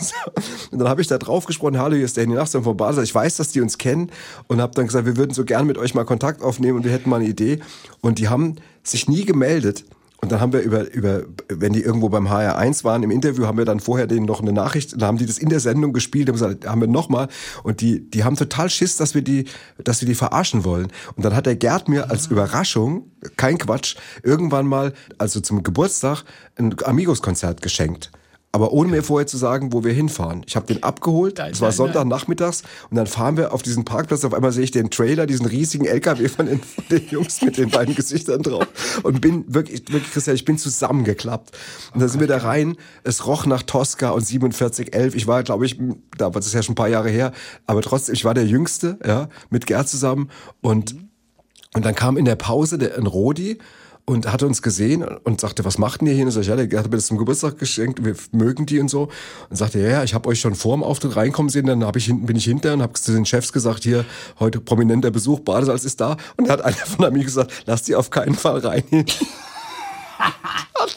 Und 0.71 0.79
dann 0.79 0.89
habe 0.89 1.01
ich 1.01 1.09
da 1.09 1.19
drauf 1.19 1.47
gesprochen, 1.47 1.79
hallo, 1.79 1.97
hier 1.97 2.05
ist 2.05 2.17
der 2.17 2.23
Handy 2.23 2.37
Nachtsam 2.37 2.63
von 2.63 2.77
Badesalz. 2.77 3.09
Ich 3.09 3.15
weiß, 3.15 3.37
dass 3.37 3.51
die 3.51 3.61
uns 3.61 3.77
kennen 3.79 4.11
und 4.47 4.61
habe 4.61 4.75
dann 4.75 4.87
gesagt, 4.87 5.05
wir 5.07 5.17
würden 5.17 5.35
so 5.35 5.45
gern 5.45 5.67
mit 5.67 5.79
euch 5.79 5.95
mal 5.95 6.05
Kontakt 6.05 6.43
aufnehmen 6.43 6.79
und 6.79 6.85
wir 6.85 6.93
hätten 6.93 7.11
mal 7.11 7.17
eine 7.17 7.29
Idee. 7.29 7.50
Und 8.01 8.19
die 8.19 8.29
haben 8.29 8.57
sich 8.83 9.09
nie 9.09 9.25
gemeldet. 9.25 9.85
Und 10.23 10.33
dann 10.33 10.41
haben 10.41 10.53
wir 10.53 10.61
über, 10.61 10.91
über, 10.93 11.23
wenn 11.49 11.73
die 11.73 11.81
irgendwo 11.81 12.11
beim 12.11 12.29
HR1 12.29 12.85
waren 12.85 13.03
im 13.03 13.11
Interview, 13.11 13.47
haben 13.47 13.57
wir 13.57 13.65
dann 13.65 13.81
vorher 13.81 14.07
denen 14.07 14.27
noch 14.27 14.43
eine 14.43 14.53
Nachricht, 14.53 14.93
dann 14.93 15.09
haben 15.09 15.19
die 15.19 15.25
das 15.25 15.39
in 15.39 15.49
der 15.49 15.61
Sendung 15.61 15.95
gespielt, 15.95 16.29
haben 16.29 16.35
gesagt, 16.35 16.67
haben 16.67 16.83
wir 16.83 16.89
nochmal. 16.89 17.29
Und 17.63 17.81
die, 17.81 18.11
die 18.11 18.23
haben 18.23 18.37
total 18.37 18.69
Schiss, 18.69 18.97
dass 18.97 19.15
wir 19.15 19.23
die, 19.23 19.47
dass 19.83 20.03
wir 20.03 20.07
die 20.07 20.15
verarschen 20.15 20.65
wollen. 20.65 20.89
Und 21.17 21.25
dann 21.25 21.35
hat 21.35 21.47
der 21.47 21.57
Gerd 21.57 21.89
mir 21.89 22.11
als 22.11 22.27
Überraschung, 22.27 23.11
kein 23.37 23.57
Quatsch, 23.57 23.97
irgendwann 24.23 24.67
mal, 24.67 24.93
also 25.17 25.41
zum 25.41 25.63
Geburtstag, 25.63 26.25
ein 26.57 26.75
Amigos-Konzert 26.85 27.63
geschenkt. 27.63 28.11
Aber 28.53 28.73
ohne 28.73 28.91
mir 28.91 29.03
vorher 29.03 29.27
zu 29.27 29.37
sagen, 29.37 29.73
wo 29.73 29.85
wir 29.85 29.93
hinfahren. 29.93 30.43
Ich 30.47 30.57
habe 30.57 30.67
den 30.67 30.83
abgeholt, 30.83 31.39
es 31.39 31.61
war 31.61 31.71
Sonntagnachmittags 31.71 32.63
und 32.91 32.97
dann 32.97 33.07
fahren 33.07 33.37
wir 33.37 33.55
auf 33.55 33.63
diesen 33.63 33.85
Parkplatz, 33.85 34.25
auf 34.25 34.35
einmal 34.35 34.51
sehe 34.51 34.65
ich 34.65 34.73
den 34.73 34.91
Trailer, 34.91 35.27
diesen 35.27 35.47
riesigen 35.47 35.85
LKW 35.85 36.29
von 36.29 36.47
den, 36.47 36.61
von 36.61 36.85
den 36.91 37.07
Jungs 37.09 37.43
mit 37.43 37.59
den 37.59 37.71
beiden 37.71 37.95
Gesichtern 37.95 38.43
drauf 38.43 38.67
und 39.05 39.21
bin 39.21 39.45
wirklich, 39.47 39.85
wirklich 39.91 40.11
Christian, 40.13 40.35
ich 40.35 40.45
bin 40.45 40.59
zusammengeklappt. 40.59 41.57
Und 41.95 42.01
dann 42.01 42.09
sind 42.09 42.21
wir 42.21 42.27
da 42.27 42.39
rein, 42.39 42.77
es 43.05 43.27
roch 43.27 43.47
nach 43.47 43.63
Tosca 43.63 44.11
und 44.11 44.23
4711, 44.23 45.15
ich 45.15 45.27
war 45.29 45.45
glaube 45.45 45.67
ich, 45.67 45.79
da 46.19 46.27
war 46.35 46.41
das 46.41 46.53
ja 46.53 46.63
schon 46.63 46.73
ein 46.73 46.77
paar 46.77 46.89
Jahre 46.89 47.09
her, 47.09 47.33
aber 47.67 47.83
trotzdem, 47.83 48.15
ich 48.15 48.25
war 48.25 48.35
der 48.35 48.47
Jüngste, 48.47 48.99
ja, 49.07 49.29
mit 49.51 49.67
Gerd 49.67 49.89
zusammen 49.89 50.29
und, 50.61 50.97
und 51.75 51.85
dann 51.85 51.95
kam 51.95 52.17
in 52.17 52.25
der 52.25 52.37
Pause 52.37 52.79
der, 52.79 52.99
ein 52.99 53.07
Rodi 53.07 53.59
und 54.11 54.31
hatte 54.31 54.47
uns 54.47 54.61
gesehen 54.63 55.03
und 55.03 55.41
sagte, 55.41 55.65
was 55.65 55.79
macht 55.79 56.03
ihr 56.03 56.13
hier? 56.13 56.27
Und 56.27 56.37
ich, 56.37 56.47
ja, 56.47 56.57
der 56.57 56.79
hat 56.79 56.91
mir 56.91 56.97
das 56.97 57.07
zum 57.07 57.19
Geburtstag 57.19 57.59
geschenkt, 57.59 58.05
wir 58.05 58.15
mögen 58.33 58.67
die 58.67 58.81
und 58.81 58.89
so. 58.89 59.09
Und 59.49 59.57
sagte, 59.57 59.81
ja, 59.81 59.89
ja, 59.89 60.05
ich 60.05 60.15
habe 60.15 60.29
euch 60.29 60.41
schon 60.41 60.55
vor 60.55 60.77
dem 60.77 60.83
Auftritt 60.83 61.17
reinkommen 61.17 61.49
sehen, 61.49 61.67
dann 61.67 61.85
hab 61.85 61.97
ich 61.97 62.07
hinten, 62.07 62.27
bin 62.27 62.37
ich 62.37 62.45
hinter 62.45 62.75
und 62.75 62.83
habe 62.83 62.95
zu 62.95 63.13
den 63.13 63.25
Chefs 63.25 63.53
gesagt, 63.53 63.85
hier, 63.85 64.05
heute 64.39 64.61
prominenter 64.61 65.11
Besuch, 65.11 65.41
Badesalz 65.41 65.85
ist 65.85 66.01
da. 66.01 66.17
Und 66.37 66.49
da 66.49 66.55
hat 66.55 66.63
einer 66.63 66.77
von 66.77 67.13
mir 67.13 67.25
gesagt, 67.25 67.53
lass 67.67 67.83
die 67.83 67.95
auf 67.95 68.11
keinen 68.11 68.35
Fall 68.35 68.59
rein. 68.59 68.85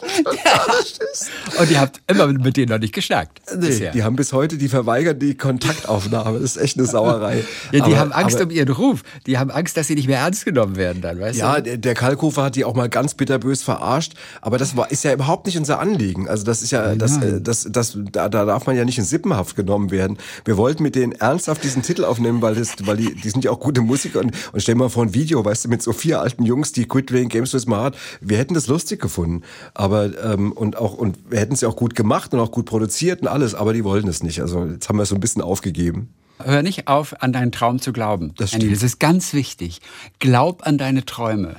Und 1.59 1.71
ihr 1.71 1.79
habt 1.79 2.01
immer 2.07 2.27
mit 2.27 2.57
denen 2.57 2.71
noch 2.71 2.79
nicht 2.79 2.93
geschnackt. 2.93 3.41
Nee, 3.55 3.67
bisher. 3.67 3.91
die 3.91 4.03
haben 4.03 4.15
bis 4.15 4.33
heute, 4.33 4.57
die 4.57 4.67
verweigern 4.69 5.17
die 5.19 5.35
Kontaktaufnahme. 5.35 6.39
Das 6.39 6.55
ist 6.55 6.61
echt 6.61 6.77
eine 6.77 6.87
Sauerei. 6.87 7.43
ja, 7.71 7.79
die 7.79 7.81
Aber- 7.81 7.97
haben 7.99 8.11
Angst 8.13 8.35
aber- 8.37 8.45
um 8.45 8.49
ihren 8.51 8.69
Ruf. 8.69 9.03
Die 9.25 9.37
haben 9.37 9.51
Angst, 9.51 9.77
dass 9.77 9.87
sie 9.87 9.95
nicht 9.95 10.07
mehr 10.07 10.19
ernst 10.19 10.45
genommen 10.45 10.75
werden 10.75 11.01
dann, 11.01 11.19
weißt 11.19 11.39
Ja, 11.39 11.55
du? 11.57 11.63
der, 11.63 11.77
der 11.77 11.93
Kalkofer 11.93 12.43
hat 12.43 12.55
die 12.55 12.65
auch 12.65 12.73
mal 12.75 12.89
ganz 12.89 13.13
bitterbös 13.13 13.61
verarscht, 13.63 14.13
aber 14.41 14.57
das 14.57 14.75
war, 14.75 14.91
ist 14.91 15.03
ja 15.03 15.13
überhaupt 15.13 15.45
nicht 15.45 15.57
unser 15.57 15.79
Anliegen. 15.79 16.27
Also 16.27 16.43
das 16.43 16.61
ist 16.63 16.71
ja, 16.71 16.95
das, 16.95 17.17
äh, 17.17 17.39
das, 17.41 17.67
das, 17.69 17.97
da, 18.11 18.29
da 18.29 18.45
darf 18.45 18.65
man 18.65 18.75
ja 18.75 18.85
nicht 18.85 18.97
in 18.97 19.03
Sippenhaft 19.03 19.55
genommen 19.55 19.91
werden. 19.91 20.17
Wir 20.45 20.57
wollten 20.57 20.83
mit 20.83 20.95
denen 20.95 21.13
ernsthaft 21.13 21.63
diesen 21.63 21.81
Titel 21.83 22.03
aufnehmen, 22.05 22.41
weil 22.41 22.55
das, 22.55 22.73
weil 22.85 22.97
die, 22.97 23.13
die 23.15 23.29
sind 23.29 23.43
ja 23.43 23.51
auch 23.51 23.59
gute 23.59 23.81
Musiker 23.81 24.19
und, 24.19 24.33
und 24.51 24.61
stell 24.61 24.75
mal 24.75 24.89
vor 24.89 25.03
ein 25.03 25.13
Video, 25.13 25.43
weißt 25.43 25.65
du, 25.65 25.69
mit 25.69 25.81
so 25.81 25.93
vier 25.93 26.21
alten 26.21 26.43
Jungs, 26.43 26.71
die 26.71 26.85
Quit 26.87 27.05
Playing 27.07 27.29
Games 27.29 27.53
with 27.53 27.67
Heart. 27.67 27.95
Wir 28.21 28.37
hätten 28.37 28.53
das 28.53 28.67
lustig 28.67 29.01
gefunden, 29.01 29.43
aber 29.73 29.82
ähm, 29.91 30.51
und 30.51 30.77
auch 30.77 30.93
und 30.93 31.17
wir 31.29 31.39
hätten 31.39 31.53
es 31.53 31.61
ja 31.61 31.67
auch 31.69 31.75
gut 31.75 31.95
gemacht 31.95 32.33
und 32.33 32.39
auch 32.39 32.51
gut 32.51 32.65
produziert 32.65 33.21
und 33.21 33.27
alles, 33.27 33.55
aber 33.55 33.73
die 33.73 33.83
wollten 33.83 34.07
es 34.07 34.23
nicht. 34.23 34.41
Also 34.41 34.65
jetzt 34.65 34.89
haben 34.89 34.97
wir 34.97 35.03
es 35.03 35.09
so 35.09 35.15
ein 35.15 35.21
bisschen 35.21 35.41
aufgegeben. 35.41 36.13
Hör 36.43 36.63
nicht 36.63 36.87
auf, 36.87 37.21
an 37.21 37.31
deinen 37.31 37.51
Traum 37.51 37.79
zu 37.79 37.93
glauben. 37.93 38.33
Das 38.37 38.49
stimmt. 38.49 38.71
das 38.71 38.83
ist 38.83 38.99
ganz 38.99 39.33
wichtig. 39.33 39.81
Glaub 40.19 40.65
an 40.65 40.77
deine 40.77 41.05
Träume. 41.05 41.55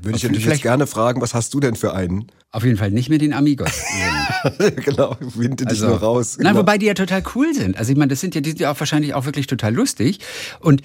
Würde 0.00 0.16
ich 0.16 0.24
natürlich 0.24 0.44
jetzt 0.44 0.62
gerne 0.62 0.86
fragen, 0.86 1.20
was 1.20 1.34
hast 1.34 1.54
du 1.54 1.60
denn 1.60 1.76
für 1.76 1.94
einen? 1.94 2.26
Auf 2.50 2.64
jeden 2.64 2.76
Fall 2.78 2.90
nicht 2.90 3.08
mit 3.10 3.20
den 3.22 3.32
Amigos. 3.32 3.70
genau, 4.84 5.16
winde 5.34 5.66
dich 5.66 5.80
nur 5.80 5.96
raus. 5.98 6.36
Nein, 6.38 6.48
Genau. 6.48 6.60
wobei 6.60 6.78
die 6.78 6.86
ja 6.86 6.94
total 6.94 7.22
cool 7.34 7.54
sind. 7.54 7.76
Also 7.78 7.92
ich 7.92 7.98
meine, 7.98 8.08
das 8.10 8.20
sind 8.20 8.34
ja, 8.34 8.40
die 8.40 8.50
sind 8.50 8.60
ja 8.60 8.72
auch 8.72 8.80
wahrscheinlich 8.80 9.14
auch 9.14 9.24
wirklich 9.24 9.46
total 9.46 9.74
lustig. 9.74 10.20
Und 10.60 10.82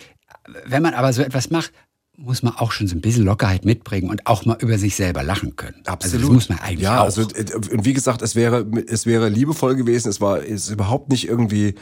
wenn 0.65 0.83
man 0.83 0.93
aber 0.93 1.11
so 1.13 1.21
etwas 1.21 1.49
macht, 1.49 1.71
muss 2.17 2.43
man 2.43 2.53
auch 2.55 2.71
schon 2.71 2.87
so 2.87 2.95
ein 2.95 3.01
bisschen 3.01 3.25
Lockerheit 3.25 3.65
mitbringen 3.65 4.09
und 4.09 4.27
auch 4.27 4.45
mal 4.45 4.57
über 4.59 4.77
sich 4.77 4.95
selber 4.95 5.23
lachen 5.23 5.55
können. 5.55 5.81
Absolut. 5.85 6.15
Also 6.15 6.17
das 6.17 6.33
muss 6.33 6.49
man 6.49 6.59
eigentlich 6.59 6.81
ja, 6.81 7.01
auch. 7.01 7.05
also 7.05 7.21
äh, 7.21 7.53
und 7.71 7.85
wie 7.85 7.93
gesagt, 7.93 8.21
es 8.21 8.35
wäre 8.35 8.65
es 8.87 9.05
wäre 9.05 9.29
liebevoll 9.29 9.75
gewesen. 9.75 10.09
Es 10.09 10.21
war 10.21 10.39
ist 10.39 10.69
überhaupt 10.69 11.09
nicht 11.09 11.27
irgendwie 11.27 11.75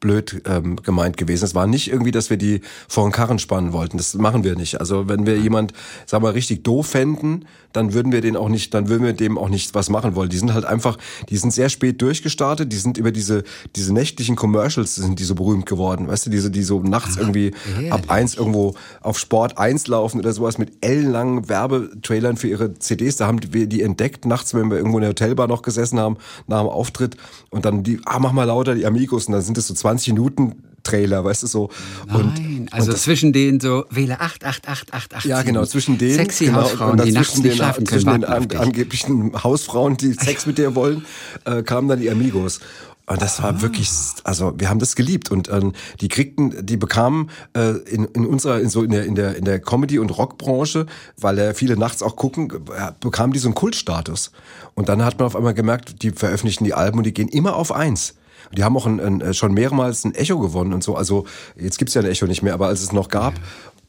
blöd 0.00 0.42
ähm, 0.46 0.76
gemeint 0.76 1.16
gewesen. 1.16 1.44
Es 1.44 1.54
war 1.54 1.66
nicht 1.66 1.90
irgendwie, 1.90 2.10
dass 2.10 2.30
wir 2.30 2.38
die 2.38 2.62
vor 2.88 3.06
den 3.06 3.12
Karren 3.12 3.38
spannen 3.38 3.72
wollten. 3.72 3.98
Das 3.98 4.14
machen 4.14 4.44
wir 4.44 4.56
nicht. 4.56 4.80
Also 4.80 5.08
wenn 5.08 5.26
wir 5.26 5.38
jemand, 5.38 5.72
sag 6.06 6.22
mal, 6.22 6.32
richtig 6.32 6.64
doof 6.64 6.86
fänden, 6.86 7.46
dann 7.72 7.92
würden 7.92 8.12
wir 8.12 8.20
den 8.20 8.36
auch 8.36 8.48
nicht, 8.48 8.74
dann 8.74 8.88
würden 8.88 9.04
wir 9.04 9.12
dem 9.12 9.38
auch 9.38 9.48
nicht 9.48 9.74
was 9.74 9.90
machen 9.90 10.14
wollen. 10.14 10.30
Die 10.30 10.38
sind 10.38 10.52
halt 10.52 10.64
einfach, 10.64 10.98
die 11.28 11.36
sind 11.36 11.52
sehr 11.52 11.68
spät 11.68 12.02
durchgestartet. 12.02 12.72
Die 12.72 12.76
sind 12.76 12.98
über 12.98 13.12
diese 13.12 13.44
diese 13.76 13.92
nächtlichen 13.92 14.36
Commercials 14.36 14.94
sind 14.96 15.18
die 15.18 15.24
so 15.24 15.34
berühmt 15.34 15.66
geworden. 15.66 16.08
Weißt 16.08 16.26
du, 16.26 16.30
diese 16.30 16.50
die 16.50 16.62
so 16.62 16.80
nachts 16.80 17.16
irgendwie 17.16 17.52
ab 17.90 18.04
eins 18.08 18.34
irgendwo 18.34 18.74
auf 19.00 19.18
Sport 19.18 19.58
1 19.58 19.86
laufen 19.86 20.18
oder 20.18 20.32
sowas 20.32 20.58
mit 20.58 20.72
ellenlangen 20.80 21.48
Werbetrailern 21.48 22.36
für 22.36 22.48
ihre 22.48 22.74
CDs. 22.78 23.16
Da 23.16 23.26
haben 23.26 23.40
wir 23.50 23.66
die 23.66 23.82
entdeckt 23.82 24.26
nachts, 24.26 24.54
wenn 24.54 24.70
wir 24.70 24.76
irgendwo 24.76 24.98
in 24.98 25.02
der 25.02 25.10
Hotelbar 25.10 25.46
noch 25.46 25.62
gesessen 25.62 25.98
haben 25.98 26.16
nach 26.46 26.60
dem 26.60 26.68
Auftritt 26.68 27.16
und 27.50 27.64
dann 27.64 27.82
die, 27.82 28.00
ah 28.04 28.18
mach 28.18 28.32
mal 28.32 28.44
lauter 28.44 28.74
die 28.74 28.86
Amigos 28.86 29.26
und 29.26 29.32
dann 29.32 29.42
sind 29.42 29.56
das 29.56 29.66
so 29.66 29.74
20 29.74 30.14
Minuten 30.14 30.62
Trailer, 30.82 31.24
weißt 31.24 31.42
du 31.42 31.46
so. 31.46 31.70
Und, 32.12 32.34
Nein, 32.34 32.68
also 32.70 32.92
und 32.92 32.98
zwischen 32.98 33.32
denen 33.32 33.60
so 33.60 33.84
wähle 33.90 34.20
888887. 34.20 35.28
ja, 35.30 35.42
genau, 35.42 35.64
zwischen 35.64 35.98
denen. 35.98 36.14
Sexy 36.14 36.46
genau, 36.46 36.62
Hausfrauen, 36.62 36.98
und 37.00 37.04
die 37.06 37.12
nachts 37.12 37.34
nicht 37.34 37.44
den, 37.46 37.52
schlafen 37.56 37.84
können, 37.84 38.02
Zwischen 38.02 38.20
den 38.20 38.24
an, 38.24 38.50
angeblichen 38.56 39.42
Hausfrauen, 39.44 39.96
die 39.96 40.12
Sex 40.12 40.46
mit 40.46 40.58
dir 40.58 40.74
wollen, 40.74 41.04
äh, 41.44 41.62
kamen 41.62 41.88
dann 41.88 42.00
die 42.00 42.10
Amigos. 42.10 42.60
Und 43.06 43.20
das 43.20 43.40
Ah. 43.40 43.44
war 43.44 43.60
wirklich, 43.62 43.90
also 44.22 44.52
wir 44.56 44.68
haben 44.70 44.78
das 44.78 44.94
geliebt 44.94 45.32
und 45.32 45.48
ähm, 45.48 45.72
die 46.00 46.06
kriegten, 46.06 46.64
die 46.64 46.76
bekamen 46.76 47.28
äh, 47.56 47.70
in, 47.90 48.04
in 48.04 48.24
unserer, 48.24 48.60
in 48.60 48.68
so 48.68 48.84
in 48.84 48.92
der 48.92 49.04
in 49.04 49.16
der 49.16 49.34
in 49.34 49.44
der 49.44 49.58
Comedy 49.58 49.98
und 49.98 50.16
Rockbranche, 50.16 50.86
weil 51.18 51.36
ja 51.38 51.52
viele 51.52 51.76
nachts 51.76 52.04
auch 52.04 52.14
gucken, 52.14 52.52
bekamen 53.00 53.32
die 53.32 53.40
so 53.40 53.48
einen 53.48 53.56
Kultstatus. 53.56 54.30
Und 54.74 54.88
dann 54.88 55.04
hat 55.04 55.18
man 55.18 55.26
auf 55.26 55.34
einmal 55.34 55.54
gemerkt, 55.54 56.02
die 56.04 56.12
veröffentlichen 56.12 56.62
die 56.62 56.72
Alben 56.74 56.98
und 56.98 57.04
die 57.04 57.12
gehen 57.12 57.28
immer 57.28 57.56
auf 57.56 57.72
eins. 57.72 58.14
Die 58.52 58.64
haben 58.64 58.76
auch 58.76 58.86
ein, 58.86 59.00
ein, 59.00 59.20
äh, 59.20 59.34
schon 59.34 59.52
mehrmals 59.52 60.04
ein 60.04 60.14
Echo 60.14 60.38
gewonnen 60.38 60.72
und 60.72 60.82
so. 60.82 60.96
Also 60.96 61.26
jetzt 61.56 61.78
gibt's 61.78 61.94
ja 61.94 62.02
ein 62.02 62.08
Echo 62.08 62.26
nicht 62.26 62.42
mehr, 62.42 62.54
aber 62.54 62.66
als 62.66 62.82
es 62.82 62.92
noch 62.92 63.08
gab, 63.08 63.34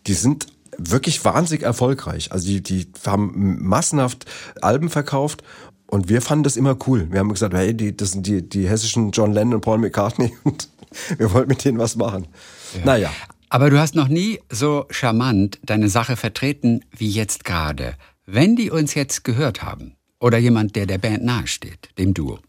die 0.08 0.14
sind 0.14 0.48
wirklich 0.78 1.24
wahnsinnig 1.26 1.64
erfolgreich. 1.64 2.32
Also 2.32 2.48
die, 2.48 2.62
die 2.62 2.88
haben 3.06 3.58
massenhaft 3.62 4.26
Alben 4.62 4.90
verkauft 4.90 5.44
und 5.88 6.10
wir 6.10 6.22
fanden 6.22 6.44
das 6.44 6.56
immer 6.56 6.78
cool. 6.88 7.08
Wir 7.12 7.20
haben 7.20 7.30
gesagt, 7.30 7.54
hey, 7.54 7.74
die, 7.74 7.96
das 7.96 8.12
sind 8.12 8.26
die, 8.26 8.48
die 8.48 8.68
hessischen 8.68 9.12
John 9.12 9.34
Lennon 9.34 9.56
und 9.56 9.62
Paul 9.62 9.78
McCartney 9.78 10.34
und 10.44 10.70
wir 11.18 11.34
wollten 11.34 11.50
mit 11.50 11.64
denen 11.64 11.78
was 11.78 11.96
machen. 11.96 12.28
Naja. 12.84 13.12
Aber 13.50 13.70
du 13.70 13.78
hast 13.78 13.96
noch 13.96 14.08
nie 14.08 14.40
so 14.50 14.86
charmant 14.90 15.60
deine 15.64 15.90
Sache 15.90 16.16
vertreten 16.16 16.86
wie 16.96 17.10
jetzt 17.10 17.44
gerade. 17.44 17.96
Wenn 18.26 18.56
die 18.56 18.72
uns 18.72 18.94
jetzt 18.94 19.26
gehört 19.26 19.62
haben 19.62 19.98
oder 20.22 20.38
jemand, 20.38 20.78
der 20.78 20.86
der 20.86 20.98
Band 20.98 21.26
nahesteht, 21.26 21.90
dem 21.98 22.14
Duo, 22.14 22.40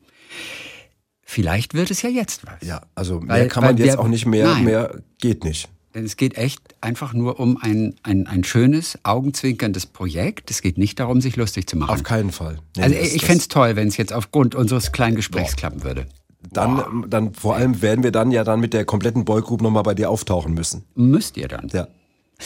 vielleicht 1.32 1.74
wird 1.74 1.90
es 1.90 2.02
ja 2.02 2.10
jetzt 2.10 2.46
was. 2.46 2.66
Ja, 2.66 2.82
also 2.94 3.20
mehr 3.20 3.28
Weil- 3.28 3.48
kann 3.48 3.64
man 3.64 3.76
jetzt 3.76 3.86
wir- 3.94 4.00
auch 4.00 4.08
nicht 4.08 4.26
mehr, 4.26 4.46
Nein. 4.46 4.64
mehr 4.64 5.00
geht 5.20 5.44
nicht. 5.44 5.68
Denn 5.94 6.04
es 6.06 6.16
geht 6.16 6.38
echt 6.38 6.60
einfach 6.80 7.12
nur 7.12 7.38
um 7.38 7.58
ein, 7.60 7.94
ein, 8.02 8.26
ein 8.26 8.44
schönes, 8.44 8.98
augenzwinkerndes 9.02 9.84
Projekt. 9.86 10.50
Es 10.50 10.62
geht 10.62 10.78
nicht 10.78 10.98
darum, 10.98 11.20
sich 11.20 11.36
lustig 11.36 11.66
zu 11.68 11.76
machen. 11.76 11.90
Auf 11.90 12.02
keinen 12.02 12.32
Fall. 12.32 12.58
Nee, 12.76 12.82
also 12.84 12.94
ich 12.96 13.12
das- 13.18 13.22
fände 13.24 13.40
es 13.40 13.48
toll, 13.48 13.76
wenn 13.76 13.88
es 13.88 13.96
jetzt 13.98 14.12
aufgrund 14.12 14.54
unseres 14.54 14.92
kleinen 14.92 15.16
Gesprächs 15.16 15.56
klappen 15.56 15.82
würde. 15.84 16.06
Dann, 16.50 17.04
dann 17.08 17.34
vor 17.34 17.54
allem 17.56 17.82
werden 17.82 18.02
wir 18.02 18.10
dann 18.10 18.30
ja 18.32 18.42
dann 18.42 18.58
mit 18.60 18.72
der 18.74 18.84
kompletten 18.84 19.24
Boygroup 19.24 19.60
nochmal 19.62 19.82
bei 19.84 19.94
dir 19.94 20.10
auftauchen 20.10 20.54
müssen. 20.54 20.84
Müsst 20.94 21.36
ihr 21.36 21.46
dann. 21.48 21.68
Ja. 21.72 21.86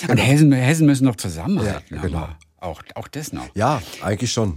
Und 0.09 0.18
Hessen, 0.18 0.53
Hessen 0.53 0.87
müssen 0.87 1.05
noch 1.05 1.16
zusammenhalten. 1.16 1.96
Ja, 1.96 2.03
genau. 2.03 2.29
Auch, 2.59 2.83
auch 2.94 3.09
das 3.09 3.33
noch. 3.33 3.46
Ja, 3.55 3.81
eigentlich 4.03 4.33
schon. 4.33 4.57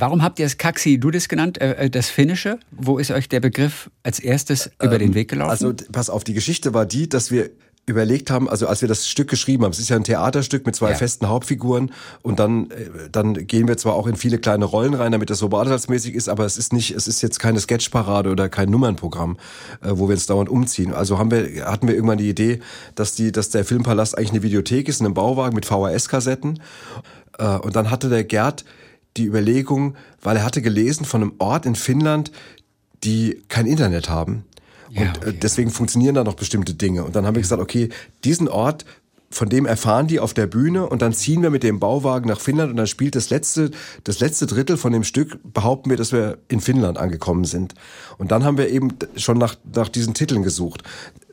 Warum 0.00 0.22
habt 0.22 0.38
ihr 0.38 0.46
das 0.46 0.58
Kaxi 0.58 0.98
Dudis 0.98 1.28
genannt, 1.28 1.60
äh, 1.60 1.72
äh, 1.86 1.90
das 1.90 2.08
Finnische? 2.08 2.58
Wo 2.70 2.98
ist 2.98 3.10
euch 3.10 3.28
der 3.28 3.40
Begriff 3.40 3.90
als 4.04 4.20
erstes 4.20 4.70
über 4.80 4.98
den 4.98 5.14
Weg 5.14 5.28
gelaufen? 5.28 5.50
Also 5.50 5.74
pass 5.90 6.08
auf, 6.08 6.22
die 6.22 6.34
Geschichte 6.34 6.72
war 6.72 6.86
die, 6.86 7.08
dass 7.08 7.30
wir 7.32 7.50
überlegt 7.86 8.30
haben, 8.30 8.48
also 8.48 8.66
als 8.68 8.82
wir 8.82 8.88
das 8.88 9.08
Stück 9.08 9.28
geschrieben 9.28 9.64
haben, 9.64 9.72
es 9.72 9.78
ist 9.78 9.88
ja 9.88 9.96
ein 9.96 10.04
Theaterstück 10.04 10.66
mit 10.66 10.76
zwei 10.76 10.90
Ja. 10.90 10.96
festen 10.96 11.26
Hauptfiguren 11.28 11.90
und 12.22 12.38
dann, 12.38 12.70
äh, 12.70 13.08
dann 13.10 13.32
gehen 13.46 13.66
wir 13.66 13.76
zwar 13.78 13.94
auch 13.94 14.06
in 14.06 14.14
viele 14.14 14.38
kleine 14.38 14.66
Rollen 14.66 14.92
rein, 14.94 15.10
damit 15.12 15.30
das 15.30 15.38
so 15.38 15.48
badesalzmäßig 15.48 16.14
ist, 16.14 16.28
aber 16.28 16.44
es 16.44 16.58
ist 16.58 16.72
nicht, 16.72 16.90
es 16.94 17.08
ist 17.08 17.22
jetzt 17.22 17.40
keine 17.40 17.58
Sketchparade 17.60 18.30
oder 18.30 18.48
kein 18.50 18.68
Nummernprogramm, 18.70 19.38
äh, 19.80 19.88
wo 19.92 20.06
wir 20.08 20.14
uns 20.14 20.26
dauernd 20.26 20.50
umziehen. 20.50 20.92
Also 20.92 21.18
haben 21.18 21.30
wir, 21.30 21.64
hatten 21.64 21.88
wir 21.88 21.94
irgendwann 21.94 22.18
die 22.18 22.28
Idee, 22.28 22.60
dass 22.94 23.14
die, 23.14 23.32
dass 23.32 23.48
der 23.50 23.64
Filmpalast 23.64 24.16
eigentlich 24.18 24.32
eine 24.32 24.42
Videothek 24.42 24.86
ist, 24.88 25.00
in 25.00 25.06
einem 25.06 25.14
Bauwagen 25.14 25.54
mit 25.54 25.64
VHS-Kassetten. 25.64 26.60
Und 27.62 27.76
dann 27.76 27.92
hatte 27.92 28.08
der 28.08 28.24
Gerd 28.24 28.64
die 29.18 29.26
Überlegung, 29.26 29.94
weil 30.22 30.36
er 30.36 30.44
hatte 30.44 30.62
gelesen 30.62 31.04
von 31.04 31.22
einem 31.22 31.32
Ort 31.38 31.66
in 31.66 31.74
Finnland, 31.74 32.32
die 33.04 33.42
kein 33.48 33.66
Internet 33.66 34.08
haben. 34.08 34.44
Ja, 34.90 35.02
und 35.02 35.18
okay. 35.18 35.30
äh, 35.30 35.32
deswegen 35.34 35.70
funktionieren 35.70 36.14
da 36.14 36.24
noch 36.24 36.34
bestimmte 36.34 36.74
Dinge. 36.74 37.04
Und 37.04 37.14
dann 37.16 37.26
haben 37.26 37.34
wir 37.34 37.42
gesagt, 37.42 37.60
okay, 37.60 37.90
diesen 38.24 38.48
Ort, 38.48 38.84
von 39.30 39.50
dem 39.50 39.66
erfahren 39.66 40.06
die 40.06 40.20
auf 40.20 40.32
der 40.32 40.46
Bühne 40.46 40.86
und 40.86 41.02
dann 41.02 41.12
ziehen 41.12 41.42
wir 41.42 41.50
mit 41.50 41.62
dem 41.62 41.78
Bauwagen 41.78 42.28
nach 42.28 42.40
Finnland 42.40 42.70
und 42.70 42.76
dann 42.78 42.86
spielt 42.86 43.14
das 43.14 43.28
letzte, 43.28 43.70
das 44.04 44.20
letzte 44.20 44.46
Drittel 44.46 44.78
von 44.78 44.92
dem 44.92 45.04
Stück, 45.04 45.38
behaupten 45.44 45.90
wir, 45.90 45.98
dass 45.98 46.12
wir 46.12 46.38
in 46.48 46.60
Finnland 46.60 46.96
angekommen 46.96 47.44
sind. 47.44 47.74
Und 48.16 48.30
dann 48.30 48.44
haben 48.44 48.56
wir 48.56 48.70
eben 48.70 48.94
schon 49.16 49.36
nach, 49.36 49.56
nach 49.74 49.90
diesen 49.90 50.14
Titeln 50.14 50.42
gesucht. 50.42 50.82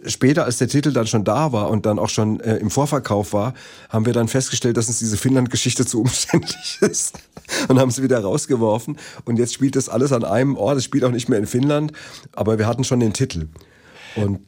Später, 0.07 0.45
als 0.45 0.57
der 0.57 0.67
Titel 0.67 0.91
dann 0.91 1.07
schon 1.07 1.23
da 1.23 1.51
war 1.51 1.69
und 1.69 1.85
dann 1.85 1.99
auch 1.99 2.09
schon 2.09 2.39
äh, 2.39 2.57
im 2.57 2.69
Vorverkauf 2.69 3.33
war, 3.33 3.53
haben 3.89 4.05
wir 4.05 4.13
dann 4.13 4.27
festgestellt, 4.27 4.77
dass 4.77 4.87
uns 4.87 4.99
diese 4.99 5.17
Finnland-Geschichte 5.17 5.85
zu 5.85 6.01
umständlich 6.01 6.77
ist 6.81 7.19
und 7.67 7.79
haben 7.79 7.91
sie 7.91 8.03
wieder 8.03 8.19
rausgeworfen. 8.19 8.97
Und 9.25 9.37
jetzt 9.37 9.53
spielt 9.53 9.75
das 9.75 9.89
alles 9.89 10.11
an 10.11 10.23
einem 10.23 10.55
Ort. 10.57 10.77
Es 10.77 10.83
spielt 10.83 11.03
auch 11.03 11.11
nicht 11.11 11.29
mehr 11.29 11.39
in 11.39 11.47
Finnland, 11.47 11.91
aber 12.33 12.57
wir 12.57 12.67
hatten 12.67 12.83
schon 12.83 12.99
den 12.99 13.13
Titel. 13.13 13.47
Und 14.15 14.39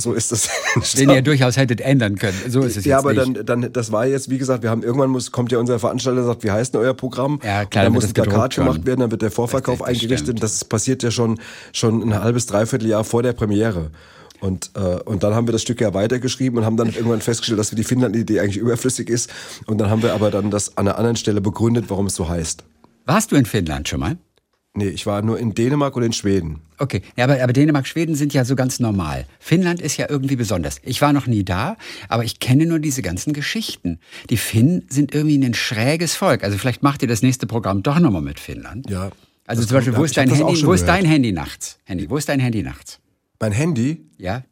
so 0.00 0.14
ist 0.14 0.32
das. 0.32 0.48
Den 0.96 1.10
ihr 1.10 1.22
durchaus 1.22 1.56
hättet 1.56 1.80
ändern 1.80 2.16
können. 2.16 2.38
So 2.48 2.62
ist 2.62 2.76
es 2.76 2.84
ja, 2.84 2.96
jetzt 2.96 3.04
aber 3.04 3.12
nicht. 3.12 3.48
dann, 3.48 3.60
dann, 3.60 3.72
das 3.72 3.92
war 3.92 4.06
jetzt, 4.06 4.30
wie 4.30 4.38
gesagt, 4.38 4.62
wir 4.62 4.70
haben 4.70 4.82
irgendwann 4.82 5.10
muss, 5.10 5.30
kommt 5.30 5.52
ja 5.52 5.58
unser 5.58 5.78
Veranstalter 5.78 6.20
und 6.20 6.26
sagt, 6.26 6.42
wie 6.42 6.50
heißt 6.50 6.74
denn 6.74 6.80
euer 6.80 6.94
Programm? 6.94 7.38
Ja, 7.42 7.64
klar, 7.66 7.84
Und 7.84 7.86
dann 7.86 7.92
muss 7.92 8.04
das 8.04 8.10
ein 8.10 8.14
Plakat 8.14 8.54
gemacht 8.54 8.86
werden, 8.86 9.00
dann 9.00 9.10
wird 9.10 9.22
der 9.22 9.30
Vorverkauf 9.30 9.80
das 9.80 9.88
eingerichtet. 9.88 10.20
stimmt. 10.20 10.42
Das 10.42 10.64
passiert 10.64 11.02
ja 11.02 11.10
schon, 11.10 11.38
schon 11.72 12.02
ein 12.02 12.22
halbes, 12.22 12.46
dreiviertel 12.46 12.88
Jahr 12.88 13.04
vor 13.04 13.22
der 13.22 13.34
Premiere. 13.34 13.90
Und, 14.40 14.70
äh, 14.74 15.00
und 15.04 15.22
dann 15.22 15.34
haben 15.34 15.46
wir 15.46 15.52
das 15.52 15.62
Stück 15.62 15.80
ja 15.80 15.94
weitergeschrieben 15.94 16.58
und 16.58 16.64
haben 16.64 16.76
dann 16.76 16.88
irgendwann 16.88 17.20
festgestellt, 17.20 17.58
dass 17.58 17.72
wir 17.72 17.76
die 17.76 17.84
Finnland-Idee 17.84 18.40
eigentlich 18.40 18.58
überflüssig 18.58 19.08
ist. 19.08 19.30
Und 19.66 19.78
dann 19.78 19.90
haben 19.90 20.02
wir 20.02 20.14
aber 20.14 20.30
dann 20.30 20.50
das 20.50 20.76
an 20.76 20.86
einer 20.86 20.98
anderen 20.98 21.16
Stelle 21.16 21.40
begründet, 21.40 21.86
warum 21.88 22.06
es 22.06 22.14
so 22.14 22.28
heißt. 22.28 22.64
Warst 23.04 23.32
du 23.32 23.36
in 23.36 23.46
Finnland 23.46 23.88
schon 23.88 24.00
mal? 24.00 24.18
Nee, 24.74 24.90
ich 24.90 25.06
war 25.06 25.22
nur 25.22 25.38
in 25.40 25.54
Dänemark 25.54 25.96
und 25.96 26.04
in 26.04 26.12
Schweden. 26.12 26.60
Okay, 26.76 27.02
ja, 27.16 27.24
aber, 27.24 27.42
aber 27.42 27.52
Dänemark, 27.52 27.86
Schweden 27.86 28.14
sind 28.14 28.32
ja 28.32 28.44
so 28.44 28.54
ganz 28.54 28.78
normal. 28.78 29.26
Finnland 29.40 29.80
ist 29.82 29.96
ja 29.96 30.06
irgendwie 30.08 30.36
besonders. 30.36 30.80
Ich 30.84 31.02
war 31.02 31.12
noch 31.12 31.26
nie 31.26 31.42
da, 31.42 31.76
aber 32.08 32.22
ich 32.24 32.38
kenne 32.38 32.66
nur 32.66 32.78
diese 32.78 33.02
ganzen 33.02 33.32
Geschichten. 33.32 33.98
Die 34.30 34.36
Finnen 34.36 34.84
sind 34.88 35.14
irgendwie 35.14 35.36
ein 35.38 35.54
schräges 35.54 36.14
Volk. 36.14 36.44
Also 36.44 36.58
vielleicht 36.58 36.84
macht 36.84 37.02
ihr 37.02 37.08
das 37.08 37.22
nächste 37.22 37.48
Programm 37.48 37.82
doch 37.82 37.98
nochmal 37.98 38.22
mit 38.22 38.38
Finnland. 38.38 38.88
Ja. 38.88 39.10
Also 39.46 39.64
zum 39.64 39.78
Beispiel, 39.78 39.96
wo 39.96 40.04
ist 40.04 40.16
dein 40.16 40.30
Handy? 40.30 40.64
Wo 40.64 40.72
ist 40.74 40.84
dein 40.84 41.06
Handy 41.06 41.32
nachts? 41.32 41.78
Handy, 41.84 42.08
wo 42.08 42.16
ist 42.16 42.28
dein 42.28 42.38
Handy 42.38 42.62
nachts? 42.62 43.00
Mein 43.40 43.52
Handy 43.52 44.04
Ja? 44.18 44.44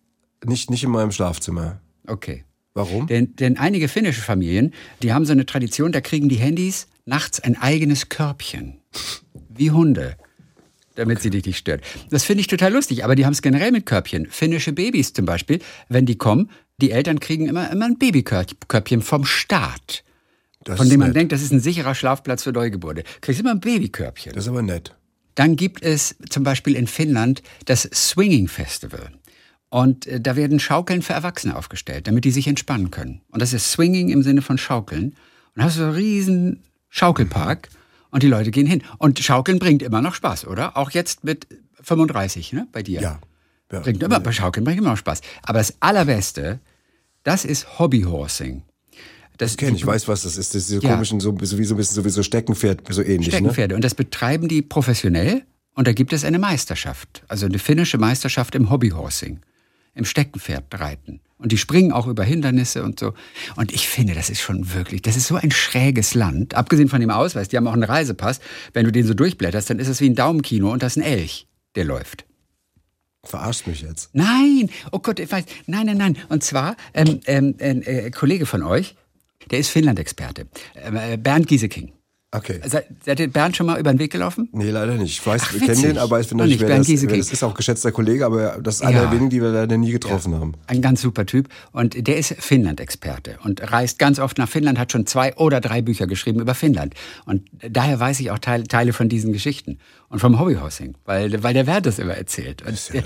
nicht, 0.44 0.70
nicht 0.70 0.84
in 0.84 0.90
meinem 0.90 1.12
Schlafzimmer. 1.12 1.80
Okay. 2.06 2.44
Warum? 2.74 3.06
Denn, 3.06 3.34
denn 3.36 3.56
einige 3.56 3.88
finnische 3.88 4.20
Familien, 4.20 4.74
die 5.02 5.12
haben 5.12 5.24
so 5.24 5.32
eine 5.32 5.46
Tradition, 5.46 5.92
da 5.92 6.00
kriegen 6.00 6.28
die 6.28 6.36
Handys 6.36 6.88
nachts 7.06 7.40
ein 7.40 7.56
eigenes 7.56 8.08
Körbchen. 8.10 8.80
Wie 9.48 9.70
Hunde. 9.70 10.16
Damit 10.94 11.20
sie 11.20 11.30
dich 11.30 11.44
nicht 11.46 11.58
stört. 11.58 11.82
Das 12.10 12.24
finde 12.24 12.42
ich 12.42 12.46
total 12.46 12.72
lustig, 12.72 13.04
aber 13.04 13.14
die 13.14 13.24
haben 13.24 13.32
es 13.32 13.42
generell 13.42 13.72
mit 13.72 13.86
Körbchen. 13.86 14.26
Finnische 14.26 14.72
Babys 14.72 15.12
zum 15.12 15.24
Beispiel, 15.24 15.60
wenn 15.88 16.06
die 16.06 16.16
kommen, 16.16 16.50
die 16.78 16.90
Eltern 16.90 17.20
kriegen 17.20 17.46
immer, 17.46 17.70
immer 17.70 17.86
ein 17.86 17.98
Babykörbchen 17.98 19.02
vom 19.02 19.24
Staat. 19.24 20.04
Das 20.64 20.78
von 20.78 20.88
dem 20.88 20.98
man 21.00 21.10
nett. 21.10 21.16
denkt, 21.16 21.32
das 21.32 21.42
ist 21.42 21.52
ein 21.52 21.60
sicherer 21.60 21.94
Schlafplatz 21.94 22.42
für 22.42 22.52
Neugeborene. 22.52 23.04
Kriegst 23.20 23.40
immer 23.40 23.52
ein 23.52 23.60
Babykörbchen. 23.60 24.32
Das 24.32 24.44
ist 24.44 24.48
aber 24.48 24.62
nett. 24.62 24.95
Dann 25.36 25.54
gibt 25.54 25.82
es 25.82 26.16
zum 26.28 26.42
Beispiel 26.42 26.74
in 26.74 26.88
Finnland 26.88 27.42
das 27.66 27.88
Swinging 27.94 28.48
Festival. 28.48 29.12
Und 29.68 30.06
äh, 30.06 30.20
da 30.20 30.34
werden 30.34 30.58
Schaukeln 30.58 31.02
für 31.02 31.12
Erwachsene 31.12 31.54
aufgestellt, 31.54 32.08
damit 32.08 32.24
die 32.24 32.30
sich 32.32 32.48
entspannen 32.48 32.90
können. 32.90 33.20
Und 33.30 33.40
das 33.40 33.52
ist 33.52 33.70
Swinging 33.70 34.08
im 34.08 34.22
Sinne 34.22 34.42
von 34.42 34.58
Schaukeln. 34.58 35.10
Und 35.10 35.16
da 35.54 35.64
hast 35.64 35.76
du 35.76 35.80
so 35.80 35.86
einen 35.86 35.94
riesen 35.94 36.62
Schaukelpark 36.88 37.68
und 38.10 38.22
die 38.22 38.28
Leute 38.28 38.50
gehen 38.50 38.66
hin. 38.66 38.82
Und 38.98 39.18
Schaukeln 39.18 39.58
bringt 39.58 39.82
immer 39.82 40.00
noch 40.00 40.14
Spaß, 40.14 40.46
oder? 40.46 40.76
Auch 40.76 40.90
jetzt 40.90 41.24
mit 41.24 41.46
35, 41.82 42.52
ne? 42.52 42.66
Bei 42.72 42.82
dir. 42.82 43.00
Ja. 43.00 43.20
ja. 43.70 43.80
Bringt 43.80 44.02
immer, 44.02 44.20
bei 44.20 44.32
Schaukeln 44.32 44.64
bringt 44.64 44.78
immer 44.78 44.90
noch 44.90 44.96
Spaß. 44.96 45.20
Aber 45.42 45.58
das 45.58 45.74
Allerbeste, 45.80 46.60
das 47.24 47.44
ist 47.44 47.78
Hobbyhorsing. 47.78 48.62
Das 49.38 49.56
Kenn, 49.56 49.74
ich 49.74 49.86
weiß, 49.86 50.08
was 50.08 50.22
das 50.22 50.36
ist. 50.36 50.54
Das 50.54 50.62
ist 50.62 50.70
diese 50.70 50.82
Ja. 50.82 50.92
komischen, 50.92 51.20
so, 51.20 51.36
so 51.42 51.58
wie 51.58 51.64
so 51.64 51.74
ein 51.74 51.76
bisschen 51.76 51.94
sowieso 51.94 52.22
Steckenpferd, 52.22 52.82
so 52.90 53.02
ähnlich. 53.02 53.26
Ne? 53.28 53.32
Steckenpferde. 53.32 53.74
Und 53.74 53.82
das 53.84 53.94
betreiben 53.94 54.48
die 54.48 54.62
professionell. 54.62 55.42
Und 55.74 55.86
da 55.86 55.92
gibt 55.92 56.12
es 56.14 56.24
eine 56.24 56.38
Meisterschaft. 56.38 57.22
Also 57.28 57.44
eine 57.46 57.58
finnische 57.58 57.98
Meisterschaft 57.98 58.54
im 58.54 58.70
Hobbyhorsing. 58.70 59.40
Im 59.94 60.04
Steckenpferdreiten. 60.04 61.20
Und 61.38 61.52
die 61.52 61.58
springen 61.58 61.92
auch 61.92 62.06
über 62.06 62.24
Hindernisse 62.24 62.82
und 62.82 62.98
so. 62.98 63.12
Und 63.56 63.72
ich 63.72 63.88
finde, 63.88 64.14
das 64.14 64.30
ist 64.30 64.40
schon 64.40 64.72
wirklich, 64.72 65.02
das 65.02 65.16
ist 65.18 65.26
so 65.26 65.36
ein 65.36 65.50
schräges 65.50 66.14
Land. 66.14 66.54
Abgesehen 66.54 66.88
von 66.88 67.00
dem 67.00 67.10
Ausweis, 67.10 67.48
die 67.48 67.58
haben 67.58 67.66
auch 67.66 67.74
einen 67.74 67.82
Reisepass. 67.82 68.40
Wenn 68.72 68.84
du 68.86 68.92
den 68.92 69.06
so 69.06 69.12
durchblätterst, 69.12 69.68
dann 69.68 69.78
ist 69.78 69.88
es 69.88 70.00
wie 70.00 70.08
ein 70.08 70.14
Daumenkino 70.14 70.72
und 70.72 70.82
da 70.82 70.86
ist 70.86 70.96
ein 70.96 71.02
Elch, 71.02 71.46
der 71.74 71.84
läuft. 71.84 72.24
Verarscht 73.24 73.66
mich 73.66 73.82
jetzt. 73.82 74.10
Nein, 74.14 74.70
oh 74.92 74.98
Gott, 75.00 75.18
ich 75.20 75.30
weiß, 75.30 75.44
nein, 75.66 75.86
nein, 75.86 75.98
nein. 75.98 76.16
Und 76.28 76.42
zwar, 76.44 76.76
ähm, 76.94 77.20
ähm, 77.26 77.54
ein 77.60 77.82
äh, 77.82 78.10
Kollege 78.10 78.46
von 78.46 78.62
euch, 78.62 78.94
der 79.50 79.58
ist 79.58 79.68
Finnland-Experte, 79.68 80.46
ähm, 80.74 80.96
äh, 80.96 81.16
Bernd 81.16 81.46
Gieseking. 81.46 81.92
Okay. 82.32 82.60
Seid, 82.66 83.20
ihr 83.20 83.28
Bernd 83.28 83.56
schon 83.56 83.66
mal 83.66 83.78
über 83.78 83.90
den 83.90 83.98
Weg 83.98 84.10
gelaufen? 84.12 84.48
Nee, 84.52 84.70
leider 84.70 84.94
nicht. 84.96 85.20
Ich 85.20 85.26
weiß, 85.26 85.42
Ach, 85.46 85.52
wir 85.54 85.60
kennen 85.60 85.80
den, 85.80 85.96
aber 85.96 86.20
ich 86.20 86.30
Und 86.32 86.38
nicht, 86.38 86.56
ich, 86.56 86.60
wer 86.60 86.66
Bernd 86.66 86.80
das, 86.80 86.86
Gieseking. 86.88 87.18
das 87.18 87.32
ist 87.32 87.42
auch 87.42 87.54
geschätzter 87.54 87.92
Kollege, 87.92 88.26
aber 88.26 88.58
das 88.60 88.76
ist 88.76 88.82
einer 88.82 88.96
Ja. 88.96 89.00
der 89.04 89.12
wenigen, 89.12 89.30
die 89.30 89.40
wir 89.40 89.50
leider 89.50 89.76
nie 89.78 89.92
getroffen 89.92 90.34
haben. 90.34 90.52
Ein 90.66 90.82
ganz 90.82 91.00
super 91.00 91.24
Typ. 91.24 91.48
Und 91.72 92.06
der 92.06 92.18
ist 92.18 92.34
Finnland-Experte 92.38 93.38
und 93.44 93.72
reist 93.72 93.98
ganz 93.98 94.18
oft 94.18 94.36
nach 94.38 94.48
Finnland, 94.48 94.78
hat 94.78 94.92
schon 94.92 95.06
zwei 95.06 95.34
oder 95.36 95.60
drei 95.60 95.80
Bücher 95.80 96.06
geschrieben 96.08 96.40
über 96.40 96.54
Finnland. 96.54 96.94
Und 97.24 97.48
daher 97.70 98.00
weiß 98.00 98.20
ich 98.20 98.30
auch 98.32 98.40
Teile, 98.40 98.64
Teile 98.64 98.92
von 98.92 99.08
diesen 99.08 99.32
Geschichten. 99.32 99.78
Und 100.08 100.18
vom 100.18 100.38
Hobbyhousing, 100.38 100.94
weil, 101.04 101.42
weil 101.42 101.54
der 101.54 101.64
Bernd 101.64 101.86
das 101.86 101.98
immer 101.98 102.14
erzählt. 102.14 102.62
Und, 102.62 102.74
ist 102.74 102.92
ja 102.92 103.02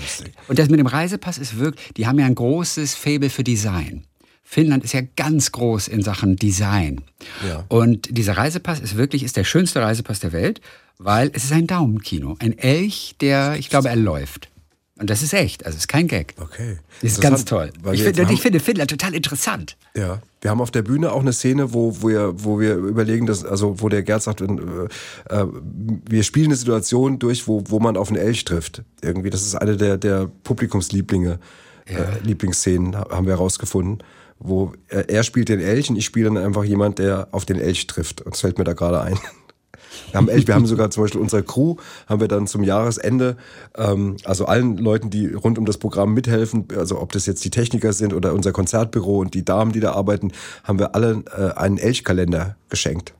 und 0.47 0.59
das 0.59 0.67
mit 0.69 0.79
dem 0.79 0.87
Reisepass 0.87 1.37
ist 1.37 1.57
wirklich, 1.57 1.93
die 1.93 2.05
haben 2.05 2.19
ja 2.19 2.25
ein 2.25 2.35
großes 2.35 2.95
Faible 2.95 3.29
für 3.29 3.43
Design. 3.43 4.03
Finnland 4.53 4.83
ist 4.83 4.91
ja 4.93 4.99
ganz 5.15 5.53
groß 5.53 5.87
in 5.87 6.01
Sachen 6.03 6.35
Design. 6.35 6.99
Ja. 7.47 7.63
Und 7.69 8.17
dieser 8.17 8.35
Reisepass 8.35 8.81
ist 8.81 8.97
wirklich, 8.97 9.23
ist 9.23 9.37
der 9.37 9.45
schönste 9.45 9.81
Reisepass 9.81 10.19
der 10.19 10.33
Welt, 10.33 10.59
weil 10.97 11.31
es 11.33 11.45
ist 11.45 11.53
ein 11.53 11.67
Daumenkino. 11.67 12.35
Ein 12.39 12.57
Elch, 12.57 13.15
der, 13.21 13.55
ich 13.57 13.69
glaube, 13.69 13.87
er 13.87 13.95
läuft. 13.95 14.49
Und 14.99 15.09
das 15.09 15.21
ist 15.23 15.33
echt, 15.33 15.65
also 15.65 15.77
es 15.77 15.83
ist 15.83 15.87
kein 15.87 16.09
Gag. 16.09 16.35
Okay. 16.37 16.77
Das 17.01 17.13
ist 17.13 17.21
ganz 17.21 17.45
toll. 17.45 17.71
Ich, 17.93 18.03
finde, 18.03 18.23
ich 18.23 18.27
haben- 18.27 18.37
finde 18.37 18.59
Finnland 18.59 18.89
total 18.89 19.15
interessant. 19.15 19.77
Ja, 19.95 20.21
wir 20.41 20.51
haben 20.51 20.59
auf 20.59 20.69
der 20.69 20.81
Bühne 20.81 21.13
auch 21.13 21.21
eine 21.21 21.31
Szene, 21.31 21.73
wo, 21.73 21.95
wo, 22.01 22.09
wir, 22.09 22.33
wo 22.43 22.59
wir 22.59 22.75
überlegen, 22.75 23.27
dass, 23.27 23.45
also 23.45 23.79
wo 23.79 23.87
der 23.87 24.03
Gerd 24.03 24.21
sagt, 24.21 24.41
äh, 24.41 24.45
äh, 24.45 25.45
wir 26.09 26.23
spielen 26.23 26.47
eine 26.47 26.55
Situation 26.57 27.19
durch, 27.19 27.47
wo, 27.47 27.63
wo 27.69 27.79
man 27.79 27.95
auf 27.95 28.09
einen 28.09 28.17
Elch 28.17 28.43
trifft. 28.43 28.83
Irgendwie, 29.01 29.29
das 29.29 29.43
ist 29.43 29.55
eine 29.55 29.77
der, 29.77 29.97
der 29.97 30.29
Publikumslieblinge, 30.43 31.39
äh, 31.85 31.93
Lieblingsszenen, 32.23 32.97
ha- 32.97 33.07
haben 33.11 33.25
wir 33.27 33.33
herausgefunden. 33.35 34.03
Wo 34.43 34.73
er, 34.87 35.09
er 35.09 35.23
spielt 35.23 35.49
den 35.49 35.59
Elch 35.59 35.89
und 35.89 35.95
ich 35.95 36.05
spiele 36.05 36.29
dann 36.29 36.37
einfach 36.37 36.63
jemand, 36.63 36.99
der 36.99 37.27
auf 37.31 37.45
den 37.45 37.59
Elch 37.59 37.87
trifft. 37.87 38.21
Und 38.21 38.33
das 38.33 38.41
fällt 38.41 38.57
mir 38.57 38.63
da 38.63 38.73
gerade 38.73 39.01
ein. 39.01 39.19
Wir 40.11 40.17
haben, 40.17 40.29
Elch, 40.29 40.47
wir 40.47 40.55
haben 40.55 40.65
sogar 40.65 40.89
zum 40.89 41.03
Beispiel 41.03 41.21
unsere 41.21 41.43
Crew, 41.43 41.75
haben 42.07 42.21
wir 42.21 42.27
dann 42.27 42.47
zum 42.47 42.63
Jahresende, 42.63 43.37
ähm, 43.77 44.17
also 44.23 44.45
allen 44.45 44.77
Leuten, 44.77 45.09
die 45.09 45.27
rund 45.27 45.57
um 45.57 45.65
das 45.65 45.77
Programm 45.77 46.13
mithelfen, 46.13 46.67
also 46.77 46.99
ob 46.99 47.11
das 47.11 47.25
jetzt 47.25 47.43
die 47.43 47.49
Techniker 47.49 47.93
sind 47.93 48.13
oder 48.13 48.33
unser 48.33 48.51
Konzertbüro 48.51 49.19
und 49.19 49.33
die 49.33 49.45
Damen, 49.45 49.71
die 49.71 49.79
da 49.79 49.93
arbeiten, 49.93 50.31
haben 50.63 50.79
wir 50.79 50.95
alle 50.95 51.23
äh, 51.37 51.57
einen 51.57 51.77
Elchkalender 51.77 52.55
geschenkt. 52.69 53.13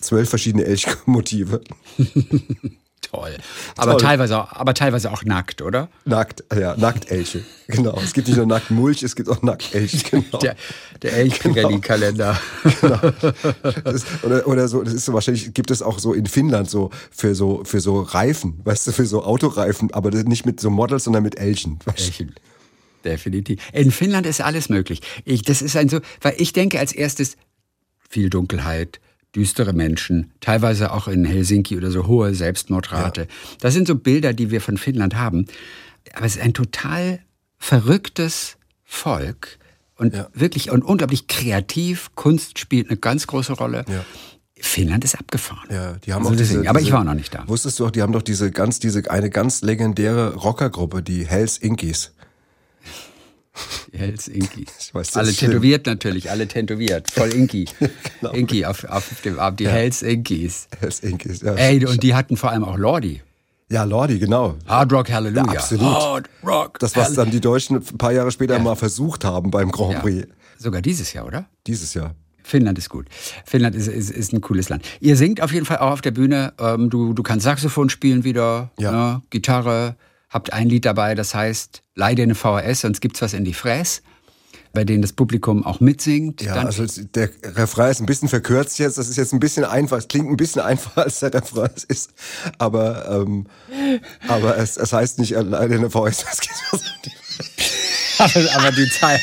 Zwölf 0.00 0.28
verschiedene 0.28 0.64
Elchmotive. 0.64 1.60
Toll. 3.02 3.36
Aber, 3.76 3.92
Toll. 3.92 4.00
Teilweise, 4.02 4.38
auch- 4.38 4.52
aber 4.52 4.74
teilweise 4.74 5.10
auch 5.10 5.24
nackt, 5.24 5.62
oder? 5.62 5.88
Nackt, 6.04 6.44
ja, 6.54 6.76
Nacktelche. 6.76 7.42
Genau. 7.68 7.98
Es 8.02 8.12
gibt 8.12 8.28
nicht 8.28 8.36
nur 8.36 8.44
Nacktmulch, 8.46 9.02
es 9.02 9.16
gibt 9.16 9.28
auch 9.30 9.40
Nacktelch. 9.42 10.04
Genau. 10.10 10.38
Der, 10.38 10.56
der 11.02 11.12
Elchpirelli-Kalender. 11.14 12.38
Das, 13.84 14.04
oder, 14.22 14.46
oder 14.46 14.68
so, 14.68 14.82
das 14.82 14.94
ist 14.94 15.04
so 15.04 15.12
wahrscheinlich, 15.12 15.54
gibt 15.54 15.70
es 15.70 15.80
auch 15.82 15.98
so 15.98 16.12
in 16.12 16.26
Finnland 16.26 16.68
so 16.68 16.90
für 17.10 17.34
so, 17.34 17.62
für 17.64 17.80
so 17.80 18.00
Reifen, 18.02 18.60
weißt 18.64 18.86
du, 18.88 18.92
für 18.92 19.06
so 19.06 19.22
Autoreifen, 19.24 19.92
aber 19.92 20.10
nicht 20.10 20.44
mit 20.46 20.60
so 20.60 20.70
Models, 20.70 21.04
sondern 21.04 21.22
mit 21.22 21.38
Elchen. 21.38 21.78
Elchen. 21.86 22.34
Definitiv. 23.04 23.60
In 23.72 23.90
Finnland 23.90 24.26
ist 24.26 24.40
alles 24.40 24.68
möglich. 24.68 25.00
Ich, 25.24 25.42
das 25.42 25.62
ist 25.62 25.76
ein 25.76 25.88
so, 25.88 26.00
weil 26.20 26.34
ich 26.38 26.52
denke 26.52 26.78
als 26.78 26.92
erstes 26.92 27.36
viel 28.08 28.28
Dunkelheit, 28.28 29.00
düstere 29.34 29.72
Menschen, 29.72 30.32
teilweise 30.40 30.92
auch 30.92 31.06
in 31.08 31.24
Helsinki 31.24 31.76
oder 31.76 31.90
so 31.90 32.06
hohe 32.06 32.34
Selbstmordrate. 32.34 33.28
Das 33.60 33.74
sind 33.74 33.86
so 33.86 33.94
Bilder, 33.94 34.32
die 34.32 34.50
wir 34.50 34.60
von 34.60 34.78
Finnland 34.78 35.16
haben. 35.16 35.46
Aber 36.14 36.24
es 36.26 36.36
ist 36.36 36.42
ein 36.42 36.54
total 36.54 37.20
verrücktes 37.58 38.56
Volk 38.84 39.58
und 39.96 40.14
Ja. 40.14 40.28
wirklich 40.32 40.70
und 40.70 40.82
unglaublich 40.82 41.26
kreativ. 41.26 42.10
Kunst 42.14 42.58
spielt 42.58 42.88
eine 42.88 42.96
ganz 42.98 43.26
große 43.26 43.52
Rolle. 43.52 43.84
Ja. 43.88 44.04
Finnland 44.60 45.04
ist 45.04 45.14
abgefahren. 45.16 45.68
Ja, 45.70 45.92
die 46.04 46.12
haben 46.12 46.22
Also 46.22 46.34
auch 46.34 46.36
deswegen, 46.38 46.60
diese, 46.62 46.70
aber 46.70 46.78
diese, 46.80 46.88
ich 46.88 46.94
war 46.94 47.04
noch 47.04 47.14
nicht 47.14 47.32
da. 47.34 47.44
Wusstest 47.46 47.78
du 47.78 47.86
auch, 47.86 47.90
die 47.92 48.02
haben 48.02 48.12
doch 48.12 48.22
diese 48.22 48.50
ganz, 48.50 48.80
diese 48.80 49.08
eine 49.10 49.30
ganz 49.30 49.62
legendäre 49.62 50.34
Rockergruppe, 50.34 51.02
die 51.02 51.26
Hells 51.26 51.58
Inkies. 51.58 52.12
Hells 53.92 54.28
Inki. 54.28 54.66
Alle 55.14 55.32
tätowiert 55.32 55.86
natürlich, 55.86 56.30
alle 56.30 56.46
tätowiert. 56.48 57.10
Voll 57.10 57.32
Inki. 57.34 57.66
Genau. 58.20 58.32
Inki 58.32 58.64
auf, 58.64 58.84
auf 58.84 59.20
dem 59.22 59.38
Abend, 59.38 59.60
die 59.60 59.68
Hells 59.68 60.02
Inkis. 60.02 60.66
Hells 60.80 61.00
Inkies, 61.00 61.40
ja. 61.42 61.54
Ey, 61.54 61.84
und 61.86 62.02
die 62.02 62.14
hatten 62.14 62.36
vor 62.36 62.50
allem 62.50 62.64
auch 62.64 62.76
Lordi. 62.76 63.22
Ja, 63.70 63.84
Lordi, 63.84 64.18
genau. 64.18 64.56
Hard 64.66 64.92
Rock 64.92 65.10
Hallelujah. 65.10 65.44
Ja, 65.52 65.52
absolut. 65.52 65.84
Hard 65.84 66.30
Rock. 66.44 66.78
Das, 66.80 66.96
was 66.96 67.12
dann 67.14 67.30
die 67.30 67.40
Deutschen 67.40 67.76
ein 67.76 67.98
paar 67.98 68.12
Jahre 68.12 68.32
später 68.32 68.54
Ja. 68.56 68.62
mal 68.62 68.74
versucht 68.76 69.24
haben 69.24 69.50
beim 69.50 69.70
Grand 69.70 69.92
ja. 69.94 70.00
Prix. 70.00 70.26
Sogar 70.56 70.82
dieses 70.82 71.12
Jahr, 71.12 71.26
oder? 71.26 71.46
Dieses 71.66 71.94
Jahr. 71.94 72.14
Finnland 72.42 72.78
ist 72.78 72.88
gut. 72.88 73.06
Finnland 73.44 73.76
ist, 73.76 73.86
ist, 73.88 74.10
ist 74.10 74.32
ein 74.32 74.40
cooles 74.40 74.70
Land. 74.70 74.84
Ihr 75.00 75.16
singt 75.16 75.42
auf 75.42 75.52
jeden 75.52 75.66
Fall 75.66 75.78
auch 75.78 75.92
auf 75.92 76.00
der 76.00 76.12
Bühne. 76.12 76.54
Ähm, 76.58 76.88
du, 76.88 77.12
du 77.12 77.22
kannst 77.22 77.44
Saxophon 77.44 77.90
spielen 77.90 78.24
wieder, 78.24 78.70
Ja. 78.78 78.90
ne? 78.90 79.22
Gitarre. 79.30 79.96
Habt 80.30 80.52
ein 80.52 80.68
Lied 80.68 80.84
dabei, 80.84 81.14
das 81.14 81.34
heißt 81.34 81.82
Leih 81.94 82.14
dir 82.14 82.22
eine 82.24 82.34
VHS, 82.34 82.82
sonst 82.82 83.00
gibt's 83.00 83.22
was 83.22 83.32
in 83.32 83.44
die 83.44 83.54
Fress. 83.54 84.02
Bei 84.74 84.84
denen 84.84 85.00
das 85.00 85.14
Publikum 85.14 85.64
auch 85.64 85.80
mitsingt. 85.80 86.42
Ja, 86.42 86.54
also 86.56 86.82
es- 86.84 87.00
der 87.14 87.30
Refrain 87.42 87.90
ist 87.90 88.00
ein 88.00 88.06
bisschen 88.06 88.28
verkürzt 88.28 88.78
jetzt. 88.78 88.98
Das 88.98 89.08
ist 89.08 89.16
jetzt 89.16 89.32
ein 89.32 89.40
bisschen 89.40 89.64
einfach. 89.64 89.96
Es 89.96 90.08
klingt 90.08 90.28
ein 90.28 90.36
bisschen 90.36 90.60
einfacher, 90.60 91.04
als 91.04 91.20
der 91.20 91.32
Refrain 91.32 91.70
es 91.74 91.84
ist. 91.84 92.10
Aber, 92.58 93.08
ähm, 93.10 93.46
aber 94.28 94.58
es, 94.58 94.76
es 94.76 94.92
heißt 94.92 95.18
nicht 95.18 95.34
alleine 95.36 95.76
eine. 95.76 95.86
Es 95.86 95.94
was 95.94 96.82
an 96.82 96.88
die 97.04 97.10
aber, 98.18 98.54
aber 98.60 98.72
die 98.72 98.88
Zeit. 98.90 99.20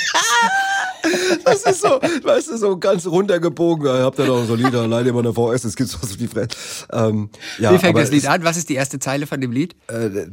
Das 1.44 1.62
ist 1.64 1.82
so, 1.82 1.90
weißt 2.02 2.50
du, 2.50 2.58
so 2.58 2.78
ganz 2.80 3.06
runtergebogen. 3.06 3.86
Ihr 3.86 4.04
habt 4.04 4.18
ja 4.18 4.26
noch 4.26 4.46
so 4.46 4.56
Lieder, 4.56 4.82
alleine 4.82 5.10
immer 5.10 5.20
eine 5.20 5.34
VS, 5.34 5.62
gibt's 5.76 5.94
doch 5.94 6.04
so 6.04 6.16
die 6.16 6.28
Fresse. 6.28 6.50
Ähm, 6.92 7.30
ja, 7.60 7.72
Wie 7.72 7.78
fängt 7.78 7.96
das 7.98 8.10
Lied 8.10 8.24
es- 8.24 8.30
an? 8.30 8.44
Was 8.44 8.58
ist 8.58 8.70
die 8.70 8.76
erste 8.76 8.98
Zeile 8.98 9.28
von 9.28 9.40
dem 9.40 9.52
Lied? 9.52 9.76
Nee, 9.92 10.28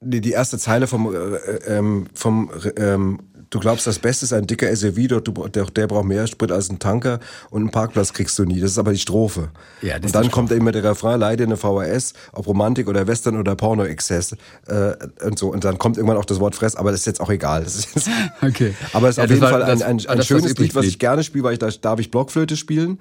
die 0.00 0.30
erste 0.32 0.58
Zeile 0.58 0.86
vom, 0.86 1.14
äh, 1.14 1.18
ähm, 1.66 2.06
vom 2.14 2.50
ähm, 2.76 3.18
Du 3.50 3.60
glaubst, 3.60 3.86
das 3.86 4.00
Beste 4.00 4.24
ist 4.24 4.32
ein 4.32 4.48
dicker 4.48 4.74
SUV, 4.74 5.06
doch, 5.06 5.48
der, 5.48 5.66
der 5.66 5.86
braucht 5.86 6.06
mehr 6.06 6.26
Sprit 6.26 6.50
als 6.50 6.70
ein 6.70 6.80
Tanker 6.80 7.20
und 7.50 7.60
einen 7.60 7.70
Parkplatz 7.70 8.12
kriegst 8.12 8.36
du 8.36 8.44
nie. 8.44 8.58
Das 8.58 8.72
ist 8.72 8.78
aber 8.78 8.90
die 8.90 8.98
Strophe. 8.98 9.50
Ja, 9.80 9.96
das 10.00 10.06
und 10.06 10.14
dann 10.16 10.22
die 10.24 10.28
kommt 10.30 10.50
immer 10.50 10.72
der 10.72 10.82
Refrain, 10.82 11.20
leide 11.20 11.44
eine 11.44 11.56
VHS, 11.56 12.14
ob 12.32 12.48
Romantik 12.48 12.88
oder 12.88 13.06
Western 13.06 13.38
oder 13.38 13.54
Porno-Exzess 13.54 14.34
äh, 14.66 14.94
und 15.24 15.38
so. 15.38 15.52
Und 15.52 15.62
dann 15.64 15.78
kommt 15.78 15.98
irgendwann 15.98 16.16
auch 16.16 16.24
das 16.24 16.40
Wort 16.40 16.56
Fress, 16.56 16.74
aber 16.74 16.90
das 16.90 17.00
ist 17.00 17.06
jetzt 17.06 17.20
auch 17.20 17.30
egal. 17.30 17.62
Jetzt, 17.62 17.86
Okay. 18.42 18.74
Aber 18.92 19.08
es 19.08 19.12
ist 19.12 19.16
Ja, 19.18 19.24
auf 19.24 19.30
jeden 19.30 19.42
war- 19.42 19.50
Fall 19.50 19.62
ein, 19.62 19.82
ein, 19.82 19.98
das, 19.98 20.06
ein 20.08 20.18
was 20.18 20.26
schönes 20.26 20.56
Lied, 20.56 20.74
was 20.74 20.86
ich 20.86 20.98
gerne 20.98 21.22
spiele, 21.22 21.44
weil 21.44 21.52
ich 21.52 21.60
da 21.60 21.68
darf 21.70 22.00
ich 22.00 22.10
Blockflöte 22.10 22.56
spielen. 22.56 22.98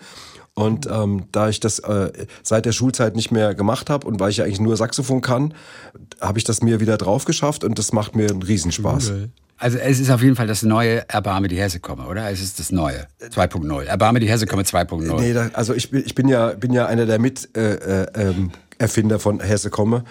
Und 0.56 0.86
ähm, 0.86 1.26
da 1.32 1.50
ich 1.50 1.60
das 1.60 1.80
äh, 1.80 2.12
seit 2.44 2.66
der 2.66 2.74
Schulzeit 2.74 3.16
nicht 3.16 3.32
mehr 3.32 3.56
gemacht 3.56 3.90
habe 3.90 4.06
und 4.06 4.20
weil 4.20 4.30
ich 4.30 4.38
ja 4.38 4.46
eigentlich 4.46 4.60
nur 4.60 4.78
Saxophon 4.78 5.22
kann, 5.22 5.54
habe 6.22 6.38
ich 6.38 6.44
das 6.44 6.62
mir 6.62 6.80
wieder 6.80 6.98
drauf 6.98 7.26
geschafft 7.26 7.64
und 7.64 7.80
das 7.80 7.92
macht 7.92 8.16
mir 8.16 8.30
einen 8.30 8.44
Riesenspaß. 8.44 9.14
Also 9.58 9.78
es 9.78 10.00
ist 10.00 10.12
auf 10.12 10.22
jeden 10.22 10.36
Fall 10.36 10.46
das 10.46 10.62
neue 10.62 11.08
Erbarme 11.10 11.48
die 11.48 11.60
Hesse 11.60 11.80
komme, 11.80 12.06
oder? 12.06 12.30
Es 12.30 12.42
ist 12.42 12.60
das 12.60 12.72
neue 12.72 13.08
2.0. 13.30 13.84
Erbarme 13.84 14.20
die 14.20 14.30
Hesse 14.30 14.46
komme 14.46 14.64
2.0. 14.64 15.20
Nee, 15.20 15.34
da, 15.34 15.50
also 15.54 15.74
ich 15.74 15.90
bin, 15.90 16.04
ich 16.06 16.14
bin 16.14 16.28
ja 16.28 16.50
bin 16.50 16.74
ja 16.74 16.86
einer 16.86 17.06
der 17.06 17.18
Miterfinder 17.18 18.16
äh, 18.18 18.30
ähm, 18.30 18.52
Erfinder 18.78 19.20
von 19.20 19.40
Hesse 19.40 19.70
komme. 19.70 20.04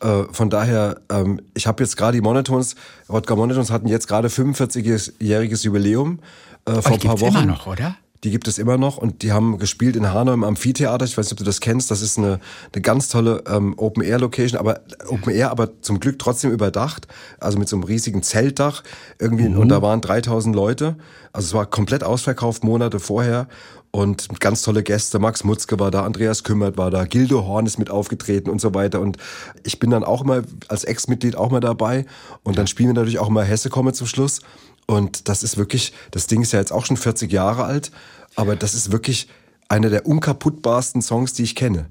Äh, 0.00 0.24
von 0.32 0.48
daher, 0.48 1.00
ähm, 1.10 1.42
ich 1.54 1.66
habe 1.66 1.82
jetzt 1.82 1.96
gerade 1.96 2.16
die 2.16 2.22
Monotons, 2.22 2.74
Rodger 3.08 3.36
Monotons 3.36 3.70
hatten 3.70 3.88
jetzt 3.88 4.06
gerade 4.08 4.28
45-jähriges 4.28 5.64
Jubiläum 5.64 6.20
äh, 6.64 6.72
vor 6.72 6.78
Euch 6.78 6.86
ein 6.86 7.00
paar 7.00 7.16
gibt's 7.16 7.20
Wochen. 7.22 7.36
immer 7.44 7.46
noch, 7.46 7.66
oder? 7.66 7.96
Die 8.22 8.30
gibt 8.30 8.48
es 8.48 8.58
immer 8.58 8.76
noch 8.76 8.98
und 8.98 9.22
die 9.22 9.32
haben 9.32 9.58
gespielt 9.58 9.96
in 9.96 10.12
Hanau 10.12 10.34
im 10.34 10.44
Amphitheater. 10.44 11.06
Ich 11.06 11.16
weiß 11.16 11.26
nicht, 11.26 11.32
ob 11.32 11.38
du 11.38 11.44
das 11.44 11.60
kennst. 11.60 11.90
Das 11.90 12.02
ist 12.02 12.18
eine, 12.18 12.38
eine 12.72 12.82
ganz 12.82 13.08
tolle 13.08 13.42
ähm, 13.48 13.74
Open-Air-Location, 13.78 14.58
aber 14.58 14.80
Open 15.08 15.32
Air, 15.32 15.50
aber 15.50 15.80
zum 15.80 16.00
Glück 16.00 16.18
trotzdem 16.18 16.50
überdacht. 16.50 17.08
Also 17.38 17.58
mit 17.58 17.68
so 17.68 17.76
einem 17.76 17.84
riesigen 17.84 18.22
Zeltdach 18.22 18.82
irgendwie. 19.18 19.46
Und 19.46 19.70
da 19.70 19.80
waren 19.80 20.02
3000 20.02 20.54
Leute. 20.54 20.96
Also 21.32 21.46
es 21.46 21.54
war 21.54 21.64
komplett 21.64 22.04
ausverkauft 22.04 22.62
Monate 22.62 23.00
vorher. 23.00 23.48
Und 23.92 24.38
ganz 24.38 24.62
tolle 24.62 24.82
Gäste. 24.84 25.18
Max 25.18 25.42
Mutzke 25.42 25.80
war 25.80 25.90
da, 25.90 26.04
Andreas 26.04 26.44
Kümmert 26.44 26.76
war 26.78 26.92
da, 26.92 27.06
Gildo 27.06 27.44
Horn 27.44 27.66
ist 27.66 27.78
mit 27.78 27.90
aufgetreten 27.90 28.48
und 28.48 28.60
so 28.60 28.72
weiter. 28.72 29.00
Und 29.00 29.16
ich 29.64 29.80
bin 29.80 29.90
dann 29.90 30.04
auch 30.04 30.22
immer 30.22 30.42
als 30.68 30.84
Ex-Mitglied 30.84 31.34
auch 31.36 31.50
mal 31.50 31.60
dabei. 31.60 32.06
Und 32.44 32.56
dann 32.56 32.68
spielen 32.68 32.90
wir 32.90 32.94
natürlich 32.94 33.18
auch 33.18 33.30
mal 33.30 33.44
Hesse 33.44 33.68
komme 33.68 33.92
zum 33.92 34.06
Schluss. 34.06 34.42
Und 34.90 35.28
das 35.28 35.44
ist 35.44 35.56
wirklich, 35.56 35.92
das 36.10 36.26
Ding 36.26 36.42
ist 36.42 36.50
ja 36.52 36.58
jetzt 36.58 36.72
auch 36.72 36.84
schon 36.84 36.96
40 36.96 37.30
Jahre 37.30 37.62
alt, 37.62 37.92
aber 38.34 38.56
das 38.56 38.74
ist 38.74 38.90
wirklich 38.90 39.28
einer 39.68 39.88
der 39.88 40.04
unkaputtbarsten 40.04 41.00
Songs, 41.00 41.32
die 41.32 41.44
ich 41.44 41.54
kenne. 41.54 41.86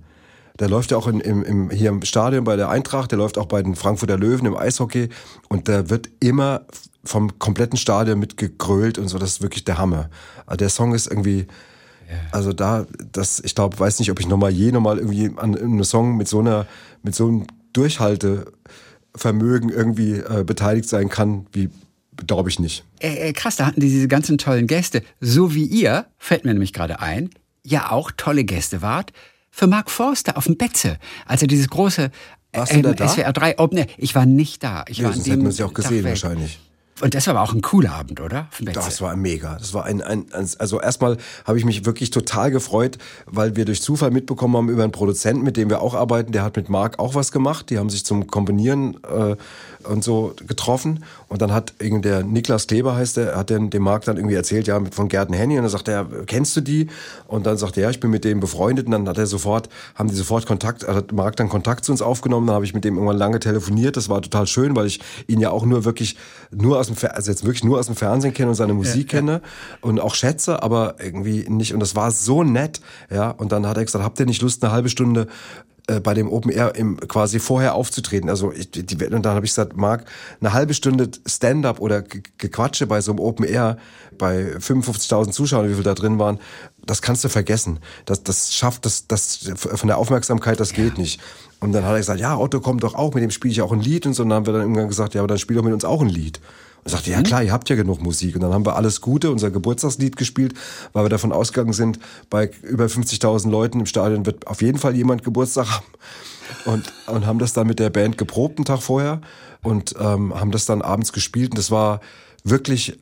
Der 0.59 0.67
läuft 0.67 0.91
ja 0.91 0.97
auch 0.97 1.07
in, 1.07 1.21
im, 1.21 1.41
im, 1.45 1.69
hier 1.69 1.91
im 1.91 2.01
Stadion 2.01 2.43
bei 2.43 2.57
der 2.57 2.67
Eintracht, 2.67 3.11
der 3.11 3.17
läuft 3.17 3.37
auch 3.37 3.45
bei 3.45 3.63
den 3.63 3.77
Frankfurter 3.77 4.17
Löwen 4.17 4.45
im 4.45 4.57
Eishockey 4.57 5.07
und 5.47 5.69
der 5.69 5.89
wird 5.89 6.09
immer 6.19 6.65
vom 7.05 7.39
kompletten 7.39 7.77
Stadion 7.77 8.19
mitgegrölt 8.19 8.97
und 8.97 9.07
so, 9.07 9.17
das 9.17 9.29
ist 9.29 9.41
wirklich 9.41 9.63
der 9.63 9.77
Hammer. 9.77 10.09
Also 10.45 10.57
der 10.57 10.69
Song 10.69 10.93
ist 10.93 11.07
irgendwie, 11.07 11.47
also 12.33 12.51
da, 12.51 12.85
das, 13.13 13.39
ich 13.39 13.55
glaube, 13.55 13.79
weiß 13.79 13.99
nicht, 13.99 14.11
ob 14.11 14.19
ich 14.19 14.27
nochmal 14.27 14.51
je 14.51 14.73
nochmal 14.73 14.97
irgendwie 14.97 15.31
an 15.37 15.55
einem 15.55 15.85
Song 15.85 16.17
mit 16.17 16.27
so 16.27 16.39
einer, 16.39 16.67
mit 17.01 17.15
so 17.15 17.29
einem 17.29 17.47
Durchhaltevermögen 17.71 19.69
irgendwie 19.69 20.15
äh, 20.15 20.43
beteiligt 20.45 20.89
sein 20.89 21.07
kann, 21.07 21.47
wie 21.53 21.69
glaube 22.27 22.49
ich 22.49 22.59
nicht. 22.59 22.83
Äh, 22.99 23.33
krass, 23.33 23.55
da 23.55 23.65
hatten 23.65 23.79
die 23.79 23.89
diese 23.89 24.07
ganzen 24.07 24.37
tollen 24.37 24.67
Gäste. 24.67 25.03
So 25.19 25.53
wie 25.53 25.65
ihr, 25.65 26.05
fällt 26.17 26.45
mir 26.45 26.53
nämlich 26.53 26.73
gerade 26.73 26.99
ein, 26.99 27.29
ja 27.63 27.91
auch 27.91 28.11
tolle 28.15 28.43
Gäste 28.43 28.81
wart 28.81 29.11
für 29.51 29.67
Mark 29.67 29.89
Forster 29.89 30.37
auf 30.37 30.45
dem 30.45 30.57
Betze. 30.57 30.97
Also 31.25 31.47
dieses 31.47 31.69
große 31.69 32.11
Warst 32.53 32.73
du 32.73 32.81
da? 32.81 33.07
SWR 33.07 33.31
3 33.31 33.59
Open 33.59 33.77
Air. 33.77 33.87
Ich 33.97 34.15
war 34.15 34.25
nicht 34.25 34.63
da. 34.63 34.83
Ich 34.87 34.99
Ja, 34.99 35.05
war 35.05 35.13
sonst 35.13 35.27
hätten 35.27 35.43
wir 35.43 35.51
sie 35.51 35.63
auch 35.63 35.73
gesehen 35.73 36.03
wahrscheinlich. 36.03 36.59
Und 37.01 37.15
das 37.15 37.27
war 37.27 37.35
aber 37.35 37.43
auch 37.43 37.53
ein 37.53 37.61
cooler 37.61 37.93
Abend, 37.93 38.19
oder? 38.19 38.49
Das 38.73 38.99
war 39.01 39.15
mega. 39.15 39.55
Das 39.57 39.73
war 39.73 39.85
ein, 39.85 40.01
ein, 40.01 40.25
ein 40.33 40.49
also 40.57 40.81
erstmal 40.81 41.17
habe 41.45 41.57
ich 41.57 41.63
mich 41.63 41.85
wirklich 41.85 42.09
total 42.09 42.51
gefreut, 42.51 42.97
weil 43.25 43.55
wir 43.55 43.63
durch 43.63 43.81
Zufall 43.81 44.11
mitbekommen 44.11 44.57
haben 44.57 44.69
über 44.69 44.83
einen 44.83 44.91
Produzenten, 44.91 45.43
mit 45.43 45.55
dem 45.55 45.69
wir 45.69 45.81
auch 45.81 45.93
arbeiten, 45.93 46.33
der 46.33 46.43
hat 46.43 46.57
mit 46.57 46.67
Marc 46.67 46.99
auch 46.99 47.15
was 47.15 47.31
gemacht. 47.31 47.69
Die 47.69 47.77
haben 47.77 47.89
sich 47.89 48.03
zum 48.03 48.27
Komponieren 48.27 48.97
äh, 49.03 49.35
und 49.83 50.03
so 50.03 50.33
getroffen. 50.47 51.03
Und 51.27 51.41
dann 51.41 51.53
hat 51.53 51.73
irgendwie 51.79 52.09
der 52.09 52.23
Niklas 52.23 52.67
Kleber 52.67 52.95
heißt 52.95 53.17
der, 53.17 53.37
hat 53.37 53.49
den, 53.49 53.69
dem 53.69 53.83
Marc 53.83 54.05
dann 54.05 54.17
irgendwie 54.17 54.35
erzählt, 54.35 54.67
ja, 54.67 54.81
von 54.91 55.07
Gärten 55.07 55.33
Henny. 55.33 55.57
Und 55.57 55.63
dann 55.63 55.71
sagt 55.71 55.87
er, 55.87 56.05
kennst 56.25 56.55
du 56.57 56.61
die? 56.61 56.87
Und 57.27 57.45
dann 57.45 57.57
sagt 57.57 57.77
er, 57.77 57.83
ja, 57.83 57.89
ich 57.89 57.99
bin 57.99 58.09
mit 58.11 58.23
dem 58.25 58.39
befreundet. 58.39 58.87
Und 58.87 58.91
dann 58.91 59.07
hat 59.07 59.17
er 59.17 59.27
sofort, 59.27 59.69
haben 59.95 60.09
die 60.09 60.15
sofort 60.15 60.45
Kontakt, 60.45 60.87
hat 60.87 61.11
Marc 61.11 61.35
dann 61.37 61.49
Kontakt 61.49 61.85
zu 61.85 61.91
uns 61.91 62.01
aufgenommen. 62.01 62.47
Dann 62.47 62.55
habe 62.55 62.65
ich 62.65 62.73
mit 62.73 62.83
dem 62.83 62.95
irgendwann 62.95 63.17
lange 63.17 63.39
telefoniert. 63.39 63.97
Das 63.97 64.09
war 64.09 64.21
total 64.21 64.47
schön, 64.47 64.75
weil 64.75 64.87
ich 64.87 64.99
ihn 65.27 65.39
ja 65.39 65.51
auch 65.51 65.65
nur 65.65 65.85
wirklich, 65.85 66.17
nur 66.51 66.79
aus 66.79 66.87
dem, 66.87 66.95
also 67.11 67.31
jetzt 67.31 67.43
wirklich 67.43 67.63
nur 67.63 67.79
aus 67.79 67.85
dem 67.85 67.95
Fernsehen 67.95 68.33
kenne 68.33 68.49
und 68.49 68.55
seine 68.55 68.73
Musik 68.73 69.09
kenne 69.09 69.41
und 69.81 69.99
auch 69.99 70.15
schätze, 70.15 70.61
aber 70.63 70.95
irgendwie 70.99 71.45
nicht. 71.47 71.73
Und 71.73 71.79
das 71.79 71.95
war 71.95 72.11
so 72.11 72.43
nett, 72.43 72.81
ja. 73.09 73.29
Und 73.29 73.51
dann 73.51 73.67
hat 73.67 73.77
er 73.77 73.85
gesagt, 73.85 74.03
habt 74.03 74.19
ihr 74.19 74.25
nicht 74.25 74.41
Lust, 74.41 74.63
eine 74.63 74.73
halbe 74.73 74.89
Stunde 74.89 75.27
äh, 75.89 75.99
bei 75.99 76.13
dem 76.13 76.31
Open 76.31 76.51
Air 76.51 76.75
im, 76.75 76.97
quasi 76.97 77.39
vorher 77.39 77.75
aufzutreten. 77.75 78.29
Also 78.29 78.51
ich, 78.53 78.71
die, 78.71 78.81
und 79.05 79.23
dann 79.25 79.33
habe 79.35 79.45
ich 79.45 79.51
gesagt, 79.51 79.75
Marc, 79.75 80.05
eine 80.39 80.53
halbe 80.53 80.73
Stunde 80.73 81.09
Stand-up 81.25 81.79
oder 81.79 82.01
Ge- 82.01 82.21
Gequatsche 82.37 82.87
bei 82.87 83.01
so 83.01 83.11
einem 83.11 83.19
Open 83.19 83.45
Air 83.45 83.77
bei 84.17 84.55
55.000 84.57 85.31
Zuschauern, 85.31 85.69
wie 85.69 85.73
viel 85.73 85.83
da 85.83 85.93
drin 85.93 86.19
waren, 86.19 86.39
das 86.85 87.01
kannst 87.01 87.23
du 87.23 87.29
vergessen. 87.29 87.79
Das, 88.05 88.23
das 88.23 88.53
schafft 88.53 88.85
das, 88.85 89.07
das 89.07 89.51
von 89.55 89.87
der 89.87 89.97
Aufmerksamkeit, 89.97 90.59
das 90.59 90.73
geht 90.73 90.97
nicht. 90.97 91.19
Und 91.59 91.73
dann 91.73 91.83
hat 91.83 91.91
er 91.91 91.97
gesagt, 91.97 92.19
ja, 92.19 92.37
Otto 92.37 92.61
kommt 92.61 92.83
doch 92.83 92.95
auch, 92.95 93.13
mit 93.13 93.23
dem 93.23 93.31
spiele 93.31 93.51
ich 93.51 93.61
auch 93.61 93.71
ein 93.71 93.81
Lied. 93.81 94.05
Und 94.05 94.13
so 94.13 94.23
und 94.23 94.29
dann 94.29 94.37
haben 94.37 94.45
wir 94.45 94.53
dann 94.53 94.61
irgendwann 94.63 94.87
gesagt, 94.87 95.13
ja, 95.13 95.21
aber 95.21 95.27
dann 95.27 95.37
spiel 95.37 95.55
doch 95.57 95.63
mit 95.63 95.73
uns 95.73 95.85
auch 95.85 96.01
ein 96.01 96.09
Lied. 96.09 96.39
Und 96.83 96.91
sagte, 96.91 97.11
ja 97.11 97.21
klar, 97.21 97.43
ihr 97.43 97.51
habt 97.51 97.69
ja 97.69 97.75
genug 97.75 98.01
Musik. 98.01 98.35
Und 98.35 98.41
dann 98.41 98.53
haben 98.53 98.65
wir 98.65 98.75
alles 98.75 99.01
Gute, 99.01 99.31
unser 99.31 99.51
Geburtstagslied 99.51 100.15
gespielt, 100.15 100.53
weil 100.93 101.05
wir 101.05 101.09
davon 101.09 101.31
ausgegangen 101.31 101.73
sind, 101.73 101.99
bei 102.29 102.51
über 102.63 102.85
50.000 102.85 103.49
Leuten 103.49 103.81
im 103.81 103.85
Stadion 103.85 104.25
wird 104.25 104.47
auf 104.47 104.61
jeden 104.61 104.77
Fall 104.77 104.95
jemand 104.95 105.23
Geburtstag 105.23 105.67
haben. 105.69 105.85
Und, 106.65 106.91
und 107.07 107.25
haben 107.25 107.39
das 107.39 107.53
dann 107.53 107.67
mit 107.67 107.79
der 107.79 107.89
Band 107.89 108.17
geprobt 108.17 108.57
einen 108.57 108.65
Tag 108.65 108.81
vorher 108.81 109.21
und 109.61 109.95
ähm, 109.99 110.33
haben 110.33 110.51
das 110.51 110.65
dann 110.65 110.81
abends 110.81 111.13
gespielt. 111.13 111.51
Und 111.51 111.57
das 111.57 111.71
war 111.71 112.01
wirklich, 112.43 112.97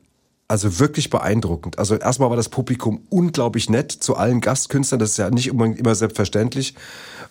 also 0.48 0.78
wirklich 0.78 1.10
beeindruckend. 1.10 1.78
Also 1.78 1.96
erstmal 1.96 2.30
war 2.30 2.36
das 2.36 2.48
Publikum 2.48 3.00
unglaublich 3.08 3.70
nett 3.70 3.92
zu 3.92 4.16
allen 4.16 4.40
Gastkünstlern. 4.40 4.98
Das 4.98 5.10
ist 5.10 5.16
ja 5.16 5.30
nicht 5.30 5.50
unbedingt 5.50 5.78
immer 5.78 5.94
selbstverständlich. 5.94 6.74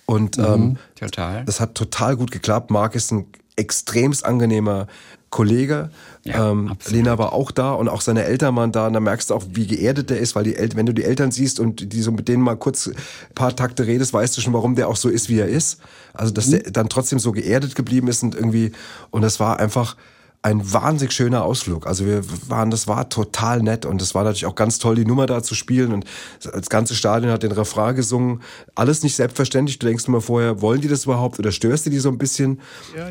Und 0.05 0.37
ähm, 0.37 0.77
total. 0.95 1.43
das 1.45 1.59
hat 1.59 1.75
total 1.75 2.15
gut 2.15 2.31
geklappt. 2.31 2.71
Marc 2.71 2.95
ist 2.95 3.11
ein 3.11 3.27
extremst 3.57 4.23
angenehmer 4.23 4.87
Kollege. 5.29 5.89
Ja, 6.23 6.51
ähm. 6.51 6.75
Lena 6.89 7.17
war 7.17 7.33
auch 7.33 7.51
da 7.51 7.73
und 7.73 7.89
auch 7.89 8.01
seine 8.01 8.23
Eltern 8.23 8.55
waren 8.55 8.71
da. 8.71 8.87
Und 8.87 8.93
da 8.93 8.99
merkst 8.99 9.29
du 9.29 9.35
auch, 9.35 9.43
wie 9.51 9.67
geerdet 9.67 10.09
der 10.09 10.19
ist, 10.19 10.35
weil 10.35 10.43
die 10.43 10.55
El 10.55 10.75
wenn 10.75 10.85
du 10.85 10.93
die 10.93 11.03
Eltern 11.03 11.31
siehst 11.31 11.59
und 11.59 11.93
die 11.93 12.01
so 12.01 12.11
mit 12.11 12.27
denen 12.27 12.43
mal 12.43 12.55
kurz 12.55 12.87
ein 12.87 12.95
paar 13.35 13.55
Takte 13.55 13.87
redest, 13.87 14.13
weißt 14.13 14.37
du 14.37 14.41
schon, 14.41 14.53
warum 14.53 14.75
der 14.75 14.87
auch 14.87 14.95
so 14.95 15.09
ist, 15.09 15.29
wie 15.29 15.39
er 15.39 15.47
ist. 15.47 15.79
Also, 16.13 16.33
dass 16.33 16.49
der 16.49 16.59
dann 16.71 16.89
trotzdem 16.89 17.19
so 17.19 17.31
geerdet 17.31 17.75
geblieben 17.75 18.07
ist 18.07 18.23
und 18.23 18.35
irgendwie, 18.35 18.71
und 19.11 19.21
das 19.21 19.39
war 19.39 19.59
einfach 19.59 19.95
ein 20.47 20.73
wahnsinnig 20.73 21.13
schöner 21.13 21.43
Ausflug. 21.43 21.85
Also 21.87 22.05
wir 22.05 22.23
waren, 22.49 22.71
das 22.71 22.87
war 22.87 23.09
total 23.09 23.61
nett 23.61 23.85
und 23.85 24.01
es 24.01 24.15
war 24.15 24.23
natürlich 24.23 24.45
auch 24.45 24.55
ganz 24.55 24.79
toll, 24.79 24.95
die 24.95 25.05
Nummer 25.05 25.25
da 25.25 25.43
zu 25.43 25.55
spielen 25.55 25.91
und 25.93 26.05
das 26.41 26.69
ganze 26.69 26.95
Stadion 26.95 27.31
hat 27.31 27.43
den 27.43 27.51
Refrain 27.51 27.95
gesungen. 27.95 28.41
Alles 28.75 29.03
nicht 29.03 29.15
selbstverständlich. 29.15 29.77
Du 29.79 29.87
denkst 29.87 30.07
immer 30.07 30.21
vorher, 30.21 30.61
wollen 30.61 30.81
die 30.81 30.87
das 30.87 31.03
überhaupt 31.05 31.37
oder 31.39 31.51
störst 31.51 31.85
du 31.85 31.89
die 31.89 31.99
so 31.99 32.09
ein 32.09 32.17
bisschen? 32.17 32.61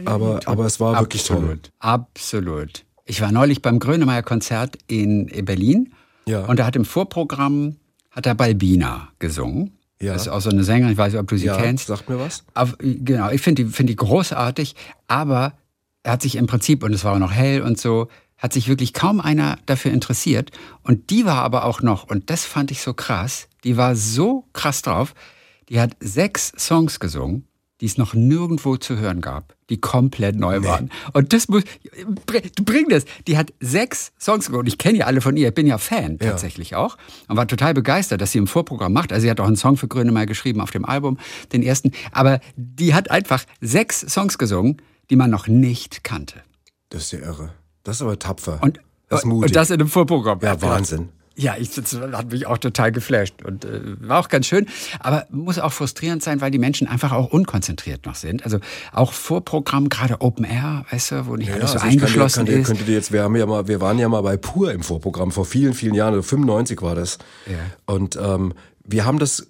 aber, 0.05 0.41
aber 0.47 0.65
es 0.67 0.81
war 0.81 0.99
wirklich 0.99 1.25
toll. 1.25 1.37
Absolut. 1.37 1.71
Absolut. 1.79 2.85
Ich 3.05 3.21
war 3.21 3.31
neulich 3.31 3.63
beim 3.63 3.79
Grönemeyer-Konzert 3.79 4.79
in 4.89 5.27
Berlin 5.45 5.93
Ja. 6.27 6.45
und 6.47 6.59
da 6.59 6.67
hat 6.67 6.75
im 6.77 6.85
Vorprogramm 6.85 7.77
hat 8.11 8.27
er 8.27 8.35
Balbina 8.35 9.09
gesungen. 9.19 9.73
Ja. 10.01 10.13
Das 10.15 10.23
ist 10.23 10.29
auch 10.29 10.41
so 10.41 10.51
eine 10.51 10.65
Sängerin, 10.65 10.93
ich 10.93 10.99
weiß 10.99 11.13
nicht, 11.13 11.21
ob 11.21 11.29
du 11.29 11.37
sie 11.39 11.47
Ja, 11.47 11.57
kennst. 11.57 11.87
sagt 11.87 12.09
mir 12.09 12.19
was. 12.19 12.45
Aber, 12.55 12.73
genau, 12.81 13.31
ich 13.31 13.41
finde 13.43 13.65
die, 13.65 13.71
find 13.71 13.89
die 13.89 13.97
großartig, 13.97 14.75
aber 15.07 15.45
er 15.47 15.53
hat 16.13 16.23
sich 16.23 16.37
im 16.37 16.47
Prinzip, 16.47 16.83
und 16.83 16.93
es 16.93 17.05
war 17.05 17.15
auch 17.15 17.19
noch 17.19 17.33
hell 17.33 17.63
und 17.63 17.79
so, 17.79 18.09
hat 18.39 18.53
sich 18.53 18.69
wirklich 18.69 18.93
kaum 18.93 19.21
einer 19.21 19.59
dafür 19.67 19.93
interessiert. 19.93 20.51
Und 20.83 21.11
die 21.11 21.25
war 21.25 21.43
aber 21.43 21.65
auch 21.65 21.81
noch, 21.83 22.05
und 22.09 22.31
das 22.31 22.45
fand 22.45 22.71
ich 22.71 22.83
so 22.83 22.93
krass, 22.95 23.49
die 23.65 23.77
war 23.77 23.97
so 23.97 24.45
krass 24.53 24.83
drauf, 24.83 25.15
die 25.69 25.81
hat 25.81 25.97
sechs 26.01 26.53
Songs 26.57 27.01
gesungen, 27.01 27.49
die 27.81 27.87
es 27.87 27.99
noch 27.99 28.15
nirgendwo 28.15 28.77
zu 28.77 28.97
hören 28.99 29.21
gab, 29.21 29.55
die 29.69 29.79
komplett 29.81 30.37
neu 30.37 30.63
waren. 30.65 30.91
Und 31.13 31.33
das 31.35 31.49
muss, 31.49 31.63
bring- 32.25 32.51
bring 32.65 32.89
das. 32.89 33.05
Die 33.27 33.37
hat 33.37 33.53
sechs 33.61 34.13
Songs 34.19 34.47
gesungen. 34.47 34.67
Ich 34.67 34.79
kenne 34.79 34.99
ja 34.99 35.07
alle 35.07 35.21
von 35.21 35.37
ihr, 35.37 35.49
ich 35.49 35.55
bin 35.55 35.67
ja 35.67 35.77
Fan 35.77 36.19
Ja. 36.23 36.31
tatsächlich 36.31 36.75
auch. 36.75 36.97
Und 37.29 37.37
war 37.37 37.47
total 37.47 37.75
begeistert, 37.75 38.21
dass 38.23 38.33
sie 38.33 38.39
im 38.39 38.47
Vorprogramm 38.47 38.93
macht. 38.95 39.13
Also 39.13 39.25
sie 39.25 39.31
hat 39.31 39.41
auch 39.41 39.47
einen 39.47 39.57
Song 39.57 39.77
für 39.77 39.89
Grönemeyer 39.89 40.25
geschrieben 40.27 40.61
auf 40.63 40.71
dem 40.71 40.85
Album, 40.87 41.19
den 41.53 41.63
ersten. 41.63 41.93
Aber 42.13 42.41
die 42.57 42.95
hat 42.95 43.11
einfach 43.11 43.45
sechs 43.61 44.01
Songs 44.01 44.39
gesungen, 44.39 44.81
die 45.11 45.17
man 45.17 45.31
noch 45.31 45.47
nicht 45.47 46.05
kannte. 46.05 46.43
Das 46.91 47.05
ist 47.05 47.13
ja 47.13 47.21
irre. 47.21 47.53
Das 47.85 47.97
ist 47.97 48.03
aber 48.03 48.19
tapfer. 48.19 48.59
Und 48.63 48.81
das 49.09 49.21
ist 49.21 49.27
mutig. 49.27 49.51
Und 49.51 49.57
das 49.57 49.71
in 49.71 49.81
einem 49.81 49.89
Vorprogramm. 49.89 50.41
Ja, 50.43 50.61
Wahnsinn. 50.61 51.11
Ja, 51.39 51.55
ich, 51.59 51.71
das 51.75 51.95
hat 51.95 52.33
mich 52.33 52.47
auch 52.47 52.57
total 52.57 52.93
geflasht 52.93 53.43
und 53.45 53.67
äh, 53.67 53.81
war 54.01 54.21
auch 54.21 54.29
ganz 54.31 54.47
schön. 54.47 54.67
Aber 55.01 55.27
muss 55.31 55.59
auch 55.59 55.73
frustrierend 55.73 56.23
sein, 56.23 56.41
weil 56.41 56.51
die 56.51 56.59
Menschen 56.59 56.89
einfach 56.89 57.13
auch 57.13 57.31
unkonzentriert 57.31 58.07
noch 58.07 58.15
sind. 58.15 58.43
Also 58.45 58.59
auch 58.93 59.13
Vorprogramm, 59.13 59.91
gerade 59.91 60.23
Open 60.23 60.47
Air, 60.47 60.87
weißt 60.91 61.11
du, 61.11 61.27
wo 61.27 61.37
nicht 61.37 61.53
alles 61.53 61.73
so 61.73 61.75
also 61.75 61.79
kann 61.81 61.91
eingeschlossen 61.91 62.47
kann 62.47 62.47
dir, 62.47 62.61
ist. 62.61 62.67
Könntet 62.67 62.89
ihr 62.89 62.95
jetzt, 62.95 63.13
wir 63.13 63.23
haben 63.23 63.37
ja 63.37 63.45
mal, 63.45 63.69
wir 63.69 63.83
waren 63.83 63.99
ja 63.99 64.09
mal 64.09 64.23
bei 64.23 64.39
Pur 64.39 64.73
im 64.73 64.83
Vorprogramm 64.83 65.31
vor 65.31 65.45
vielen, 65.45 65.75
vielen 65.75 65.95
Jahren, 65.95 66.15
also 66.15 66.23
95 66.23 66.81
war 66.81 66.95
das. 66.95 67.19
Ja. 67.45 67.59
Und 67.85 68.17
ähm, 68.17 68.55
wir 68.89 69.05
haben 69.05 69.19
das, 69.19 69.47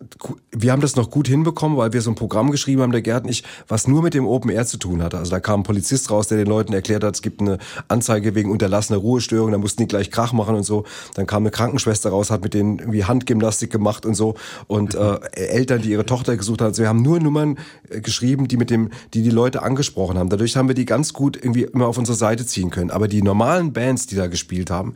wir 0.50 0.72
haben 0.72 0.80
das 0.80 0.96
noch 0.96 1.10
gut 1.10 1.28
hinbekommen, 1.28 1.76
weil 1.76 1.92
wir 1.92 2.00
so 2.00 2.10
ein 2.10 2.14
Programm 2.14 2.50
geschrieben 2.50 2.82
haben, 2.82 2.92
der 2.92 3.02
Gerd 3.02 3.24
und 3.24 3.30
ich, 3.30 3.44
was 3.68 3.86
nur 3.86 4.02
mit 4.02 4.14
dem 4.14 4.26
Open 4.26 4.50
Air 4.50 4.66
zu 4.66 4.78
tun 4.78 5.02
hatte. 5.02 5.18
Also 5.18 5.30
da 5.30 5.40
kam 5.40 5.60
ein 5.60 5.62
Polizist 5.62 6.10
raus, 6.10 6.28
der 6.28 6.38
den 6.38 6.46
Leuten 6.46 6.72
erklärt 6.72 7.04
hat, 7.04 7.14
es 7.14 7.22
gibt 7.22 7.40
eine 7.40 7.58
Anzeige 7.88 8.34
wegen 8.34 8.50
unterlassener 8.50 8.98
Ruhestörung, 8.98 9.52
da 9.52 9.58
mussten 9.58 9.82
die 9.82 9.88
gleich 9.88 10.10
Krach 10.10 10.32
machen 10.32 10.54
und 10.54 10.62
so. 10.62 10.84
Dann 11.14 11.26
kam 11.26 11.42
eine 11.42 11.50
Krankenschwester 11.50 12.10
raus, 12.10 12.30
hat 12.30 12.42
mit 12.42 12.54
denen 12.54 12.78
irgendwie 12.78 13.04
Handgymnastik 13.04 13.70
gemacht 13.70 14.06
und 14.06 14.14
so. 14.14 14.34
Und 14.66 14.94
äh, 14.94 15.18
Eltern, 15.32 15.82
die 15.82 15.90
ihre 15.90 16.06
Tochter 16.06 16.36
gesucht 16.36 16.60
haben. 16.60 16.68
Also 16.68 16.82
wir 16.82 16.88
haben 16.88 17.02
nur 17.02 17.20
Nummern 17.20 17.58
äh, 17.90 18.00
geschrieben, 18.00 18.48
die 18.48 18.56
mit 18.56 18.70
dem, 18.70 18.90
die 19.14 19.22
die 19.22 19.30
Leute 19.30 19.62
angesprochen 19.62 20.18
haben. 20.18 20.30
Dadurch 20.30 20.56
haben 20.56 20.68
wir 20.68 20.74
die 20.74 20.86
ganz 20.86 21.12
gut 21.12 21.36
irgendwie 21.36 21.62
immer 21.64 21.86
auf 21.86 21.98
unsere 21.98 22.16
Seite 22.16 22.46
ziehen 22.46 22.70
können. 22.70 22.90
Aber 22.90 23.08
die 23.08 23.22
normalen 23.22 23.72
Bands, 23.72 24.06
die 24.06 24.16
da 24.16 24.26
gespielt 24.26 24.70
haben, 24.70 24.94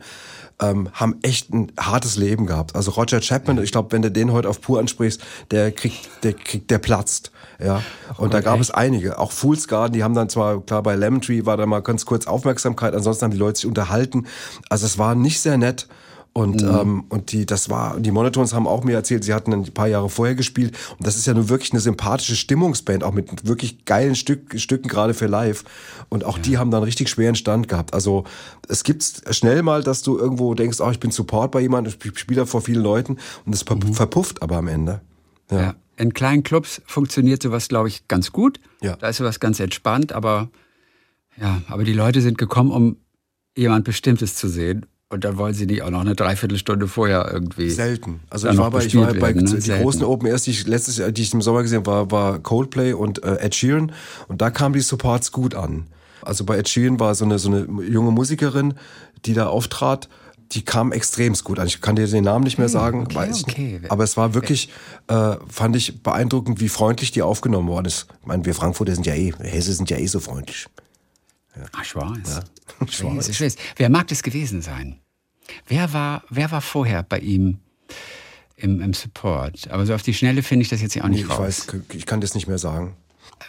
ähm, 0.61 0.89
haben 0.93 1.15
echt 1.21 1.53
ein 1.53 1.71
hartes 1.79 2.15
Leben 2.15 2.45
gehabt. 2.45 2.75
Also 2.75 2.91
Roger 2.91 3.19
Chapman, 3.19 3.61
ich 3.63 3.71
glaube, 3.71 3.91
wenn 3.91 4.01
du 4.01 4.11
den 4.11 4.31
heute 4.31 4.47
auf 4.47 4.61
Pur 4.61 4.79
ansprichst, 4.79 5.21
der 5.49 5.71
kriegt, 5.71 6.09
der 6.23 6.33
kriegt, 6.33 6.69
der 6.71 6.77
platzt. 6.77 7.31
Ja. 7.59 7.81
Und 8.17 8.33
da 8.33 8.41
gab 8.41 8.59
es 8.59 8.71
einige. 8.71 9.19
Auch 9.19 9.31
Fool's 9.31 9.67
Garden, 9.67 9.93
die 9.93 10.03
haben 10.03 10.15
dann 10.15 10.29
zwar, 10.29 10.61
klar, 10.61 10.81
bei 10.83 10.95
Lemon 10.95 11.21
Tree 11.21 11.45
war 11.45 11.57
da 11.57 11.65
mal 11.65 11.81
ganz 11.81 12.05
kurz 12.05 12.27
Aufmerksamkeit, 12.27 12.93
ansonsten 12.93 13.25
haben 13.25 13.31
die 13.31 13.37
Leute 13.37 13.59
sich 13.59 13.67
unterhalten. 13.67 14.27
Also 14.69 14.85
es 14.85 14.97
war 14.97 15.15
nicht 15.15 15.41
sehr 15.41 15.57
nett. 15.57 15.87
Und, 16.33 16.61
ähm, 16.61 17.03
und 17.09 17.33
die, 17.33 17.45
das 17.45 17.69
war, 17.69 17.99
die 17.99 18.11
Monotones 18.11 18.53
haben 18.53 18.65
auch 18.65 18.85
mir 18.85 18.93
erzählt, 18.93 19.25
sie 19.25 19.33
hatten 19.33 19.51
ein 19.51 19.65
paar 19.65 19.87
Jahre 19.87 20.09
vorher 20.09 20.33
gespielt. 20.33 20.77
Und 20.97 21.05
das 21.05 21.17
ist 21.17 21.27
ja 21.27 21.33
nur 21.33 21.49
wirklich 21.49 21.73
eine 21.73 21.81
sympathische 21.81 22.37
Stimmungsband, 22.37 23.03
auch 23.03 23.13
mit 23.13 23.45
wirklich 23.45 23.83
geilen 23.83 24.15
Stück, 24.15 24.57
Stücken, 24.57 24.87
gerade 24.87 25.13
für 25.13 25.27
live. 25.27 25.65
Und 26.07 26.23
auch 26.23 26.37
die 26.37 26.57
haben 26.57 26.71
dann 26.71 26.83
richtig 26.83 27.09
schweren 27.09 27.35
Stand 27.35 27.67
gehabt. 27.67 27.93
Also 27.93 28.23
es 28.69 28.85
gibt 28.85 29.03
schnell 29.31 29.61
mal, 29.61 29.83
dass 29.83 30.03
du 30.03 30.17
irgendwo 30.17 30.53
denkst, 30.53 30.79
oh, 30.79 30.89
ich 30.89 31.01
bin 31.01 31.11
Support 31.11 31.51
bei 31.51 31.59
jemandem, 31.59 31.93
ich 32.01 32.19
spiele 32.19 32.41
da 32.41 32.45
vor 32.45 32.61
vielen 32.61 32.81
Leuten 32.81 33.17
und 33.45 33.53
es 33.53 33.63
ver 33.63 33.77
verpufft 33.91 34.41
aber 34.41 34.55
am 34.55 34.69
Ende. 34.69 35.01
Ja. 35.49 35.61
Ja. 35.61 35.75
In 35.97 36.13
kleinen 36.13 36.43
Clubs 36.43 36.81
funktioniert 36.85 37.43
sowas, 37.43 37.67
glaube 37.67 37.89
ich, 37.89 38.07
ganz 38.07 38.31
gut. 38.31 38.59
Ja. 38.81 38.95
Da 38.95 39.09
ist 39.09 39.17
sowas 39.17 39.41
ganz 39.41 39.59
entspannt, 39.59 40.13
aber 40.13 40.49
ja, 41.39 41.61
aber 41.67 41.83
die 41.83 41.93
Leute 41.93 42.21
sind 42.21 42.37
gekommen, 42.37 42.71
um 42.71 42.97
jemand 43.55 43.83
Bestimmtes 43.83 44.35
zu 44.35 44.47
sehen. 44.47 44.85
Und 45.11 45.25
dann 45.25 45.37
wollen 45.37 45.53
sie 45.53 45.65
nicht 45.65 45.81
auch 45.81 45.89
noch 45.89 45.99
eine 45.99 46.15
Dreiviertelstunde 46.15 46.87
vorher 46.87 47.29
irgendwie. 47.33 47.69
Selten. 47.69 48.21
Also 48.29 48.47
ich 48.47 48.57
war 48.57 48.71
bei, 48.71 48.85
ich 48.85 48.95
war 48.95 49.07
bei 49.07 49.21
werden, 49.21 49.43
ne? 49.43 49.55
die 49.55 49.59
Selten. 49.59 49.83
großen 49.83 50.03
Open 50.05 50.25
Airs, 50.27 50.43
die 50.43 50.51
ich 50.51 50.65
letztes 50.65 50.97
Jahr, 50.97 51.11
die 51.11 51.21
ich 51.21 51.33
im 51.33 51.41
Sommer 51.41 51.63
gesehen 51.63 51.79
habe, 51.79 51.87
war, 51.87 52.11
war 52.11 52.39
Coldplay 52.39 52.93
und 52.93 53.21
äh, 53.21 53.35
Ed 53.35 53.53
Sheeran 53.53 53.91
und 54.29 54.41
da 54.41 54.49
kamen 54.49 54.73
die 54.73 54.79
Supports 54.79 55.33
gut 55.33 55.53
an. 55.53 55.87
Also 56.21 56.45
bei 56.45 56.57
Ed 56.57 56.69
Sheeran 56.69 57.01
war 57.01 57.13
so 57.13 57.25
eine 57.25 57.39
so 57.39 57.49
eine 57.49 57.67
junge 57.83 58.11
Musikerin, 58.11 58.75
die 59.25 59.33
da 59.33 59.47
auftrat, 59.47 60.07
die 60.53 60.63
kam 60.63 60.93
extremst 60.93 61.43
gut 61.43 61.59
an. 61.59 61.67
Ich 61.67 61.81
kann 61.81 61.97
dir 61.97 62.07
den 62.07 62.23
Namen 62.23 62.45
nicht 62.45 62.57
mehr 62.57 62.69
sagen, 62.69 63.01
okay, 63.01 63.15
weiß 63.15 63.43
okay. 63.43 63.79
nicht. 63.79 63.91
aber 63.91 64.05
es 64.05 64.15
war 64.15 64.33
wirklich, 64.33 64.69
äh, 65.07 65.35
fand 65.49 65.75
ich 65.75 66.03
beeindruckend, 66.03 66.61
wie 66.61 66.69
freundlich 66.69 67.11
die 67.11 67.21
aufgenommen 67.21 67.67
worden 67.67 67.87
ist. 67.87 68.07
Ich 68.21 68.27
meine, 68.27 68.45
wir 68.45 68.55
Frankfurter 68.55 68.93
sind 68.93 69.05
ja 69.05 69.13
eh, 69.13 69.33
Hesse 69.39 69.73
sind 69.73 69.89
ja 69.89 69.97
eh 69.97 70.07
so 70.07 70.21
freundlich. 70.21 70.67
Ach, 71.73 71.83
ich 71.83 71.95
weiß. 71.95 72.39
Ich 72.60 72.60
ich 72.87 73.41
weiß. 73.41 73.55
Wer 73.75 73.89
mag 73.89 74.07
das 74.07 74.23
gewesen 74.23 74.61
sein? 74.61 74.99
Wer 75.67 75.93
war, 75.93 76.23
wer 76.29 76.51
war 76.51 76.61
vorher 76.61 77.03
bei 77.03 77.19
ihm 77.19 77.59
im, 78.55 78.81
im 78.81 78.93
Support? 78.93 79.69
Aber 79.71 79.85
so 79.85 79.93
auf 79.93 80.01
die 80.03 80.13
Schnelle 80.13 80.43
finde 80.43 80.63
ich 80.63 80.69
das 80.69 80.81
jetzt 80.81 80.95
ja 80.95 81.03
auch 81.03 81.07
nicht 81.09 81.21
Ich 81.25 81.29
raus. 81.29 81.39
weiß, 81.39 81.67
ich 81.93 82.05
kann 82.05 82.21
das 82.21 82.35
nicht 82.35 82.47
mehr 82.47 82.57
sagen. 82.57 82.95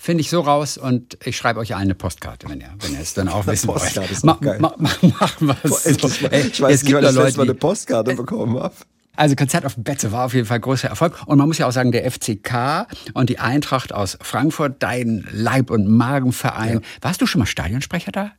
Finde 0.00 0.22
ich 0.22 0.30
so 0.30 0.40
raus 0.40 0.78
und 0.78 1.18
ich 1.24 1.36
schreibe 1.36 1.60
euch 1.60 1.74
allen 1.74 1.82
eine 1.84 1.94
Postkarte, 1.94 2.48
wenn 2.48 2.60
ihr, 2.60 2.70
wenn 2.80 2.94
ihr 2.94 3.00
es 3.00 3.14
dann 3.14 3.28
auch 3.28 3.46
wissen 3.46 3.68
wollt. 3.68 3.80
Postkarte 3.82 4.12
ist 4.12 4.24
Ma, 4.24 4.38
ma, 4.40 4.56
ma, 4.58 4.74
machen 4.78 5.46
wir 5.48 5.56
es 5.64 5.84
so. 5.84 6.08
Ey, 6.28 6.46
ich 6.48 6.60
weiß 6.60 6.74
es 6.76 6.82
nicht, 6.82 6.94
wann 6.94 7.04
ich 7.04 7.10
das 7.10 7.16
letzte 7.16 7.36
Mal 7.38 7.42
eine 7.44 7.54
Postkarte 7.54 8.14
bekommen 8.14 8.58
habe. 8.58 8.74
also 9.14 9.36
Konzert 9.36 9.64
auf 9.66 9.74
Betze 9.76 10.10
war 10.10 10.24
auf 10.24 10.34
jeden 10.34 10.46
Fall 10.46 10.58
großer 10.60 10.88
Erfolg. 10.88 11.20
Und 11.26 11.38
man 11.38 11.46
muss 11.46 11.58
ja 11.58 11.68
auch 11.68 11.72
sagen, 11.72 11.92
der 11.92 12.10
FCK 12.10 12.86
und 13.14 13.28
die 13.28 13.38
Eintracht 13.38 13.92
aus 13.92 14.18
Frankfurt, 14.22 14.82
dein 14.82 15.26
Leib- 15.30 15.70
und 15.70 15.86
Magenverein. 15.88 16.80
Warst 17.02 17.20
du 17.20 17.26
schon 17.26 17.40
mal 17.40 17.46
Stadionsprecher 17.46 18.10
da? 18.12 18.32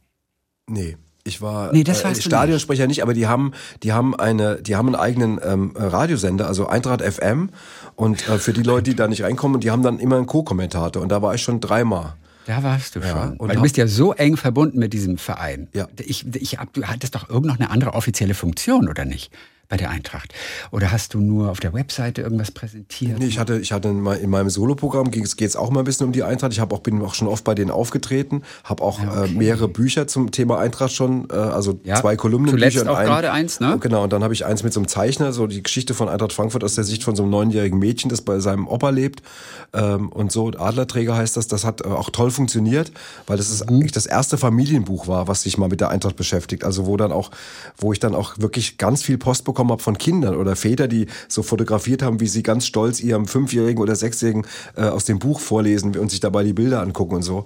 Nee. 0.67 0.97
Ich 1.25 1.41
war 1.41 1.71
Nee, 1.71 1.85
das 1.85 2.03
äh, 2.03 2.15
Stadionsprecher 2.15 2.85
nicht. 2.85 3.01
aber 3.01 3.13
die 3.13 3.27
haben, 3.27 3.53
die 3.81 3.93
haben 3.93 4.13
eine, 4.13 4.61
die 4.61 4.75
haben 4.75 4.87
einen 4.87 4.95
eigenen 4.95 5.39
ähm, 5.41 5.71
Radiosender, 5.75 6.47
also 6.47 6.67
Eintracht 6.67 7.01
FM. 7.01 7.49
Und 7.95 8.27
äh, 8.27 8.37
für 8.39 8.51
die 8.51 8.63
Leute, 8.63 8.89
die 8.89 8.95
da 8.95 9.07
nicht 9.07 9.23
reinkommen, 9.23 9.61
die 9.61 9.71
haben 9.71 9.83
dann 9.83 9.99
immer 9.99 10.17
einen 10.17 10.25
Co-Kommentator. 10.25 11.01
Und 11.01 11.09
da 11.09 11.21
war 11.21 11.33
ich 11.33 11.41
schon 11.41 11.61
dreimal. 11.61 12.15
Da 12.45 12.61
warst 12.61 12.97
du 12.97 13.01
schon. 13.01 13.37
und 13.37 13.47
Weil 13.47 13.55
du 13.55 13.61
bist 13.61 13.77
ja 13.77 13.87
so 13.87 14.11
eng 14.11 14.35
verbunden 14.35 14.77
mit 14.79 14.91
diesem 14.91 15.17
Verein. 15.17 15.69
Ja. 15.73 15.87
Ich, 15.97 16.25
ich 16.35 16.59
hab, 16.59 16.73
du 16.73 16.83
hattest 16.83 17.15
doch 17.15 17.29
irgend 17.29 17.45
noch 17.45 17.57
eine 17.57 17.69
andere 17.69 17.93
offizielle 17.93 18.33
Funktion, 18.33 18.89
oder 18.89 19.05
nicht? 19.05 19.31
Bei 19.73 19.77
der 19.77 19.89
Eintracht. 19.89 20.31
Oder 20.69 20.91
hast 20.91 21.15
du 21.15 21.19
nur 21.19 21.49
auf 21.49 21.59
der 21.59 21.73
Webseite 21.73 22.21
irgendwas 22.21 22.51
präsentiert? 22.51 23.17
Nee, 23.17 23.25
ich 23.25 23.39
hatte, 23.39 23.57
ich 23.57 23.71
hatte 23.71 23.87
in, 23.89 24.01
mei- 24.01 24.17
in 24.17 24.29
meinem 24.29 24.51
Soloprogramm 24.51 25.09
geht 25.09 25.41
es 25.41 25.55
auch 25.55 25.71
mal 25.71 25.79
ein 25.79 25.83
bisschen 25.85 26.05
um 26.05 26.11
die 26.13 26.21
Eintracht. 26.21 26.51
Ich 26.53 26.59
habe 26.59 26.75
auch 26.75 26.81
bin 26.81 27.01
auch 27.01 27.15
schon 27.15 27.27
oft 27.27 27.43
bei 27.43 27.55
denen 27.55 27.71
aufgetreten, 27.71 28.43
habe 28.65 28.83
auch 28.83 28.99
okay. 29.01 29.25
äh, 29.25 29.27
mehrere 29.33 29.67
Bücher 29.67 30.05
zum 30.07 30.29
Thema 30.29 30.59
Eintracht 30.59 30.93
schon, 30.93 31.27
äh, 31.31 31.33
also 31.33 31.79
Ja, 31.83 31.95
zwei 31.95 32.15
Kolumnenbücher 32.15 32.69
zuletzt 32.69 32.81
und 32.83 32.87
auch 32.93 32.99
ein- 32.99 33.07
gerade 33.07 33.31
eins, 33.31 33.59
ne? 33.59 33.75
Genau, 33.79 34.03
und 34.03 34.13
dann 34.13 34.21
habe 34.23 34.35
ich 34.35 34.45
eins 34.45 34.61
mit 34.61 34.73
so 34.73 34.79
einem 34.79 34.87
Zeichner, 34.87 35.33
so 35.33 35.47
die 35.47 35.63
Geschichte 35.63 35.95
von 35.95 36.07
Eintracht 36.07 36.33
Frankfurt 36.33 36.63
aus 36.63 36.75
der 36.75 36.83
Sicht 36.83 37.03
von 37.03 37.15
so 37.15 37.23
einem 37.23 37.31
neunjährigen 37.31 37.79
Mädchen, 37.79 38.09
das 38.11 38.21
bei 38.21 38.39
seinem 38.41 38.67
Opa 38.67 38.91
lebt 38.91 39.23
ähm, 39.73 40.09
und 40.09 40.31
so 40.31 40.49
Adlerträger 40.49 41.15
heißt 41.17 41.35
das. 41.35 41.47
Das 41.47 41.65
hat 41.65 41.81
äh, 41.81 41.85
auch 41.87 42.11
toll 42.11 42.29
funktioniert, 42.29 42.91
weil 43.25 43.37
das 43.37 43.47
Mhm. 43.47 43.53
ist 43.55 43.61
eigentlich 43.69 43.91
das 43.91 44.05
erste 44.05 44.37
Familienbuch 44.37 45.07
war, 45.07 45.27
was 45.27 45.41
sich 45.41 45.57
mal 45.57 45.67
mit 45.67 45.81
der 45.81 45.89
Eintracht 45.89 46.15
beschäftigt. 46.15 46.63
Also 46.63 46.85
wo 46.85 46.95
dann 46.95 47.11
auch, 47.11 47.31
wo 47.77 47.91
ich 47.91 47.99
dann 47.99 48.13
auch 48.13 48.37
wirklich 48.37 48.77
ganz 48.77 49.01
viel 49.01 49.17
Post 49.17 49.45
bekommen 49.63 49.71
habe 49.71 49.81
von 49.81 49.97
Kindern 49.97 50.35
oder 50.35 50.55
Väter, 50.55 50.87
die 50.87 51.07
so 51.27 51.43
fotografiert 51.43 52.01
haben, 52.01 52.19
wie 52.19 52.27
sie 52.27 52.43
ganz 52.43 52.65
stolz 52.65 52.99
ihrem 52.99 53.27
Fünfjährigen 53.27 53.81
oder 53.81 53.95
Sechsjährigen 53.95 54.45
äh, 54.75 54.83
aus 54.83 55.05
dem 55.05 55.19
Buch 55.19 55.39
vorlesen 55.39 55.95
und 55.97 56.11
sich 56.11 56.19
dabei 56.19 56.43
die 56.43 56.53
Bilder 56.53 56.81
angucken 56.81 57.15
und 57.15 57.23
so. 57.23 57.45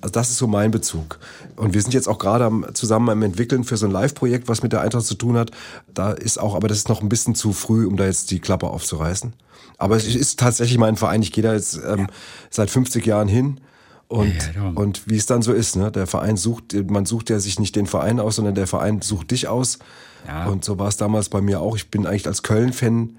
Also 0.00 0.12
das 0.12 0.30
ist 0.30 0.38
so 0.38 0.46
mein 0.46 0.70
Bezug. 0.70 1.18
Und 1.56 1.74
wir 1.74 1.82
sind 1.82 1.92
jetzt 1.94 2.08
auch 2.08 2.18
gerade 2.18 2.44
am, 2.44 2.66
zusammen 2.72 3.10
am 3.10 3.22
entwickeln 3.22 3.64
für 3.64 3.76
so 3.76 3.86
ein 3.86 3.92
Live-Projekt, 3.92 4.48
was 4.48 4.62
mit 4.62 4.72
der 4.72 4.80
Eintracht 4.80 5.04
zu 5.04 5.14
tun 5.14 5.36
hat. 5.36 5.50
Da 5.92 6.12
ist 6.12 6.38
auch, 6.38 6.54
aber 6.54 6.68
das 6.68 6.78
ist 6.78 6.88
noch 6.88 7.02
ein 7.02 7.08
bisschen 7.08 7.34
zu 7.34 7.52
früh, 7.52 7.86
um 7.86 7.96
da 7.96 8.06
jetzt 8.06 8.30
die 8.30 8.40
Klappe 8.40 8.68
aufzureißen. 8.68 9.32
Aber 9.76 9.96
es 9.96 10.06
ist 10.06 10.40
tatsächlich 10.40 10.78
mein 10.78 10.96
Verein. 10.96 11.22
Ich 11.22 11.32
gehe 11.32 11.44
da 11.44 11.52
jetzt 11.52 11.78
ähm, 11.86 12.08
seit 12.50 12.70
50 12.70 13.04
Jahren 13.06 13.28
hin. 13.28 13.60
Und, 14.08 14.52
Ja, 14.54 14.62
ja, 14.62 14.68
und 14.74 15.02
wie 15.06 15.16
es 15.16 15.26
dann 15.26 15.42
so 15.42 15.52
ist, 15.52 15.76
ne? 15.76 15.92
Der 15.92 16.06
Verein 16.06 16.38
sucht, 16.38 16.74
man 16.90 17.04
sucht 17.04 17.28
ja 17.28 17.38
sich 17.38 17.60
nicht 17.60 17.76
den 17.76 17.86
Verein 17.86 18.20
aus, 18.20 18.36
sondern 18.36 18.54
der 18.54 18.66
Verein 18.66 19.02
sucht 19.02 19.30
dich 19.32 19.48
aus. 19.48 19.78
Ja. 20.26 20.46
Und 20.46 20.64
so 20.64 20.78
war 20.78 20.88
es 20.88 20.96
damals 20.96 21.28
bei 21.28 21.40
mir 21.40 21.60
auch. 21.60 21.76
Ich 21.76 21.90
bin 21.90 22.06
eigentlich 22.06 22.26
als 22.26 22.42
Köln-Fan 22.42 23.16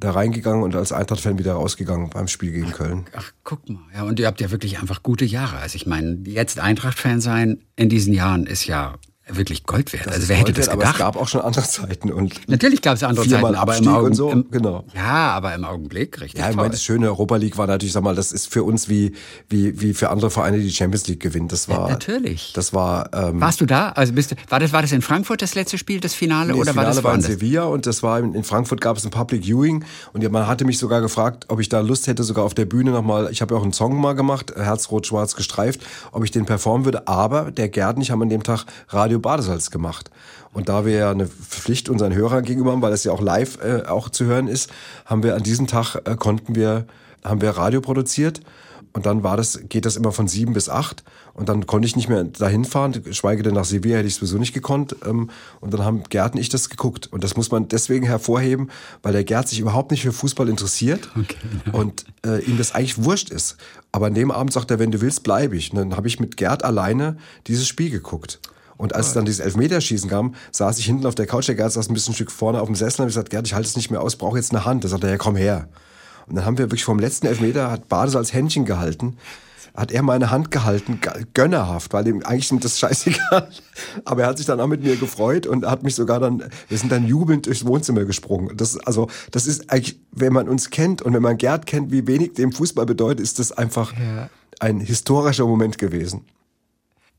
da 0.00 0.12
reingegangen 0.12 0.62
und 0.62 0.76
als 0.76 0.92
Eintracht-Fan 0.92 1.38
wieder 1.38 1.54
rausgegangen 1.54 2.10
beim 2.10 2.28
Spiel 2.28 2.52
gegen 2.52 2.70
Köln. 2.70 3.06
Ach, 3.16 3.32
guck 3.42 3.68
mal. 3.68 3.80
Ja, 3.94 4.04
und 4.04 4.20
ihr 4.20 4.26
habt 4.26 4.40
ja 4.40 4.50
wirklich 4.50 4.78
einfach 4.78 5.02
gute 5.02 5.24
Jahre. 5.24 5.56
Also 5.58 5.76
ich 5.76 5.86
meine, 5.86 6.18
jetzt 6.24 6.60
Eintracht-Fan 6.60 7.20
sein 7.20 7.58
in 7.74 7.88
diesen 7.88 8.12
Jahren 8.12 8.46
ist 8.46 8.66
ja 8.66 8.94
wirklich 9.30 9.64
Gold 9.64 9.92
wert. 9.92 10.08
also 10.08 10.20
ist 10.20 10.28
wer 10.28 10.36
hätte 10.36 10.52
Gold 10.52 10.66
das 10.66 10.70
gedacht? 10.70 10.94
es 10.94 10.98
gab 10.98 11.16
auch 11.16 11.28
schon 11.28 11.40
andere 11.40 11.64
Zeiten 11.68 12.12
und 12.12 12.48
Natürlich 12.48 12.82
gab 12.82 12.96
es 12.96 13.02
andere 13.02 13.26
Zeiten, 13.26 13.44
aber 13.44 13.48
im 13.50 13.56
Abstieg 13.56 13.88
Augen, 13.88 14.06
und 14.06 14.14
so, 14.14 14.30
im, 14.30 14.50
genau. 14.50 14.84
Ja, 14.94 15.30
aber 15.30 15.54
im 15.54 15.64
Augenblick 15.64 16.20
richtig 16.20 16.40
Ja, 16.40 16.50
ich 16.50 16.56
meine, 16.56 16.70
das 16.70 16.82
schöne 16.82 17.06
Europa 17.06 17.36
League 17.36 17.58
war 17.58 17.66
natürlich, 17.66 17.92
sag 17.92 18.02
mal, 18.02 18.14
das 18.14 18.32
ist 18.32 18.52
für 18.52 18.62
uns 18.62 18.88
wie, 18.88 19.12
wie, 19.48 19.80
wie 19.80 19.94
für 19.94 20.10
andere 20.10 20.30
Vereine, 20.30 20.58
die 20.58 20.70
Champions 20.70 21.06
League 21.06 21.20
gewinnen. 21.20 21.48
Das 21.48 21.68
war, 21.68 21.88
natürlich. 21.88 22.52
Das 22.54 22.72
war, 22.72 23.10
ähm, 23.12 23.40
Warst 23.40 23.60
du 23.60 23.66
da? 23.66 23.90
Also 23.90 24.12
bist 24.12 24.32
du, 24.32 24.36
war 24.48 24.60
das 24.60 24.72
war 24.72 24.82
das 24.82 24.92
in 24.92 25.02
Frankfurt 25.02 25.42
das 25.42 25.54
letzte 25.54 25.78
Spiel, 25.78 26.00
das 26.00 26.14
Finale 26.14 26.52
Nee, 26.52 26.60
oder 26.60 26.66
das 26.66 26.76
war 26.76 26.82
Finale 26.84 26.96
das 26.96 27.04
war 27.04 27.14
in? 27.14 27.20
Sevilla 27.20 27.64
und 27.64 27.86
das 27.86 28.02
war 28.02 28.18
in, 28.18 28.34
in 28.34 28.44
Frankfurt 28.44 28.80
gab 28.80 28.96
es 28.96 29.04
ein 29.04 29.10
Public 29.10 29.44
Viewing 29.44 29.84
und 30.12 30.30
man 30.30 30.46
hatte 30.46 30.64
mich 30.64 30.78
sogar 30.78 31.00
gefragt, 31.00 31.46
ob 31.48 31.60
ich 31.60 31.68
da 31.68 31.80
Lust 31.80 32.06
hätte, 32.06 32.22
sogar 32.24 32.44
auf 32.44 32.54
der 32.54 32.64
Bühne 32.64 32.90
nochmal, 32.90 33.28
ich 33.30 33.40
habe 33.40 33.54
ja 33.54 33.60
auch 33.60 33.64
einen 33.64 33.72
Song 33.72 33.98
mal 34.00 34.14
gemacht, 34.14 34.52
Herzrot-Schwarz 34.56 35.34
gestreift, 35.36 35.80
ob 36.12 36.24
ich 36.24 36.30
den 36.30 36.46
performen 36.46 36.84
würde, 36.84 37.08
aber 37.08 37.50
der 37.50 37.68
Gerd 37.68 37.96
und 37.96 38.02
ich 38.02 38.10
haben 38.10 38.22
an 38.22 38.28
dem 38.28 38.42
Tag 38.42 38.64
Radio 38.88 39.17
Badesalz 39.22 39.70
gemacht. 39.70 40.10
Und 40.52 40.68
da 40.68 40.84
wir 40.84 40.92
ja 40.94 41.10
eine 41.10 41.26
Pflicht 41.26 41.88
unseren 41.88 42.14
Hörern 42.14 42.44
gegenüber 42.44 42.72
haben, 42.72 42.82
weil 42.82 42.92
es 42.92 43.04
ja 43.04 43.12
auch 43.12 43.20
live 43.20 43.58
äh, 43.62 43.82
auch 43.86 44.08
zu 44.08 44.24
hören 44.24 44.48
ist, 44.48 44.70
haben 45.04 45.22
wir 45.22 45.34
an 45.34 45.42
diesem 45.42 45.66
Tag 45.66 45.96
äh, 46.04 46.16
konnten 46.16 46.54
wir, 46.54 46.86
haben 47.24 47.40
wir 47.40 47.50
Radio 47.50 47.80
produziert 47.80 48.40
und 48.92 49.06
dann 49.06 49.22
war 49.22 49.36
das, 49.36 49.60
geht 49.68 49.84
das 49.84 49.96
immer 49.96 50.12
von 50.12 50.28
sieben 50.28 50.54
bis 50.54 50.68
acht. 50.68 51.04
Und 51.34 51.48
dann 51.48 51.66
konnte 51.66 51.86
ich 51.86 51.94
nicht 51.94 52.08
mehr 52.08 52.24
dahin 52.24 52.64
fahren, 52.64 53.00
geschweige 53.04 53.44
denn 53.44 53.54
nach 53.54 53.64
Sevilla 53.64 53.98
hätte 53.98 54.08
ich 54.08 54.16
sowieso 54.16 54.38
nicht 54.38 54.54
gekonnt. 54.54 54.96
Ähm, 55.06 55.30
Und 55.60 55.72
dann 55.72 55.84
haben 55.84 56.02
Gerd 56.02 56.34
und 56.34 56.40
ich 56.40 56.48
das 56.48 56.68
geguckt. 56.68 57.06
Und 57.06 57.22
das 57.22 57.36
muss 57.36 57.52
man 57.52 57.68
deswegen 57.68 58.04
hervorheben, 58.04 58.70
weil 59.02 59.12
der 59.12 59.24
Gerd 59.24 59.48
sich 59.48 59.60
überhaupt 59.60 59.90
nicht 59.90 60.02
für 60.02 60.12
Fußball 60.12 60.48
interessiert 60.48 61.10
und 61.72 62.06
äh, 62.26 62.42
ihm 62.44 62.58
das 62.58 62.74
eigentlich 62.74 63.04
wurscht 63.04 63.30
ist. 63.30 63.56
Aber 63.92 64.06
an 64.06 64.14
dem 64.14 64.30
Abend 64.30 64.52
sagt 64.52 64.70
er, 64.70 64.78
wenn 64.78 64.90
du 64.90 65.00
willst, 65.00 65.22
bleibe 65.22 65.56
ich. 65.56 65.70
Und 65.70 65.78
dann 65.78 65.96
habe 65.96 66.08
ich 66.08 66.18
mit 66.18 66.36
Gerd 66.36 66.64
alleine 66.64 67.18
dieses 67.46 67.68
Spiel 67.68 67.90
geguckt. 67.90 68.40
Und 68.78 68.94
als 68.94 69.08
es 69.08 69.12
dann 69.12 69.26
dieses 69.26 69.40
Elfmeterschießen 69.40 70.08
kam, 70.08 70.34
saß 70.52 70.78
ich 70.78 70.86
hinten 70.86 71.04
auf 71.04 71.16
der 71.16 71.26
Couch, 71.26 71.48
der 71.48 71.56
Gerd 71.56 71.72
saß 71.72 71.90
ein 71.90 71.94
bisschen 71.94 72.12
ein 72.12 72.14
Stück 72.14 72.30
vorne 72.30 72.62
auf 72.62 72.68
dem 72.68 72.76
Sessel 72.76 73.00
und 73.00 73.04
habe 73.04 73.10
gesagt, 73.10 73.30
Gerd, 73.30 73.46
ich 73.46 73.52
halte 73.52 73.68
es 73.68 73.76
nicht 73.76 73.90
mehr 73.90 74.00
aus, 74.00 74.16
brauche 74.16 74.38
jetzt 74.38 74.52
eine 74.52 74.64
Hand. 74.64 74.84
Da 74.84 74.88
sagt 74.88 75.04
er, 75.04 75.10
ja, 75.10 75.16
komm 75.18 75.36
her. 75.36 75.68
Und 76.28 76.36
dann 76.36 76.44
haben 76.44 76.58
wir 76.58 76.66
wirklich 76.66 76.84
vom 76.84 76.98
letzten 76.98 77.26
Elfmeter, 77.26 77.70
hat 77.70 77.88
Bades 77.88 78.14
als 78.14 78.32
Händchen 78.32 78.64
gehalten, 78.64 79.16
hat 79.74 79.90
er 79.90 80.02
meine 80.02 80.30
Hand 80.30 80.50
gehalten, 80.50 81.00
gönnerhaft, 81.34 81.92
weil 81.92 82.06
ihm 82.06 82.22
eigentlich 82.22 82.60
das 82.60 82.78
scheißegal. 82.78 83.48
Aber 84.04 84.22
er 84.22 84.28
hat 84.28 84.38
sich 84.38 84.46
dann 84.46 84.60
auch 84.60 84.66
mit 84.66 84.82
mir 84.82 84.96
gefreut 84.96 85.46
und 85.46 85.66
hat 85.66 85.82
mich 85.82 85.94
sogar 85.94 86.20
dann, 86.20 86.44
wir 86.68 86.78
sind 86.78 86.92
dann 86.92 87.06
jubelnd 87.06 87.46
durchs 87.46 87.66
Wohnzimmer 87.66 88.04
gesprungen. 88.04 88.56
Das, 88.56 88.78
also, 88.78 89.08
das 89.30 89.46
ist 89.46 89.70
eigentlich, 89.70 89.98
wenn 90.12 90.32
man 90.32 90.48
uns 90.48 90.70
kennt 90.70 91.02
und 91.02 91.14
wenn 91.14 91.22
man 91.22 91.36
Gerd 91.38 91.66
kennt, 91.66 91.90
wie 91.90 92.06
wenig 92.06 92.34
dem 92.34 92.52
Fußball 92.52 92.86
bedeutet, 92.86 93.20
ist 93.20 93.38
das 93.38 93.52
einfach 93.52 93.92
ja. 93.94 94.28
ein 94.60 94.80
historischer 94.80 95.46
Moment 95.46 95.78
gewesen. 95.78 96.26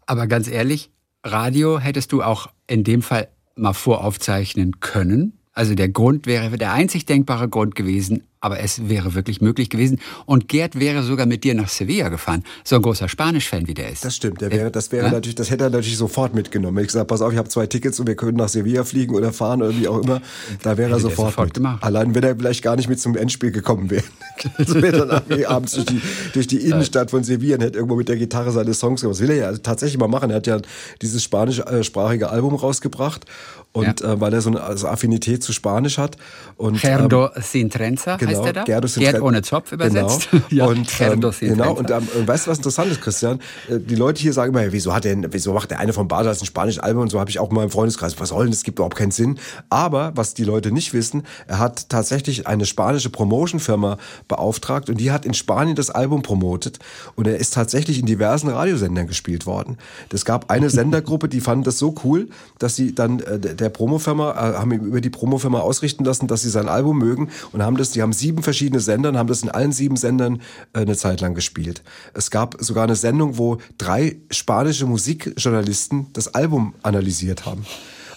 Aber 0.05 0.27
ganz 0.27 0.47
ehrlich, 0.47 0.91
Radio 1.23 1.79
hättest 1.79 2.11
du 2.11 2.23
auch 2.23 2.47
in 2.67 2.83
dem 2.83 3.01
Fall 3.01 3.29
mal 3.55 3.73
voraufzeichnen 3.73 4.79
können. 4.79 5.38
Also 5.59 5.75
der 5.75 5.89
Grund 5.89 6.25
wäre 6.25 6.57
der 6.57 6.71
einzig 6.71 7.05
denkbare 7.05 7.49
Grund 7.49 7.75
gewesen, 7.75 8.23
aber 8.39 8.61
es 8.61 8.87
wäre 8.87 9.13
wirklich 9.13 9.41
möglich 9.41 9.69
gewesen. 9.69 9.99
Und 10.25 10.47
Gerd 10.47 10.79
wäre 10.79 11.03
sogar 11.03 11.25
mit 11.25 11.43
dir 11.43 11.53
nach 11.53 11.67
Sevilla 11.67 12.07
gefahren. 12.07 12.45
So 12.63 12.77
ein 12.77 12.81
großer 12.81 13.09
Spanisch-Fan 13.09 13.67
wie 13.67 13.73
der 13.73 13.89
ist. 13.89 14.05
Das 14.05 14.15
stimmt. 14.15 14.39
Der 14.39 14.51
wäre, 14.51 14.71
das 14.71 14.93
wäre 14.93 15.07
ja? 15.07 15.11
natürlich, 15.11 15.35
das 15.35 15.51
hätte 15.51 15.65
er 15.65 15.69
natürlich 15.69 15.97
sofort 15.97 16.33
mitgenommen. 16.33 16.77
Ich 16.77 16.87
gesagt, 16.87 17.09
pass 17.09 17.21
auf, 17.21 17.33
ich 17.33 17.37
habe 17.37 17.49
zwei 17.49 17.67
Tickets 17.67 17.99
und 17.99 18.07
wir 18.07 18.15
können 18.15 18.37
nach 18.37 18.47
Sevilla 18.47 18.85
fliegen 18.85 19.13
oder 19.13 19.33
fahren 19.33 19.61
oder 19.61 19.77
wie 19.77 19.89
auch 19.89 20.01
immer. 20.01 20.21
Da 20.63 20.77
wäre 20.77 20.91
er 20.91 20.99
sofort, 21.01 21.31
sofort 21.31 21.53
gemacht. 21.53 21.83
Allein 21.83 22.15
wenn 22.15 22.23
er 22.23 22.37
vielleicht 22.37 22.63
gar 22.63 22.77
nicht 22.77 22.87
mit 22.87 23.01
zum 23.01 23.17
Endspiel 23.17 23.51
gekommen 23.51 23.89
wäre. 23.89 24.05
so 24.65 24.81
wäre 24.81 25.05
dann 25.05 25.43
abends 25.43 25.73
durch 25.73 25.87
die, 25.87 26.01
durch 26.31 26.47
die 26.47 26.59
Innenstadt 26.59 27.11
von 27.11 27.25
Sevilla 27.25 27.55
und 27.55 27.63
hätte 27.63 27.77
irgendwo 27.77 27.97
mit 27.97 28.07
der 28.07 28.15
Gitarre 28.15 28.53
seine 28.53 28.73
Songs 28.73 29.01
gemacht. 29.01 29.19
Das 29.19 29.27
will 29.27 29.31
er 29.31 29.51
ja 29.51 29.57
tatsächlich 29.57 29.99
mal 29.99 30.07
machen. 30.07 30.29
Er 30.29 30.37
hat 30.37 30.47
ja 30.47 30.61
dieses 31.01 31.21
spanischsprachige 31.21 32.29
Album 32.29 32.55
rausgebracht 32.55 33.25
und 33.71 34.01
ja. 34.01 34.13
äh, 34.13 34.19
weil 34.19 34.33
er 34.33 34.41
so 34.41 34.49
eine 34.49 34.61
also 34.61 34.87
Affinität 34.87 35.43
zu 35.43 35.53
Spanisch 35.53 35.99
hat. 35.99 36.17
Und, 36.57 36.81
Gerdo 36.81 37.29
ähm, 37.35 37.41
sin 37.41 37.69
trenza 37.69 38.17
genau, 38.17 38.31
heißt 38.31 38.45
er 38.45 38.53
da? 38.53 38.63
Gerdo 38.63 38.87
sin 38.87 39.03
Gerd 39.03 39.21
ohne 39.21 39.43
Zopf 39.43 39.71
übersetzt. 39.71 40.29
Genau. 40.31 40.43
ja, 40.49 40.65
und, 40.65 40.89
ähm, 40.99 41.21
genau. 41.39 41.73
Und, 41.73 41.91
ähm, 41.91 42.07
weißt 42.25 42.47
du, 42.47 42.51
was 42.51 42.57
interessant 42.57 42.91
ist, 42.91 43.01
Christian? 43.01 43.39
Äh, 43.69 43.79
die 43.79 43.95
Leute 43.95 44.21
hier 44.21 44.33
sagen 44.33 44.55
immer, 44.55 44.71
wieso 44.71 44.93
hat 44.93 45.03
der, 45.03 45.17
wieso 45.31 45.53
macht 45.53 45.69
der 45.69 45.79
eine 45.79 45.93
von 45.93 46.07
Basel 46.07 46.29
ein 46.31 46.45
spanisches 46.45 46.81
Album 46.81 47.03
und 47.03 47.09
so 47.09 47.19
habe 47.19 47.29
ich 47.29 47.37
auch 47.37 47.51
mal 47.51 47.63
im 47.63 47.69
Freundeskreis. 47.69 48.19
Was 48.19 48.29
soll 48.29 48.45
denn, 48.45 48.51
das 48.51 48.63
gibt 48.63 48.79
überhaupt 48.79 48.97
keinen 48.97 49.11
Sinn. 49.11 49.39
Aber 49.69 50.13
was 50.15 50.33
die 50.33 50.43
Leute 50.43 50.71
nicht 50.71 50.93
wissen, 50.93 51.23
er 51.47 51.59
hat 51.59 51.89
tatsächlich 51.89 52.47
eine 52.47 52.65
spanische 52.65 53.11
Promotion-Firma 53.11 53.97
beauftragt 54.27 54.89
und 54.89 54.97
die 54.97 55.11
hat 55.11 55.25
in 55.25 55.35
Spanien 55.35 55.75
das 55.75 55.91
Album 55.91 56.23
promotet 56.23 56.79
und 57.15 57.27
er 57.27 57.37
ist 57.37 57.53
tatsächlich 57.53 57.99
in 57.99 58.07
diversen 58.07 58.49
Radiosendern 58.49 59.05
gespielt 59.05 59.45
worden. 59.45 59.77
Es 60.11 60.25
gab 60.25 60.49
eine 60.49 60.69
Sendergruppe, 60.79 61.29
die 61.29 61.41
fand 61.41 61.67
das 61.67 61.77
so 61.77 61.93
cool, 62.03 62.29
dass 62.57 62.75
sie 62.75 62.95
dann 62.95 63.19
äh, 63.19 63.58
der 63.59 63.69
Promofirma, 63.69 64.31
äh, 64.31 64.57
haben 64.57 64.71
ihm 64.71 64.85
über 64.85 65.01
die 65.01 65.09
Promofirma 65.09 65.59
ausrichten 65.59 66.03
lassen, 66.03 66.27
dass 66.27 66.41
sie 66.41 66.49
sein 66.49 66.67
Album 66.67 66.97
mögen 66.97 67.29
und 67.51 67.63
haben 67.63 67.77
das, 67.77 67.91
die 67.91 68.01
haben 68.01 68.13
sieben 68.13 68.43
verschiedene 68.43 68.79
Sender 68.79 69.09
und 69.09 69.17
haben 69.17 69.27
das 69.27 69.43
in 69.43 69.49
allen 69.49 69.71
sieben 69.71 69.95
Sendern 69.95 70.41
äh, 70.73 70.79
eine 70.79 70.95
Zeit 70.95 71.21
lang 71.21 71.35
gespielt. 71.35 71.83
Es 72.13 72.31
gab 72.31 72.57
sogar 72.59 72.83
eine 72.85 72.95
Sendung, 72.95 73.37
wo 73.37 73.57
drei 73.77 74.17
spanische 74.31 74.85
Musikjournalisten 74.85 76.07
das 76.13 76.33
Album 76.33 76.73
analysiert 76.83 77.45
haben. 77.45 77.65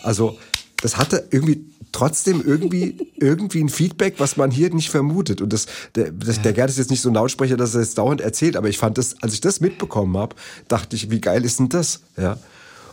Also 0.02 0.38
das 0.82 0.96
hatte 0.96 1.28
irgendwie 1.30 1.64
trotzdem 1.92 2.42
irgendwie 2.44 3.12
irgendwie 3.16 3.62
ein 3.62 3.68
Feedback, 3.68 4.14
was 4.18 4.36
man 4.36 4.50
hier 4.50 4.74
nicht 4.74 4.90
vermutet. 4.90 5.40
Und 5.40 5.52
das, 5.52 5.66
der, 5.94 6.10
das, 6.10 6.36
ja. 6.36 6.42
der 6.42 6.52
Gerd 6.52 6.70
ist 6.70 6.78
jetzt 6.78 6.90
nicht 6.90 7.00
so 7.00 7.10
ein 7.10 7.14
Lautsprecher, 7.14 7.56
dass 7.56 7.74
er 7.74 7.82
es 7.82 7.94
dauernd 7.94 8.20
erzählt, 8.20 8.56
aber 8.56 8.68
ich 8.68 8.78
fand 8.78 8.98
das, 8.98 9.22
als 9.22 9.34
ich 9.34 9.40
das 9.40 9.60
mitbekommen 9.60 10.16
habe, 10.16 10.34
dachte 10.68 10.96
ich, 10.96 11.10
wie 11.10 11.20
geil 11.20 11.44
ist 11.44 11.58
denn 11.58 11.68
das? 11.68 12.00
Ja. 12.16 12.38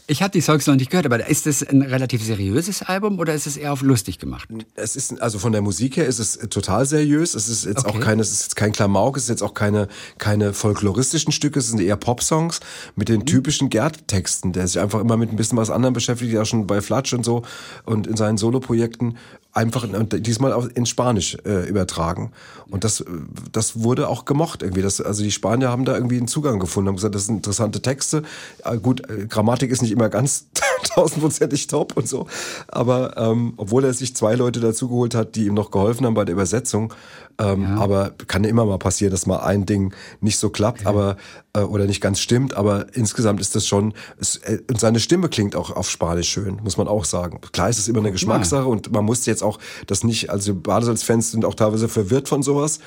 Ich 0.09 0.23
habe 0.23 0.31
die 0.31 0.41
Songs 0.41 0.65
noch 0.65 0.75
nicht 0.75 0.89
gehört, 0.89 1.05
aber 1.05 1.27
ist 1.27 1.45
das 1.45 1.61
ein 1.61 1.83
relativ 1.83 2.23
seriöses 2.23 2.81
Album 2.81 3.19
oder 3.19 3.35
ist 3.35 3.45
es 3.45 3.57
eher 3.57 3.71
auf 3.71 3.83
lustig 3.83 4.17
gemacht? 4.17 4.49
Es 4.73 4.95
ist 4.95 5.21
also 5.21 5.37
von 5.37 5.51
der 5.51 5.61
Musik 5.61 5.97
her 5.97 6.07
ist 6.07 6.17
es 6.17 6.39
total 6.49 6.87
seriös. 6.87 7.35
Es 7.35 7.47
ist 7.47 7.65
jetzt 7.65 7.85
okay. 7.85 7.95
auch 7.95 7.99
keine, 7.99 8.23
es 8.23 8.31
ist 8.31 8.41
jetzt 8.41 8.55
kein 8.55 8.71
Klamauk, 8.71 9.17
es 9.17 9.23
ist 9.23 9.29
jetzt 9.29 9.43
auch 9.43 9.53
keine 9.53 9.87
keine 10.17 10.53
folkloristischen 10.53 11.31
Stücke, 11.31 11.59
es 11.59 11.67
sind 11.67 11.79
eher 11.79 11.95
Popsongs 11.95 12.59
mit 12.95 13.07
den 13.07 13.19
mhm. 13.19 13.25
typischen 13.27 13.69
Gerd-Texten, 13.69 14.51
der 14.51 14.67
sich 14.67 14.79
einfach 14.79 14.99
immer 14.99 15.15
mit 15.15 15.31
ein 15.31 15.35
bisschen 15.35 15.59
was 15.59 15.69
anderem 15.69 15.93
beschäftigt, 15.93 16.33
ja 16.33 16.43
schon 16.43 16.65
bei 16.65 16.81
Flatsch 16.81 17.13
und 17.13 17.23
so 17.23 17.43
und 17.85 18.07
in 18.07 18.17
seinen 18.17 18.39
Soloprojekten 18.39 19.15
einfach 19.59 19.83
und 19.83 20.25
diesmal 20.25 20.69
in 20.73 20.85
Spanisch 20.85 21.37
äh, 21.45 21.67
übertragen. 21.67 22.31
Und 22.69 22.83
das, 22.83 23.03
das 23.51 23.81
wurde 23.81 24.07
auch 24.07 24.23
gemocht 24.25 24.63
irgendwie. 24.63 24.81
Das, 24.81 25.01
also 25.01 25.21
die 25.21 25.31
Spanier 25.31 25.69
haben 25.69 25.85
da 25.85 25.95
irgendwie 25.95 26.17
einen 26.17 26.27
Zugang 26.27 26.59
gefunden, 26.59 26.87
haben 26.87 26.95
gesagt, 26.95 27.15
das 27.15 27.25
sind 27.25 27.37
interessante 27.37 27.81
Texte. 27.81 28.23
Äh, 28.63 28.77
gut, 28.77 29.09
äh, 29.09 29.27
Grammatik 29.27 29.69
ist 29.69 29.81
nicht 29.81 29.91
immer 29.91 30.09
ganz 30.09 30.47
tausendprozentig 30.95 31.67
top 31.67 31.97
und 31.97 32.07
so. 32.07 32.27
Aber 32.69 33.17
ähm, 33.17 33.53
obwohl 33.57 33.83
er 33.83 33.93
sich 33.93 34.15
zwei 34.15 34.35
Leute 34.35 34.61
dazugeholt 34.61 35.13
hat, 35.13 35.35
die 35.35 35.47
ihm 35.47 35.55
noch 35.55 35.71
geholfen 35.71 36.05
haben 36.05 36.13
bei 36.13 36.25
der 36.25 36.33
Übersetzung, 36.33 36.93
ähm, 37.39 37.63
ja. 37.63 37.77
Aber 37.77 38.11
kann 38.27 38.43
immer 38.43 38.65
mal 38.65 38.77
passieren, 38.77 39.11
dass 39.11 39.25
mal 39.25 39.39
ein 39.39 39.65
Ding 39.65 39.93
nicht 40.19 40.37
so 40.37 40.49
klappt, 40.49 40.81
ja. 40.81 40.89
aber 40.89 41.15
äh, 41.53 41.61
oder 41.61 41.85
nicht 41.85 42.01
ganz 42.01 42.19
stimmt. 42.19 42.53
Aber 42.53 42.87
insgesamt 42.93 43.39
ist 43.39 43.55
das 43.55 43.65
schon. 43.65 43.93
Es, 44.19 44.35
äh, 44.37 44.59
und 44.69 44.79
seine 44.79 44.99
Stimme 44.99 45.29
klingt 45.29 45.55
auch 45.55 45.71
auf 45.71 45.89
Spanisch 45.89 46.29
schön, 46.29 46.59
muss 46.63 46.77
man 46.77 46.87
auch 46.87 47.05
sagen. 47.05 47.39
Klar 47.53 47.69
ist 47.69 47.79
es 47.79 47.87
immer 47.87 47.99
eine 47.99 48.11
Geschmackssache 48.11 48.63
ja. 48.63 48.67
und 48.67 48.91
man 48.91 49.05
muss 49.05 49.25
jetzt 49.25 49.41
auch 49.41 49.57
das 49.87 50.03
nicht. 50.03 50.29
Also 50.29 50.53
Badesalzfans 50.53 51.31
sind 51.31 51.45
auch 51.45 51.55
teilweise 51.55 51.87
verwirrt 51.87 52.27
von 52.27 52.43
sowas, 52.43 52.79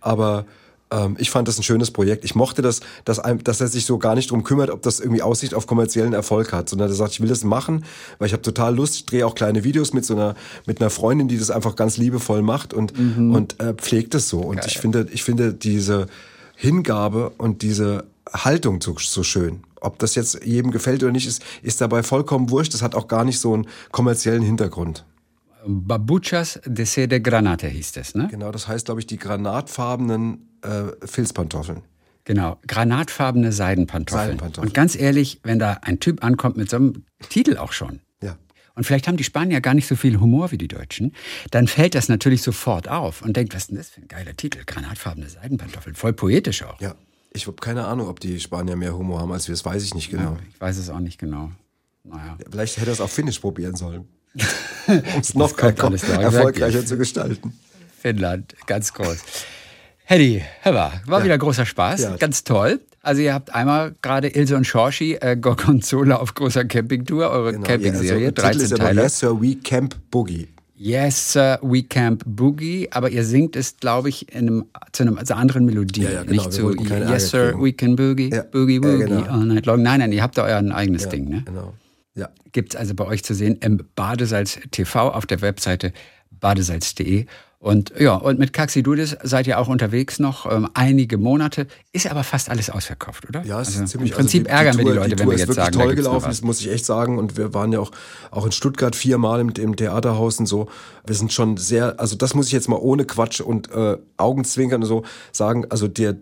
aber 0.00 0.46
ähm, 0.90 1.16
ich 1.18 1.30
fand 1.30 1.48
das 1.48 1.58
ein 1.58 1.62
schönes 1.62 1.90
Projekt. 1.90 2.24
Ich 2.24 2.34
mochte 2.34 2.62
das, 2.62 2.80
dass, 3.04 3.20
dass 3.44 3.60
er 3.60 3.68
sich 3.68 3.84
so 3.84 3.98
gar 3.98 4.14
nicht 4.14 4.30
drum 4.30 4.44
kümmert, 4.44 4.70
ob 4.70 4.82
das 4.82 5.00
irgendwie 5.00 5.22
Aussicht 5.22 5.54
auf 5.54 5.66
kommerziellen 5.66 6.12
Erfolg 6.12 6.52
hat, 6.52 6.68
sondern 6.68 6.88
er 6.88 6.94
sagt, 6.94 7.12
ich 7.12 7.20
will 7.20 7.28
das 7.28 7.44
machen, 7.44 7.84
weil 8.18 8.26
ich 8.26 8.32
habe 8.32 8.42
total 8.42 8.74
Lust. 8.74 8.96
Ich 8.96 9.06
drehe 9.06 9.26
auch 9.26 9.34
kleine 9.34 9.64
Videos 9.64 9.92
mit 9.92 10.04
so 10.04 10.14
einer 10.14 10.34
mit 10.66 10.80
einer 10.80 10.90
Freundin, 10.90 11.28
die 11.28 11.38
das 11.38 11.50
einfach 11.50 11.76
ganz 11.76 11.96
liebevoll 11.96 12.42
macht 12.42 12.74
und 12.74 12.98
mhm. 12.98 13.34
und 13.34 13.60
äh, 13.60 13.74
pflegt 13.74 14.14
es 14.14 14.28
so. 14.28 14.40
Und 14.40 14.56
Geil. 14.56 14.66
ich 14.68 14.78
finde, 14.78 15.06
ich 15.12 15.24
finde 15.24 15.52
diese 15.52 16.06
Hingabe 16.56 17.30
und 17.38 17.62
diese 17.62 18.04
Haltung 18.32 18.80
so, 18.80 18.96
so 18.98 19.22
schön. 19.22 19.60
Ob 19.80 19.98
das 19.98 20.14
jetzt 20.16 20.44
jedem 20.44 20.72
gefällt 20.72 21.02
oder 21.02 21.12
nicht, 21.12 21.26
ist, 21.26 21.42
ist 21.62 21.80
dabei 21.80 22.02
vollkommen 22.02 22.50
wurscht. 22.50 22.74
Das 22.74 22.82
hat 22.82 22.94
auch 22.94 23.06
gar 23.06 23.24
nicht 23.24 23.38
so 23.38 23.54
einen 23.54 23.68
kommerziellen 23.92 24.42
Hintergrund. 24.42 25.04
Babuchas 25.64 26.60
de 26.64 26.84
Sede 26.84 27.20
Granate 27.20 27.68
hieß 27.68 27.96
es, 27.96 28.14
ne? 28.14 28.28
Genau, 28.30 28.50
das 28.50 28.68
heißt, 28.68 28.86
glaube 28.86 29.00
ich, 29.00 29.06
die 29.06 29.18
granatfarbenen 29.18 30.47
äh, 30.62 31.06
Filzpantoffeln. 31.06 31.82
Genau, 32.24 32.58
granatfarbene 32.66 33.52
Seidenpantoffeln. 33.52 34.26
Seidenpantoffeln. 34.26 34.68
Und 34.68 34.74
ganz 34.74 34.94
ehrlich, 34.94 35.40
wenn 35.44 35.58
da 35.58 35.78
ein 35.82 35.98
Typ 35.98 36.22
ankommt 36.22 36.58
mit 36.58 36.68
so 36.68 36.76
einem 36.76 37.04
Titel 37.30 37.56
auch 37.56 37.72
schon. 37.72 38.00
Ja. 38.22 38.36
Und 38.74 38.84
vielleicht 38.84 39.08
haben 39.08 39.16
die 39.16 39.24
Spanier 39.24 39.62
gar 39.62 39.72
nicht 39.72 39.86
so 39.86 39.96
viel 39.96 40.20
Humor 40.20 40.50
wie 40.50 40.58
die 40.58 40.68
Deutschen, 40.68 41.14
dann 41.50 41.66
fällt 41.66 41.94
das 41.94 42.08
natürlich 42.10 42.42
sofort 42.42 42.86
auf 42.88 43.22
und 43.22 43.36
denkt, 43.36 43.54
was 43.54 43.62
ist 43.62 43.70
denn 43.70 43.78
das 43.78 43.88
für 43.88 44.02
ein 44.02 44.08
geiler 44.08 44.36
Titel? 44.36 44.60
Granatfarbene 44.66 45.28
Seidenpantoffeln, 45.28 45.96
voll 45.96 46.12
poetisch 46.12 46.62
auch. 46.64 46.80
Ja. 46.80 46.94
Ich 47.32 47.46
habe 47.46 47.56
keine 47.56 47.86
Ahnung, 47.86 48.08
ob 48.08 48.20
die 48.20 48.40
Spanier 48.40 48.76
mehr 48.76 48.96
Humor 48.96 49.20
haben 49.20 49.32
als 49.32 49.48
wir, 49.48 49.54
das 49.54 49.64
weiß 49.64 49.82
ich 49.82 49.94
nicht 49.94 50.10
genau. 50.10 50.32
Ja, 50.32 50.38
ich 50.50 50.60
weiß 50.60 50.76
es 50.78 50.90
auch 50.90 51.00
nicht 51.00 51.18
genau. 51.18 51.50
Naja. 52.04 52.36
Vielleicht 52.50 52.76
hätte 52.76 52.90
er 52.90 52.92
es 52.92 53.00
auf 53.00 53.12
Finnisch 53.12 53.38
probieren 53.38 53.76
sollen. 53.76 54.06
um 54.86 55.20
es 55.20 55.34
noch 55.34 55.56
erfolgreicher 55.58 56.84
zu 56.84 56.96
gestalten. 56.96 57.54
Finnland, 58.00 58.54
ganz 58.66 58.92
groß. 58.92 59.18
Hedy, 60.10 60.42
Heber, 60.62 60.90
war 61.04 61.18
ja. 61.18 61.24
wieder 61.26 61.36
großer 61.36 61.66
Spaß, 61.66 62.00
ja. 62.00 62.16
ganz 62.16 62.42
toll. 62.42 62.80
Also 63.02 63.20
ihr 63.20 63.34
habt 63.34 63.54
einmal 63.54 63.94
gerade 64.00 64.28
Ilse 64.28 64.56
und 64.56 64.66
Schorschi, 64.66 65.16
äh, 65.16 65.36
Gorgonzola 65.36 66.16
auf 66.16 66.32
großer 66.32 66.64
Campingtour, 66.64 67.28
eure 67.28 67.52
genau. 67.52 67.66
Campingserie, 67.66 68.32
ja, 68.34 68.42
also 68.42 68.66
13 68.68 68.78
Teile. 68.78 69.02
Yes 69.02 69.18
Sir, 69.18 69.38
We 69.38 69.56
Camp 69.56 69.96
Boogie. 70.10 70.48
Yes, 70.76 71.34
Sir, 71.34 71.58
We 71.60 71.82
Camp 71.82 72.22
Boogie, 72.24 72.88
aber 72.90 73.10
ihr 73.10 73.22
singt 73.22 73.54
es, 73.54 73.76
glaube 73.76 74.08
ich, 74.08 74.32
in 74.32 74.48
einem, 74.48 74.64
zu 74.92 75.02
einer 75.02 75.18
also 75.18 75.34
anderen 75.34 75.66
Melodie. 75.66 76.04
Ja, 76.04 76.10
ja, 76.10 76.22
genau. 76.22 76.32
Nicht 76.32 76.52
so, 76.54 76.72
Yes, 76.72 77.28
Sir, 77.28 77.54
We 77.60 77.74
Can 77.74 77.94
Boogie, 77.94 78.30
ja. 78.30 78.44
Boogie, 78.44 78.78
Boogie, 78.78 79.04
genau. 79.04 79.30
all 79.30 79.44
night 79.44 79.66
long. 79.66 79.82
Nein, 79.82 80.00
nein, 80.00 80.12
ihr 80.12 80.22
habt 80.22 80.38
da 80.38 80.44
euer 80.44 80.74
eigenes 80.74 81.06
Ding, 81.10 81.28
ne? 81.28 81.42
Genau. 81.44 81.74
Ja. 82.14 82.30
Gibt 82.52 82.72
es 82.72 82.80
also 82.80 82.94
bei 82.94 83.04
euch 83.04 83.24
zu 83.24 83.34
sehen 83.34 83.58
im 83.60 83.84
Badesalz 83.94 84.58
TV 84.70 85.10
auf 85.10 85.26
der 85.26 85.42
Webseite 85.42 85.92
badesalz.de. 86.30 87.26
Und 87.60 87.92
ja, 87.98 88.14
und 88.14 88.38
mit 88.38 88.52
Kaxidudis 88.52 89.16
seid 89.24 89.48
ihr 89.48 89.58
auch 89.58 89.66
unterwegs 89.66 90.20
noch 90.20 90.50
ähm, 90.50 90.68
einige 90.74 91.18
Monate. 91.18 91.66
Ist 91.92 92.08
aber 92.08 92.22
fast 92.22 92.50
alles 92.50 92.70
ausverkauft, 92.70 93.28
oder? 93.28 93.44
Ja, 93.44 93.60
es 93.60 93.68
also 93.68 93.82
ist 93.82 93.90
ziemlich. 93.90 94.12
Im 94.12 94.16
Prinzip 94.16 94.46
also 94.46 94.48
die, 94.48 94.66
ärgern 94.66 94.76
die 94.76 94.84
Tour, 94.84 94.86
wir 94.86 94.92
die 94.92 94.98
Leute, 94.98 95.16
die 95.16 95.22
wenn 95.22 95.30
wir 95.30 95.38
jetzt 95.38 95.54
sagen, 95.54 95.72
toll 95.72 95.94
gelaufen. 95.96 96.28
Das 96.28 96.42
muss 96.42 96.60
ich 96.60 96.70
echt 96.70 96.86
sagen. 96.86 97.18
Und 97.18 97.36
wir 97.36 97.54
waren 97.54 97.72
ja 97.72 97.80
auch 97.80 97.90
auch 98.30 98.46
in 98.46 98.52
Stuttgart 98.52 98.94
viermal 98.94 99.40
im, 99.40 99.48
im 99.48 99.74
Theaterhaus 99.74 100.38
und 100.38 100.46
so. 100.46 100.68
Wir 101.04 101.16
sind 101.16 101.32
schon 101.32 101.56
sehr. 101.56 101.98
Also 101.98 102.14
das 102.14 102.34
muss 102.34 102.46
ich 102.46 102.52
jetzt 102.52 102.68
mal 102.68 102.76
ohne 102.76 103.04
Quatsch 103.04 103.40
und 103.40 103.68
äh, 103.72 103.96
Augenzwinkern 104.18 104.82
und 104.82 104.88
so 104.88 105.02
sagen. 105.32 105.66
Also 105.68 105.88
der 105.88 106.16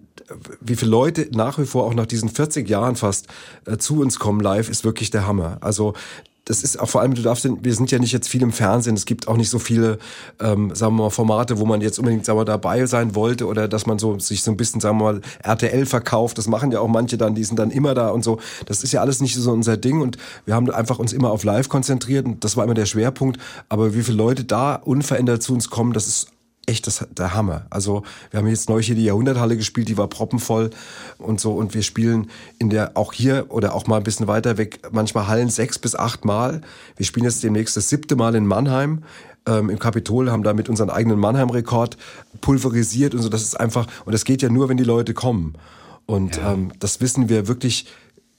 wie 0.61 0.76
viele 0.76 0.91
Leute 0.91 1.28
nach 1.32 1.59
wie 1.59 1.66
vor 1.66 1.84
auch 1.84 1.95
nach 1.95 2.07
diesen 2.07 2.30
40 2.30 2.68
Jahren 2.68 2.97
fast 2.97 3.26
äh, 3.66 3.76
zu 3.76 4.01
uns 4.01 4.18
kommen 4.18 4.41
live, 4.41 4.70
ist 4.70 4.84
wirklich 4.84 5.11
der 5.11 5.26
Hammer. 5.26 5.59
Also 5.61 5.93
das 6.47 6.62
ist 6.62 6.78
auch 6.78 6.88
vor 6.88 7.01
allem, 7.01 7.14
du 7.14 7.22
darfst, 7.22 7.47
wir 7.61 7.74
sind 7.74 7.90
ja 7.90 7.99
nicht 7.99 8.12
jetzt 8.12 8.28
viel 8.28 8.42
im 8.42 8.53
Fernsehen, 8.53 8.94
es 8.94 9.05
gibt 9.05 9.26
auch 9.26 9.36
nicht 9.36 9.51
so 9.51 9.59
viele, 9.59 9.99
ähm, 10.40 10.74
sagen 10.74 10.94
wir 10.94 11.03
mal, 11.03 11.11
Formate, 11.11 11.59
wo 11.59 11.66
man 11.66 11.80
jetzt 11.80 11.99
unbedingt, 11.99 12.24
sagen 12.24 12.38
wir, 12.38 12.44
dabei 12.44 12.86
sein 12.86 13.16
wollte 13.16 13.47
oder 13.47 13.66
dass 13.66 13.86
man 13.86 13.99
so 13.99 14.18
sich 14.20 14.44
so 14.44 14.53
ein 14.53 14.57
bisschen, 14.57 14.80
sagen 14.80 14.99
wir 14.99 15.12
mal, 15.12 15.20
RTL 15.42 15.86
verkauft. 15.86 16.38
Das 16.38 16.47
machen 16.47 16.70
ja 16.70 16.78
auch 16.78 16.88
manche 16.88 17.18
dann, 17.18 17.34
die 17.34 17.42
sind 17.42 17.59
dann 17.59 17.72
immer 17.72 17.94
da 17.94 18.11
und 18.11 18.22
so. 18.22 18.38
Das 18.66 18.84
ist 18.84 18.92
ja 18.92 19.01
alles 19.01 19.20
nicht 19.20 19.34
so 19.34 19.51
unser 19.51 19.76
Ding 19.76 20.01
und 20.01 20.18
wir 20.44 20.55
haben 20.55 20.70
einfach 20.70 21.01
uns 21.01 21.12
immer 21.12 21.32
auf 21.32 21.42
Live 21.42 21.68
konzentriert 21.68 22.26
und 22.26 22.44
das 22.44 22.57
war 22.57 22.64
immer 22.64 22.74
der 22.74 22.86
Schwerpunkt. 22.86 23.40
Aber 23.68 23.94
wie 23.94 24.03
viele 24.03 24.16
Leute 24.16 24.44
da 24.44 24.76
unverändert 24.76 25.42
zu 25.42 25.53
uns 25.53 25.68
kommen, 25.68 25.92
das 25.92 26.07
ist 26.07 26.28
echt 26.66 26.86
das, 26.86 27.06
der 27.16 27.34
Hammer. 27.34 27.66
Also 27.70 28.02
wir 28.30 28.38
haben 28.38 28.46
jetzt 28.48 28.68
neu 28.68 28.82
hier 28.82 28.94
die 28.94 29.04
Jahrhunderthalle 29.04 29.56
gespielt, 29.56 29.88
die 29.88 29.96
war 29.96 30.08
proppenvoll 30.08 30.70
und 31.18 31.40
so 31.40 31.52
und 31.52 31.74
wir 31.74 31.82
spielen 31.82 32.30
in 32.58 32.70
der 32.70 32.96
auch 32.96 33.12
hier 33.12 33.46
oder 33.48 33.74
auch 33.74 33.86
mal 33.86 33.98
ein 33.98 34.02
bisschen 34.02 34.26
weiter 34.26 34.58
weg 34.58 34.80
manchmal 34.90 35.28
Hallen 35.28 35.48
sechs 35.48 35.78
bis 35.78 35.94
acht 35.94 36.24
Mal. 36.24 36.60
Wir 36.96 37.06
spielen 37.06 37.24
jetzt 37.24 37.42
demnächst 37.42 37.76
das 37.76 37.88
siebte 37.88 38.16
Mal 38.16 38.34
in 38.34 38.46
Mannheim 38.46 39.04
ähm, 39.46 39.70
im 39.70 39.78
Kapitol, 39.78 40.30
haben 40.30 40.42
damit 40.42 40.68
unseren 40.68 40.90
eigenen 40.90 41.18
Mannheim-Rekord 41.20 41.96
pulverisiert 42.40 43.14
und 43.14 43.22
so. 43.22 43.28
Das 43.28 43.42
ist 43.42 43.58
einfach 43.58 43.86
und 44.04 44.12
das 44.12 44.24
geht 44.24 44.42
ja 44.42 44.48
nur, 44.48 44.68
wenn 44.68 44.76
die 44.76 44.84
Leute 44.84 45.14
kommen. 45.14 45.54
Und 46.04 46.36
ja. 46.36 46.52
ähm, 46.52 46.72
das 46.80 47.00
wissen 47.00 47.28
wir 47.28 47.48
wirklich 47.48 47.86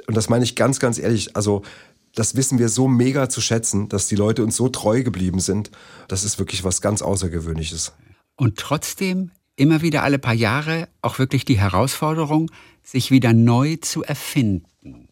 und 0.07 0.15
das 0.15 0.29
meine 0.29 0.43
ich 0.43 0.55
ganz, 0.55 0.79
ganz 0.79 0.99
ehrlich. 0.99 1.35
Also 1.35 1.63
das 2.15 2.35
wissen 2.35 2.59
wir 2.59 2.67
so 2.67 2.87
mega 2.87 3.29
zu 3.29 3.41
schätzen, 3.41 3.89
dass 3.89 4.07
die 4.07 4.15
Leute 4.15 4.43
uns 4.43 4.55
so 4.55 4.69
treu 4.69 5.03
geblieben 5.03 5.39
sind. 5.39 5.69
Das 6.07 6.23
ist 6.23 6.39
wirklich 6.39 6.63
was 6.63 6.81
ganz 6.81 7.01
Außergewöhnliches. 7.01 7.93
Und 8.37 8.57
trotzdem 8.57 9.31
immer 9.57 9.81
wieder 9.81 10.03
alle 10.03 10.19
paar 10.19 10.33
Jahre 10.33 10.87
auch 11.01 11.19
wirklich 11.19 11.43
die 11.43 11.59
Herausforderung, 11.59 12.49
sich 12.83 13.11
wieder 13.11 13.33
neu 13.33 13.75
zu 13.77 14.03
erfinden. 14.03 15.09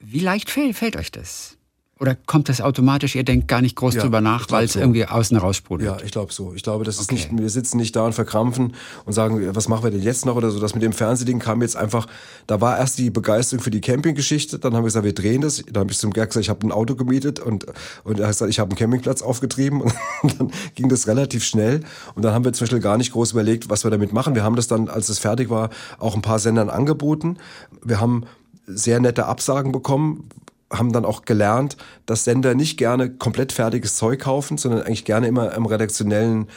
Wie 0.00 0.20
leicht 0.20 0.50
fällt, 0.50 0.96
euch 0.96 1.12
das? 1.12 1.55
Oder 1.98 2.14
kommt 2.14 2.50
das 2.50 2.60
automatisch, 2.60 3.14
ihr 3.14 3.24
denkt 3.24 3.48
gar 3.48 3.62
nicht 3.62 3.74
groß 3.74 3.94
ja, 3.94 4.02
drüber 4.02 4.20
nach, 4.20 4.50
weil 4.50 4.66
es 4.66 4.74
so. 4.74 4.80
irgendwie 4.80 5.06
außen 5.06 5.34
raus 5.38 5.56
sprudelt? 5.56 5.88
Ja, 5.88 6.04
ich 6.04 6.12
glaube 6.12 6.30
so. 6.30 6.52
Ich 6.54 6.62
glaube, 6.62 6.84
das 6.84 6.96
ist 6.96 7.10
okay. 7.10 7.14
nicht, 7.14 7.38
wir 7.38 7.48
sitzen 7.48 7.78
nicht 7.78 7.96
da 7.96 8.04
und 8.04 8.12
verkrampfen 8.12 8.74
und 9.06 9.14
sagen, 9.14 9.54
was 9.56 9.68
machen 9.68 9.82
wir 9.84 9.90
denn 9.90 10.02
jetzt 10.02 10.26
noch 10.26 10.36
oder 10.36 10.50
so. 10.50 10.60
Das 10.60 10.74
mit 10.74 10.82
dem 10.82 10.92
Fernsehding 10.92 11.38
kam 11.38 11.62
jetzt 11.62 11.74
einfach, 11.74 12.06
da 12.46 12.60
war 12.60 12.76
erst 12.76 12.98
die 12.98 13.08
Begeisterung 13.08 13.62
für 13.62 13.70
die 13.70 13.80
Campinggeschichte, 13.80 14.58
dann 14.58 14.74
haben 14.74 14.82
wir 14.82 14.88
gesagt, 14.88 15.06
wir 15.06 15.14
drehen 15.14 15.40
das. 15.40 15.64
Dann 15.64 15.80
habe 15.80 15.90
ich 15.90 15.96
zum 15.96 16.12
Gerd 16.12 16.28
gesagt, 16.28 16.44
ich 16.44 16.50
habe 16.50 16.66
ein 16.66 16.72
Auto 16.72 16.96
gemietet 16.96 17.40
und, 17.40 17.64
und 18.04 18.20
er 18.20 18.26
hat 18.26 18.32
gesagt, 18.32 18.50
ich 18.50 18.58
habe 18.58 18.72
einen 18.72 18.78
Campingplatz 18.78 19.22
aufgetrieben 19.22 19.80
und 20.22 20.38
dann 20.38 20.50
ging 20.74 20.90
das 20.90 21.06
relativ 21.06 21.44
schnell. 21.44 21.80
Und 22.14 22.26
dann 22.26 22.34
haben 22.34 22.44
wir 22.44 22.52
zum 22.52 22.66
Beispiel 22.66 22.80
gar 22.80 22.98
nicht 22.98 23.12
groß 23.12 23.32
überlegt, 23.32 23.70
was 23.70 23.84
wir 23.84 23.90
damit 23.90 24.12
machen. 24.12 24.34
Wir 24.34 24.44
haben 24.44 24.56
das 24.56 24.68
dann, 24.68 24.90
als 24.90 25.08
es 25.08 25.18
fertig 25.18 25.48
war, 25.48 25.70
auch 25.98 26.14
ein 26.14 26.20
paar 26.20 26.40
Sendern 26.40 26.68
angeboten. 26.68 27.38
Wir 27.82 28.02
haben 28.02 28.24
sehr 28.66 29.00
nette 29.00 29.24
Absagen 29.24 29.72
bekommen, 29.72 30.28
haben 30.72 30.92
dann 30.92 31.04
auch 31.04 31.22
gelernt, 31.22 31.76
dass 32.06 32.24
Sender 32.24 32.54
nicht 32.54 32.76
gerne 32.76 33.10
komplett 33.10 33.52
fertiges 33.52 33.96
Zeug 33.96 34.20
kaufen, 34.20 34.58
sondern 34.58 34.82
eigentlich 34.82 35.04
gerne 35.04 35.28
immer 35.28 35.54
im 35.54 35.66
redaktionellen, 35.66 36.48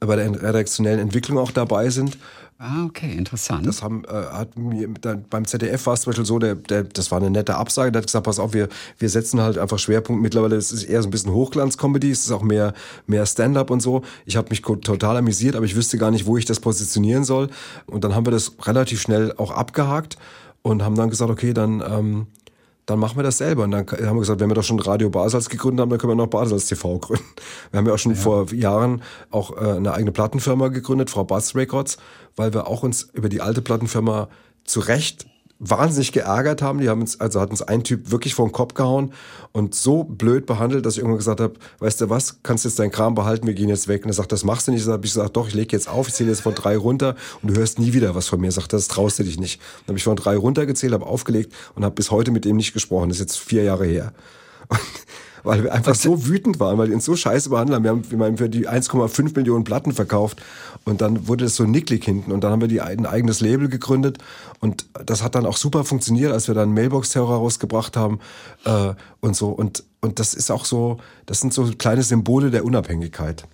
bei 0.00 0.16
der 0.16 0.30
redaktionellen 0.42 1.00
Entwicklung 1.00 1.38
auch 1.38 1.50
dabei 1.50 1.90
sind. 1.90 2.16
Ah, 2.60 2.86
okay, 2.86 3.12
interessant. 3.12 3.64
Das 3.66 3.84
haben, 3.84 4.04
äh, 4.04 4.08
hat 4.08 4.58
mir, 4.58 4.88
dann, 5.00 5.24
beim 5.30 5.44
ZDF 5.44 5.86
war 5.86 5.94
es 5.94 6.00
zum 6.00 6.10
Beispiel 6.10 6.26
so, 6.26 6.40
der, 6.40 6.56
der, 6.56 6.82
das 6.82 7.12
war 7.12 7.18
eine 7.18 7.30
nette 7.30 7.54
Absage, 7.54 7.92
der 7.92 8.00
hat 8.00 8.08
gesagt, 8.08 8.24
pass 8.24 8.40
auf, 8.40 8.52
wir, 8.52 8.68
wir 8.98 9.08
setzen 9.08 9.40
halt 9.40 9.58
einfach 9.58 9.78
Schwerpunkt. 9.78 10.20
Mittlerweile 10.20 10.56
ist 10.56 10.72
es 10.72 10.82
eher 10.82 11.00
so 11.00 11.06
ein 11.06 11.12
bisschen 11.12 11.32
Hochglanz-Comedy, 11.32 12.10
es 12.10 12.24
ist 12.24 12.32
auch 12.32 12.42
mehr, 12.42 12.74
mehr 13.06 13.26
Stand-up 13.26 13.70
und 13.70 13.80
so. 13.80 14.02
Ich 14.26 14.36
habe 14.36 14.48
mich 14.50 14.62
total 14.62 15.18
amüsiert, 15.18 15.54
aber 15.54 15.66
ich 15.66 15.76
wüsste 15.76 15.98
gar 15.98 16.10
nicht, 16.10 16.26
wo 16.26 16.36
ich 16.36 16.46
das 16.46 16.58
positionieren 16.58 17.22
soll. 17.22 17.48
Und 17.86 18.02
dann 18.02 18.16
haben 18.16 18.26
wir 18.26 18.32
das 18.32 18.52
relativ 18.62 19.00
schnell 19.00 19.32
auch 19.36 19.52
abgehakt 19.52 20.18
und 20.62 20.82
haben 20.82 20.96
dann 20.96 21.10
gesagt, 21.10 21.30
okay, 21.30 21.52
dann 21.52 21.80
ähm, 21.88 22.26
dann 22.88 22.98
machen 22.98 23.18
wir 23.18 23.22
das 23.22 23.36
selber. 23.36 23.64
Und 23.64 23.72
dann 23.72 23.86
haben 23.86 24.16
wir 24.16 24.20
gesagt, 24.20 24.40
wenn 24.40 24.48
wir 24.48 24.54
doch 24.54 24.62
schon 24.62 24.80
Radio 24.80 25.10
Basels 25.10 25.50
gegründet 25.50 25.82
haben, 25.82 25.90
dann 25.90 25.98
können 25.98 26.12
wir 26.12 26.16
noch 26.16 26.26
Basels 26.26 26.66
TV 26.66 26.98
gründen. 26.98 27.24
Wir 27.70 27.78
haben 27.78 27.86
ja 27.86 27.92
auch 27.92 27.98
schon 27.98 28.12
ja. 28.12 28.18
vor 28.18 28.50
Jahren 28.52 29.02
auch 29.30 29.54
äh, 29.56 29.76
eine 29.76 29.92
eigene 29.92 30.10
Plattenfirma 30.10 30.68
gegründet, 30.68 31.10
Frau 31.10 31.22
Buzz 31.22 31.54
Records, 31.54 31.98
weil 32.34 32.54
wir 32.54 32.66
auch 32.66 32.82
uns 32.82 33.10
über 33.12 33.28
die 33.28 33.42
alte 33.42 33.60
Plattenfirma 33.60 34.28
zu 34.64 34.80
Recht 34.80 35.26
wahnsinnig 35.58 36.12
geärgert 36.12 36.62
haben. 36.62 36.78
Die 36.78 36.88
haben 36.88 37.00
uns, 37.00 37.20
also 37.20 37.40
hat 37.40 37.50
uns 37.50 37.62
ein 37.62 37.82
Typ 37.84 38.10
wirklich 38.10 38.34
vor 38.34 38.46
den 38.46 38.52
Kopf 38.52 38.74
gehauen 38.74 39.12
und 39.52 39.74
so 39.74 40.04
blöd 40.04 40.46
behandelt, 40.46 40.86
dass 40.86 40.94
ich 40.94 40.98
irgendwann 41.00 41.18
gesagt 41.18 41.40
habe, 41.40 41.54
weißt 41.80 42.00
du 42.00 42.10
was, 42.10 42.42
kannst 42.42 42.64
jetzt 42.64 42.78
deinen 42.78 42.90
Kram 42.90 43.14
behalten, 43.14 43.46
wir 43.46 43.54
gehen 43.54 43.68
jetzt 43.68 43.88
weg. 43.88 44.04
Und 44.04 44.10
er 44.10 44.14
sagt, 44.14 44.32
das 44.32 44.44
machst 44.44 44.68
du 44.68 44.72
nicht. 44.72 44.86
Da 44.86 44.92
habe 44.92 45.04
ich 45.04 45.12
gesagt, 45.12 45.36
doch, 45.36 45.48
ich 45.48 45.54
lege 45.54 45.76
jetzt 45.76 45.88
auf, 45.88 46.08
ich 46.08 46.14
zähle 46.14 46.30
jetzt 46.30 46.42
von 46.42 46.54
drei 46.54 46.76
runter 46.76 47.16
und 47.42 47.50
du 47.50 47.58
hörst 47.58 47.78
nie 47.78 47.92
wieder 47.92 48.14
was 48.14 48.28
von 48.28 48.40
mir. 48.40 48.48
Er 48.48 48.52
sagt, 48.52 48.72
das 48.72 48.88
traust 48.88 49.18
du 49.18 49.24
dich 49.24 49.38
nicht. 49.38 49.60
Dann 49.80 49.92
habe 49.92 49.98
ich 49.98 50.04
von 50.04 50.16
drei 50.16 50.36
runtergezählt, 50.36 50.92
habe 50.92 51.06
aufgelegt 51.06 51.52
und 51.74 51.84
habe 51.84 51.94
bis 51.94 52.10
heute 52.10 52.30
mit 52.30 52.46
ihm 52.46 52.56
nicht 52.56 52.72
gesprochen. 52.72 53.08
Das 53.08 53.18
ist 53.18 53.22
jetzt 53.22 53.38
vier 53.38 53.64
Jahre 53.64 53.86
her. 53.86 54.12
Und 54.68 54.80
weil 55.44 55.64
wir 55.64 55.72
einfach 55.72 55.94
so 55.94 56.26
wütend 56.26 56.60
waren, 56.60 56.78
weil 56.78 56.88
die 56.88 56.94
uns 56.94 57.04
so 57.04 57.16
scheiße 57.16 57.50
behandelt 57.50 57.76
haben. 57.76 57.84
Wir 57.84 57.90
haben, 57.90 58.10
wir 58.10 58.26
haben 58.26 58.38
für 58.38 58.48
die 58.48 58.68
1,5 58.68 59.34
Millionen 59.36 59.64
Platten 59.64 59.92
verkauft 59.92 60.40
und 60.84 61.00
dann 61.00 61.28
wurde 61.28 61.46
es 61.46 61.56
so 61.56 61.64
nicklig 61.64 62.04
hinten 62.04 62.32
und 62.32 62.42
dann 62.42 62.52
haben 62.52 62.60
wir 62.60 62.68
die, 62.68 62.80
ein 62.80 63.06
eigenes 63.06 63.40
Label 63.40 63.68
gegründet 63.68 64.18
und 64.60 64.86
das 65.04 65.22
hat 65.22 65.34
dann 65.34 65.46
auch 65.46 65.56
super 65.56 65.84
funktioniert, 65.84 66.32
als 66.32 66.48
wir 66.48 66.54
dann 66.54 66.72
Mailbox-Terror 66.72 67.36
rausgebracht 67.36 67.96
haben 67.96 68.20
äh, 68.64 68.94
und 69.20 69.36
so 69.36 69.48
und, 69.50 69.84
und 70.00 70.18
das 70.18 70.34
ist 70.34 70.50
auch 70.50 70.64
so, 70.64 70.98
das 71.26 71.40
sind 71.40 71.52
so 71.52 71.70
kleine 71.76 72.02
Symbole 72.02 72.50
der 72.50 72.64
Unabhängigkeit. 72.64 73.46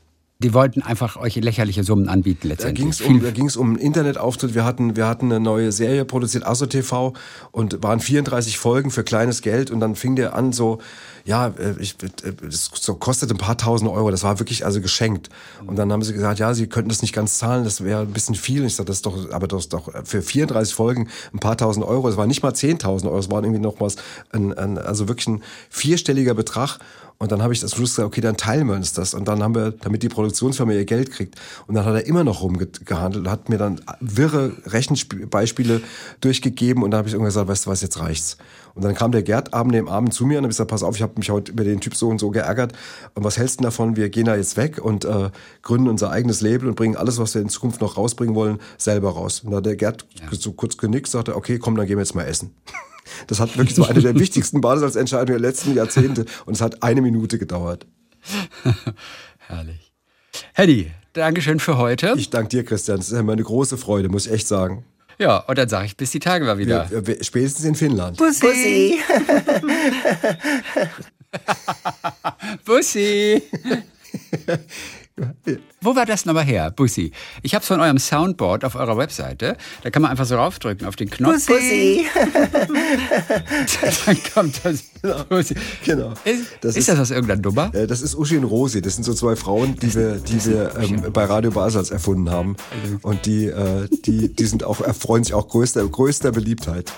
Die 0.44 0.52
wollten 0.52 0.82
einfach 0.82 1.16
euch 1.16 1.36
lächerliche 1.36 1.84
Summen 1.84 2.08
anbieten 2.08 2.48
letztendlich. 2.48 2.98
Da 2.98 3.30
ging 3.30 3.46
es 3.46 3.56
um, 3.56 3.70
um 3.70 3.76
Internetauftritt. 3.76 4.54
Wir 4.54 4.64
hatten, 4.64 4.96
wir 4.96 5.06
hatten 5.06 5.26
eine 5.26 5.38
neue 5.40 5.70
Serie 5.70 6.04
produziert, 6.04 6.44
Aso 6.44 6.66
TV, 6.66 7.14
und 7.52 7.82
waren 7.82 8.00
34 8.00 8.58
Folgen 8.58 8.90
für 8.90 9.04
kleines 9.04 9.42
Geld. 9.42 9.70
Und 9.70 9.80
dann 9.80 9.94
fing 9.94 10.16
der 10.16 10.34
an 10.34 10.52
so, 10.52 10.80
ja, 11.24 11.48
äh, 11.48 11.74
ich, 11.78 11.96
äh, 12.02 12.32
das 12.42 12.70
kostet 13.00 13.30
ein 13.30 13.38
paar 13.38 13.56
tausend 13.56 13.90
Euro. 13.90 14.10
Das 14.10 14.22
war 14.22 14.38
wirklich 14.38 14.66
also 14.66 14.80
geschenkt. 14.80 15.30
Und 15.66 15.76
dann 15.76 15.90
haben 15.92 16.02
sie 16.02 16.12
gesagt, 16.12 16.38
ja, 16.38 16.52
sie 16.52 16.66
könnten 16.66 16.90
das 16.90 17.02
nicht 17.02 17.14
ganz 17.14 17.38
zahlen. 17.38 17.64
Das 17.64 17.82
wäre 17.82 18.02
ein 18.02 18.12
bisschen 18.12 18.34
viel. 18.34 18.60
Und 18.60 18.66
ich 18.66 18.76
sagte, 18.76 18.90
das 18.90 18.98
ist 18.98 19.06
doch, 19.06 19.30
aber 19.30 19.48
das 19.48 19.62
ist 19.62 19.72
doch 19.72 19.90
für 20.04 20.20
34 20.20 20.74
Folgen 20.74 21.08
ein 21.32 21.38
paar 21.38 21.56
tausend 21.56 21.86
Euro. 21.86 22.08
Das 22.08 22.16
war 22.16 22.26
nicht 22.26 22.42
mal 22.42 22.52
10.000 22.52 23.06
Euro. 23.06 23.16
Das 23.16 23.30
waren 23.30 23.44
irgendwie 23.44 23.62
noch 23.62 23.80
was, 23.80 23.96
ein, 24.32 24.52
ein, 24.52 24.76
also 24.76 25.08
wirklich 25.08 25.28
ein 25.28 25.42
vierstelliger 25.70 26.34
Betrag. 26.34 26.78
Und 27.18 27.30
dann 27.32 27.42
habe 27.42 27.52
ich 27.52 27.60
das 27.60 27.70
Schluss 27.70 27.92
gesagt, 27.92 28.06
okay, 28.06 28.20
dann 28.20 28.36
teilen 28.36 28.66
wir 28.66 28.74
uns 28.74 28.92
das. 28.92 29.14
Und 29.14 29.28
dann 29.28 29.42
haben 29.42 29.54
wir, 29.54 29.70
damit 29.70 30.02
die 30.02 30.08
Produktionsfirma 30.08 30.72
ihr 30.72 30.84
Geld 30.84 31.10
kriegt. 31.10 31.36
Und 31.66 31.74
dann 31.74 31.86
hat 31.86 31.94
er 31.94 32.06
immer 32.06 32.24
noch 32.24 32.42
rumgehandelt 32.42 33.24
und 33.24 33.30
hat 33.30 33.48
mir 33.48 33.56
dann 33.56 33.80
wirre 34.00 34.52
Rechenbeispiele 34.66 35.80
durchgegeben. 36.20 36.82
Und 36.82 36.90
dann 36.90 36.98
habe 36.98 37.08
ich 37.08 37.14
irgendwann 37.14 37.28
gesagt, 37.28 37.48
weißt 37.48 37.66
du 37.66 37.70
was, 37.70 37.82
jetzt 37.82 38.00
reicht's. 38.00 38.36
Und 38.74 38.82
dann 38.82 38.94
kam 38.94 39.12
der 39.12 39.22
Gerd 39.22 39.54
abend 39.54 39.74
im 39.74 39.88
Abend 39.88 40.12
zu 40.12 40.26
mir 40.26 40.38
und 40.38 40.44
habe 40.44 40.48
gesagt, 40.48 40.70
pass 40.70 40.82
auf, 40.82 40.96
ich 40.96 41.02
habe 41.02 41.14
mich 41.16 41.30
heute 41.30 41.52
über 41.52 41.64
den 41.64 41.80
Typ 41.80 41.94
so 41.94 42.08
und 42.08 42.18
so 42.18 42.30
geärgert. 42.30 42.72
Und 43.14 43.22
was 43.22 43.38
hältst 43.38 43.60
du 43.60 43.64
davon? 43.64 43.96
Wir 43.96 44.08
gehen 44.08 44.26
da 44.26 44.36
jetzt 44.36 44.56
weg 44.56 44.84
und 44.84 45.04
äh, 45.04 45.30
gründen 45.62 45.88
unser 45.88 46.10
eigenes 46.10 46.40
Label 46.40 46.68
und 46.68 46.74
bringen 46.74 46.96
alles, 46.96 47.18
was 47.18 47.34
wir 47.34 47.42
in 47.42 47.48
Zukunft 47.48 47.80
noch 47.80 47.96
rausbringen 47.96 48.34
wollen, 48.34 48.58
selber 48.76 49.10
raus. 49.10 49.40
Und 49.44 49.52
da 49.52 49.58
hat 49.58 49.66
der 49.66 49.76
Gerd 49.76 50.06
ja. 50.20 50.26
so 50.32 50.52
kurz 50.52 50.76
genickt, 50.76 51.08
sagte, 51.08 51.36
okay, 51.36 51.58
komm, 51.58 51.76
dann 51.76 51.86
gehen 51.86 51.96
wir 51.96 52.02
jetzt 52.02 52.14
mal 52.14 52.24
essen. 52.24 52.54
Das 53.26 53.38
hat 53.38 53.58
wirklich 53.58 53.76
so 53.76 53.84
eine 53.84 54.00
der 54.00 54.18
wichtigsten 54.18 54.62
Basisentscheidungen 54.62 55.38
der 55.38 55.50
letzten 55.50 55.74
Jahrzehnte 55.74 56.24
und 56.46 56.54
es 56.54 56.62
hat 56.62 56.82
eine 56.82 57.02
Minute 57.02 57.38
gedauert. 57.38 57.86
Herrlich. 59.46 59.92
Hedy, 60.54 60.90
Dankeschön 61.14 61.60
für 61.60 61.78
heute. 61.78 62.14
Ich 62.16 62.30
danke 62.30 62.48
dir, 62.48 62.64
Christian. 62.64 62.96
Das 62.96 63.12
ist 63.12 63.16
immer 63.16 63.34
eine 63.34 63.44
große 63.44 63.76
Freude, 63.76 64.08
muss 64.08 64.26
ich 64.26 64.32
echt 64.32 64.48
sagen. 64.48 64.84
Ja, 65.18 65.38
und 65.38 65.58
dann 65.58 65.68
sage 65.68 65.86
ich 65.86 65.96
bis 65.96 66.10
die 66.10 66.18
Tage 66.18 66.44
mal 66.44 66.58
wieder. 66.58 66.90
Wir, 66.90 67.06
wir, 67.06 67.24
spätestens 67.24 67.64
in 67.64 67.74
Finnland. 67.74 68.16
Bussi. 68.16 69.00
Bussi. 72.64 73.42
Wo 75.80 75.94
war 75.94 76.06
das 76.06 76.24
nochmal 76.24 76.44
her, 76.44 76.72
Bussi? 76.72 77.12
Ich 77.42 77.54
habe 77.54 77.62
es 77.62 77.68
von 77.68 77.80
eurem 77.80 77.98
Soundboard 77.98 78.64
auf 78.64 78.74
eurer 78.74 78.98
Webseite. 78.98 79.56
Da 79.84 79.90
kann 79.90 80.02
man 80.02 80.10
einfach 80.10 80.24
so 80.24 80.34
raufdrücken 80.34 80.88
auf 80.88 80.96
den 80.96 81.08
Knopf. 81.08 81.46
Bussi! 81.46 82.06
Dann 84.06 84.18
kommt 84.34 84.60
das. 84.64 84.82
Bussi. 85.28 85.54
Genau. 85.84 86.14
Ist 86.24 86.46
das, 86.62 86.76
ist, 86.76 86.88
das 86.88 86.98
aus 86.98 87.10
irgendeiner 87.12 87.42
Nummer? 87.42 87.68
Das 87.68 88.00
ist 88.00 88.16
Uschi 88.16 88.38
und 88.38 88.44
Rosi. 88.44 88.82
Das 88.82 88.96
sind 88.96 89.04
so 89.04 89.14
zwei 89.14 89.36
Frauen, 89.36 89.76
die 89.76 89.94
wir, 89.94 90.16
die 90.16 90.44
wir 90.46 90.74
ähm, 90.80 91.12
bei 91.12 91.24
Radio 91.26 91.52
Basels 91.52 91.90
erfunden 91.90 92.30
haben. 92.30 92.56
Und 93.02 93.26
die, 93.26 93.46
äh, 93.46 93.88
die, 94.04 94.34
die 94.34 94.46
sind 94.46 94.64
auch, 94.64 94.80
erfreuen 94.80 95.22
sich 95.22 95.34
auch 95.34 95.48
größter, 95.48 95.86
größter 95.86 96.32
Beliebtheit. 96.32 96.92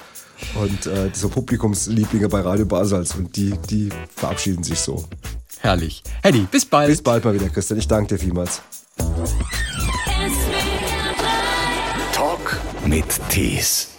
Und 0.54 0.86
äh, 0.86 1.10
so 1.12 1.28
Publikumslieblinge 1.28 2.30
bei 2.30 2.40
Radio 2.40 2.64
Basels. 2.64 3.14
Und 3.14 3.36
die, 3.36 3.52
die 3.68 3.90
verabschieden 4.14 4.62
sich 4.62 4.78
so. 4.78 5.04
Herrlich. 5.66 6.00
Hedy, 6.22 6.46
bis 6.48 6.64
bald. 6.64 6.86
Bis 6.86 7.02
bald 7.02 7.24
mal 7.24 7.34
wieder, 7.34 7.48
Christian. 7.48 7.76
Ich 7.80 7.88
danke 7.88 8.14
dir 8.14 8.20
vielmals. 8.20 8.62
Talk 12.12 12.60
mit 12.86 13.04
Tees. 13.28 13.95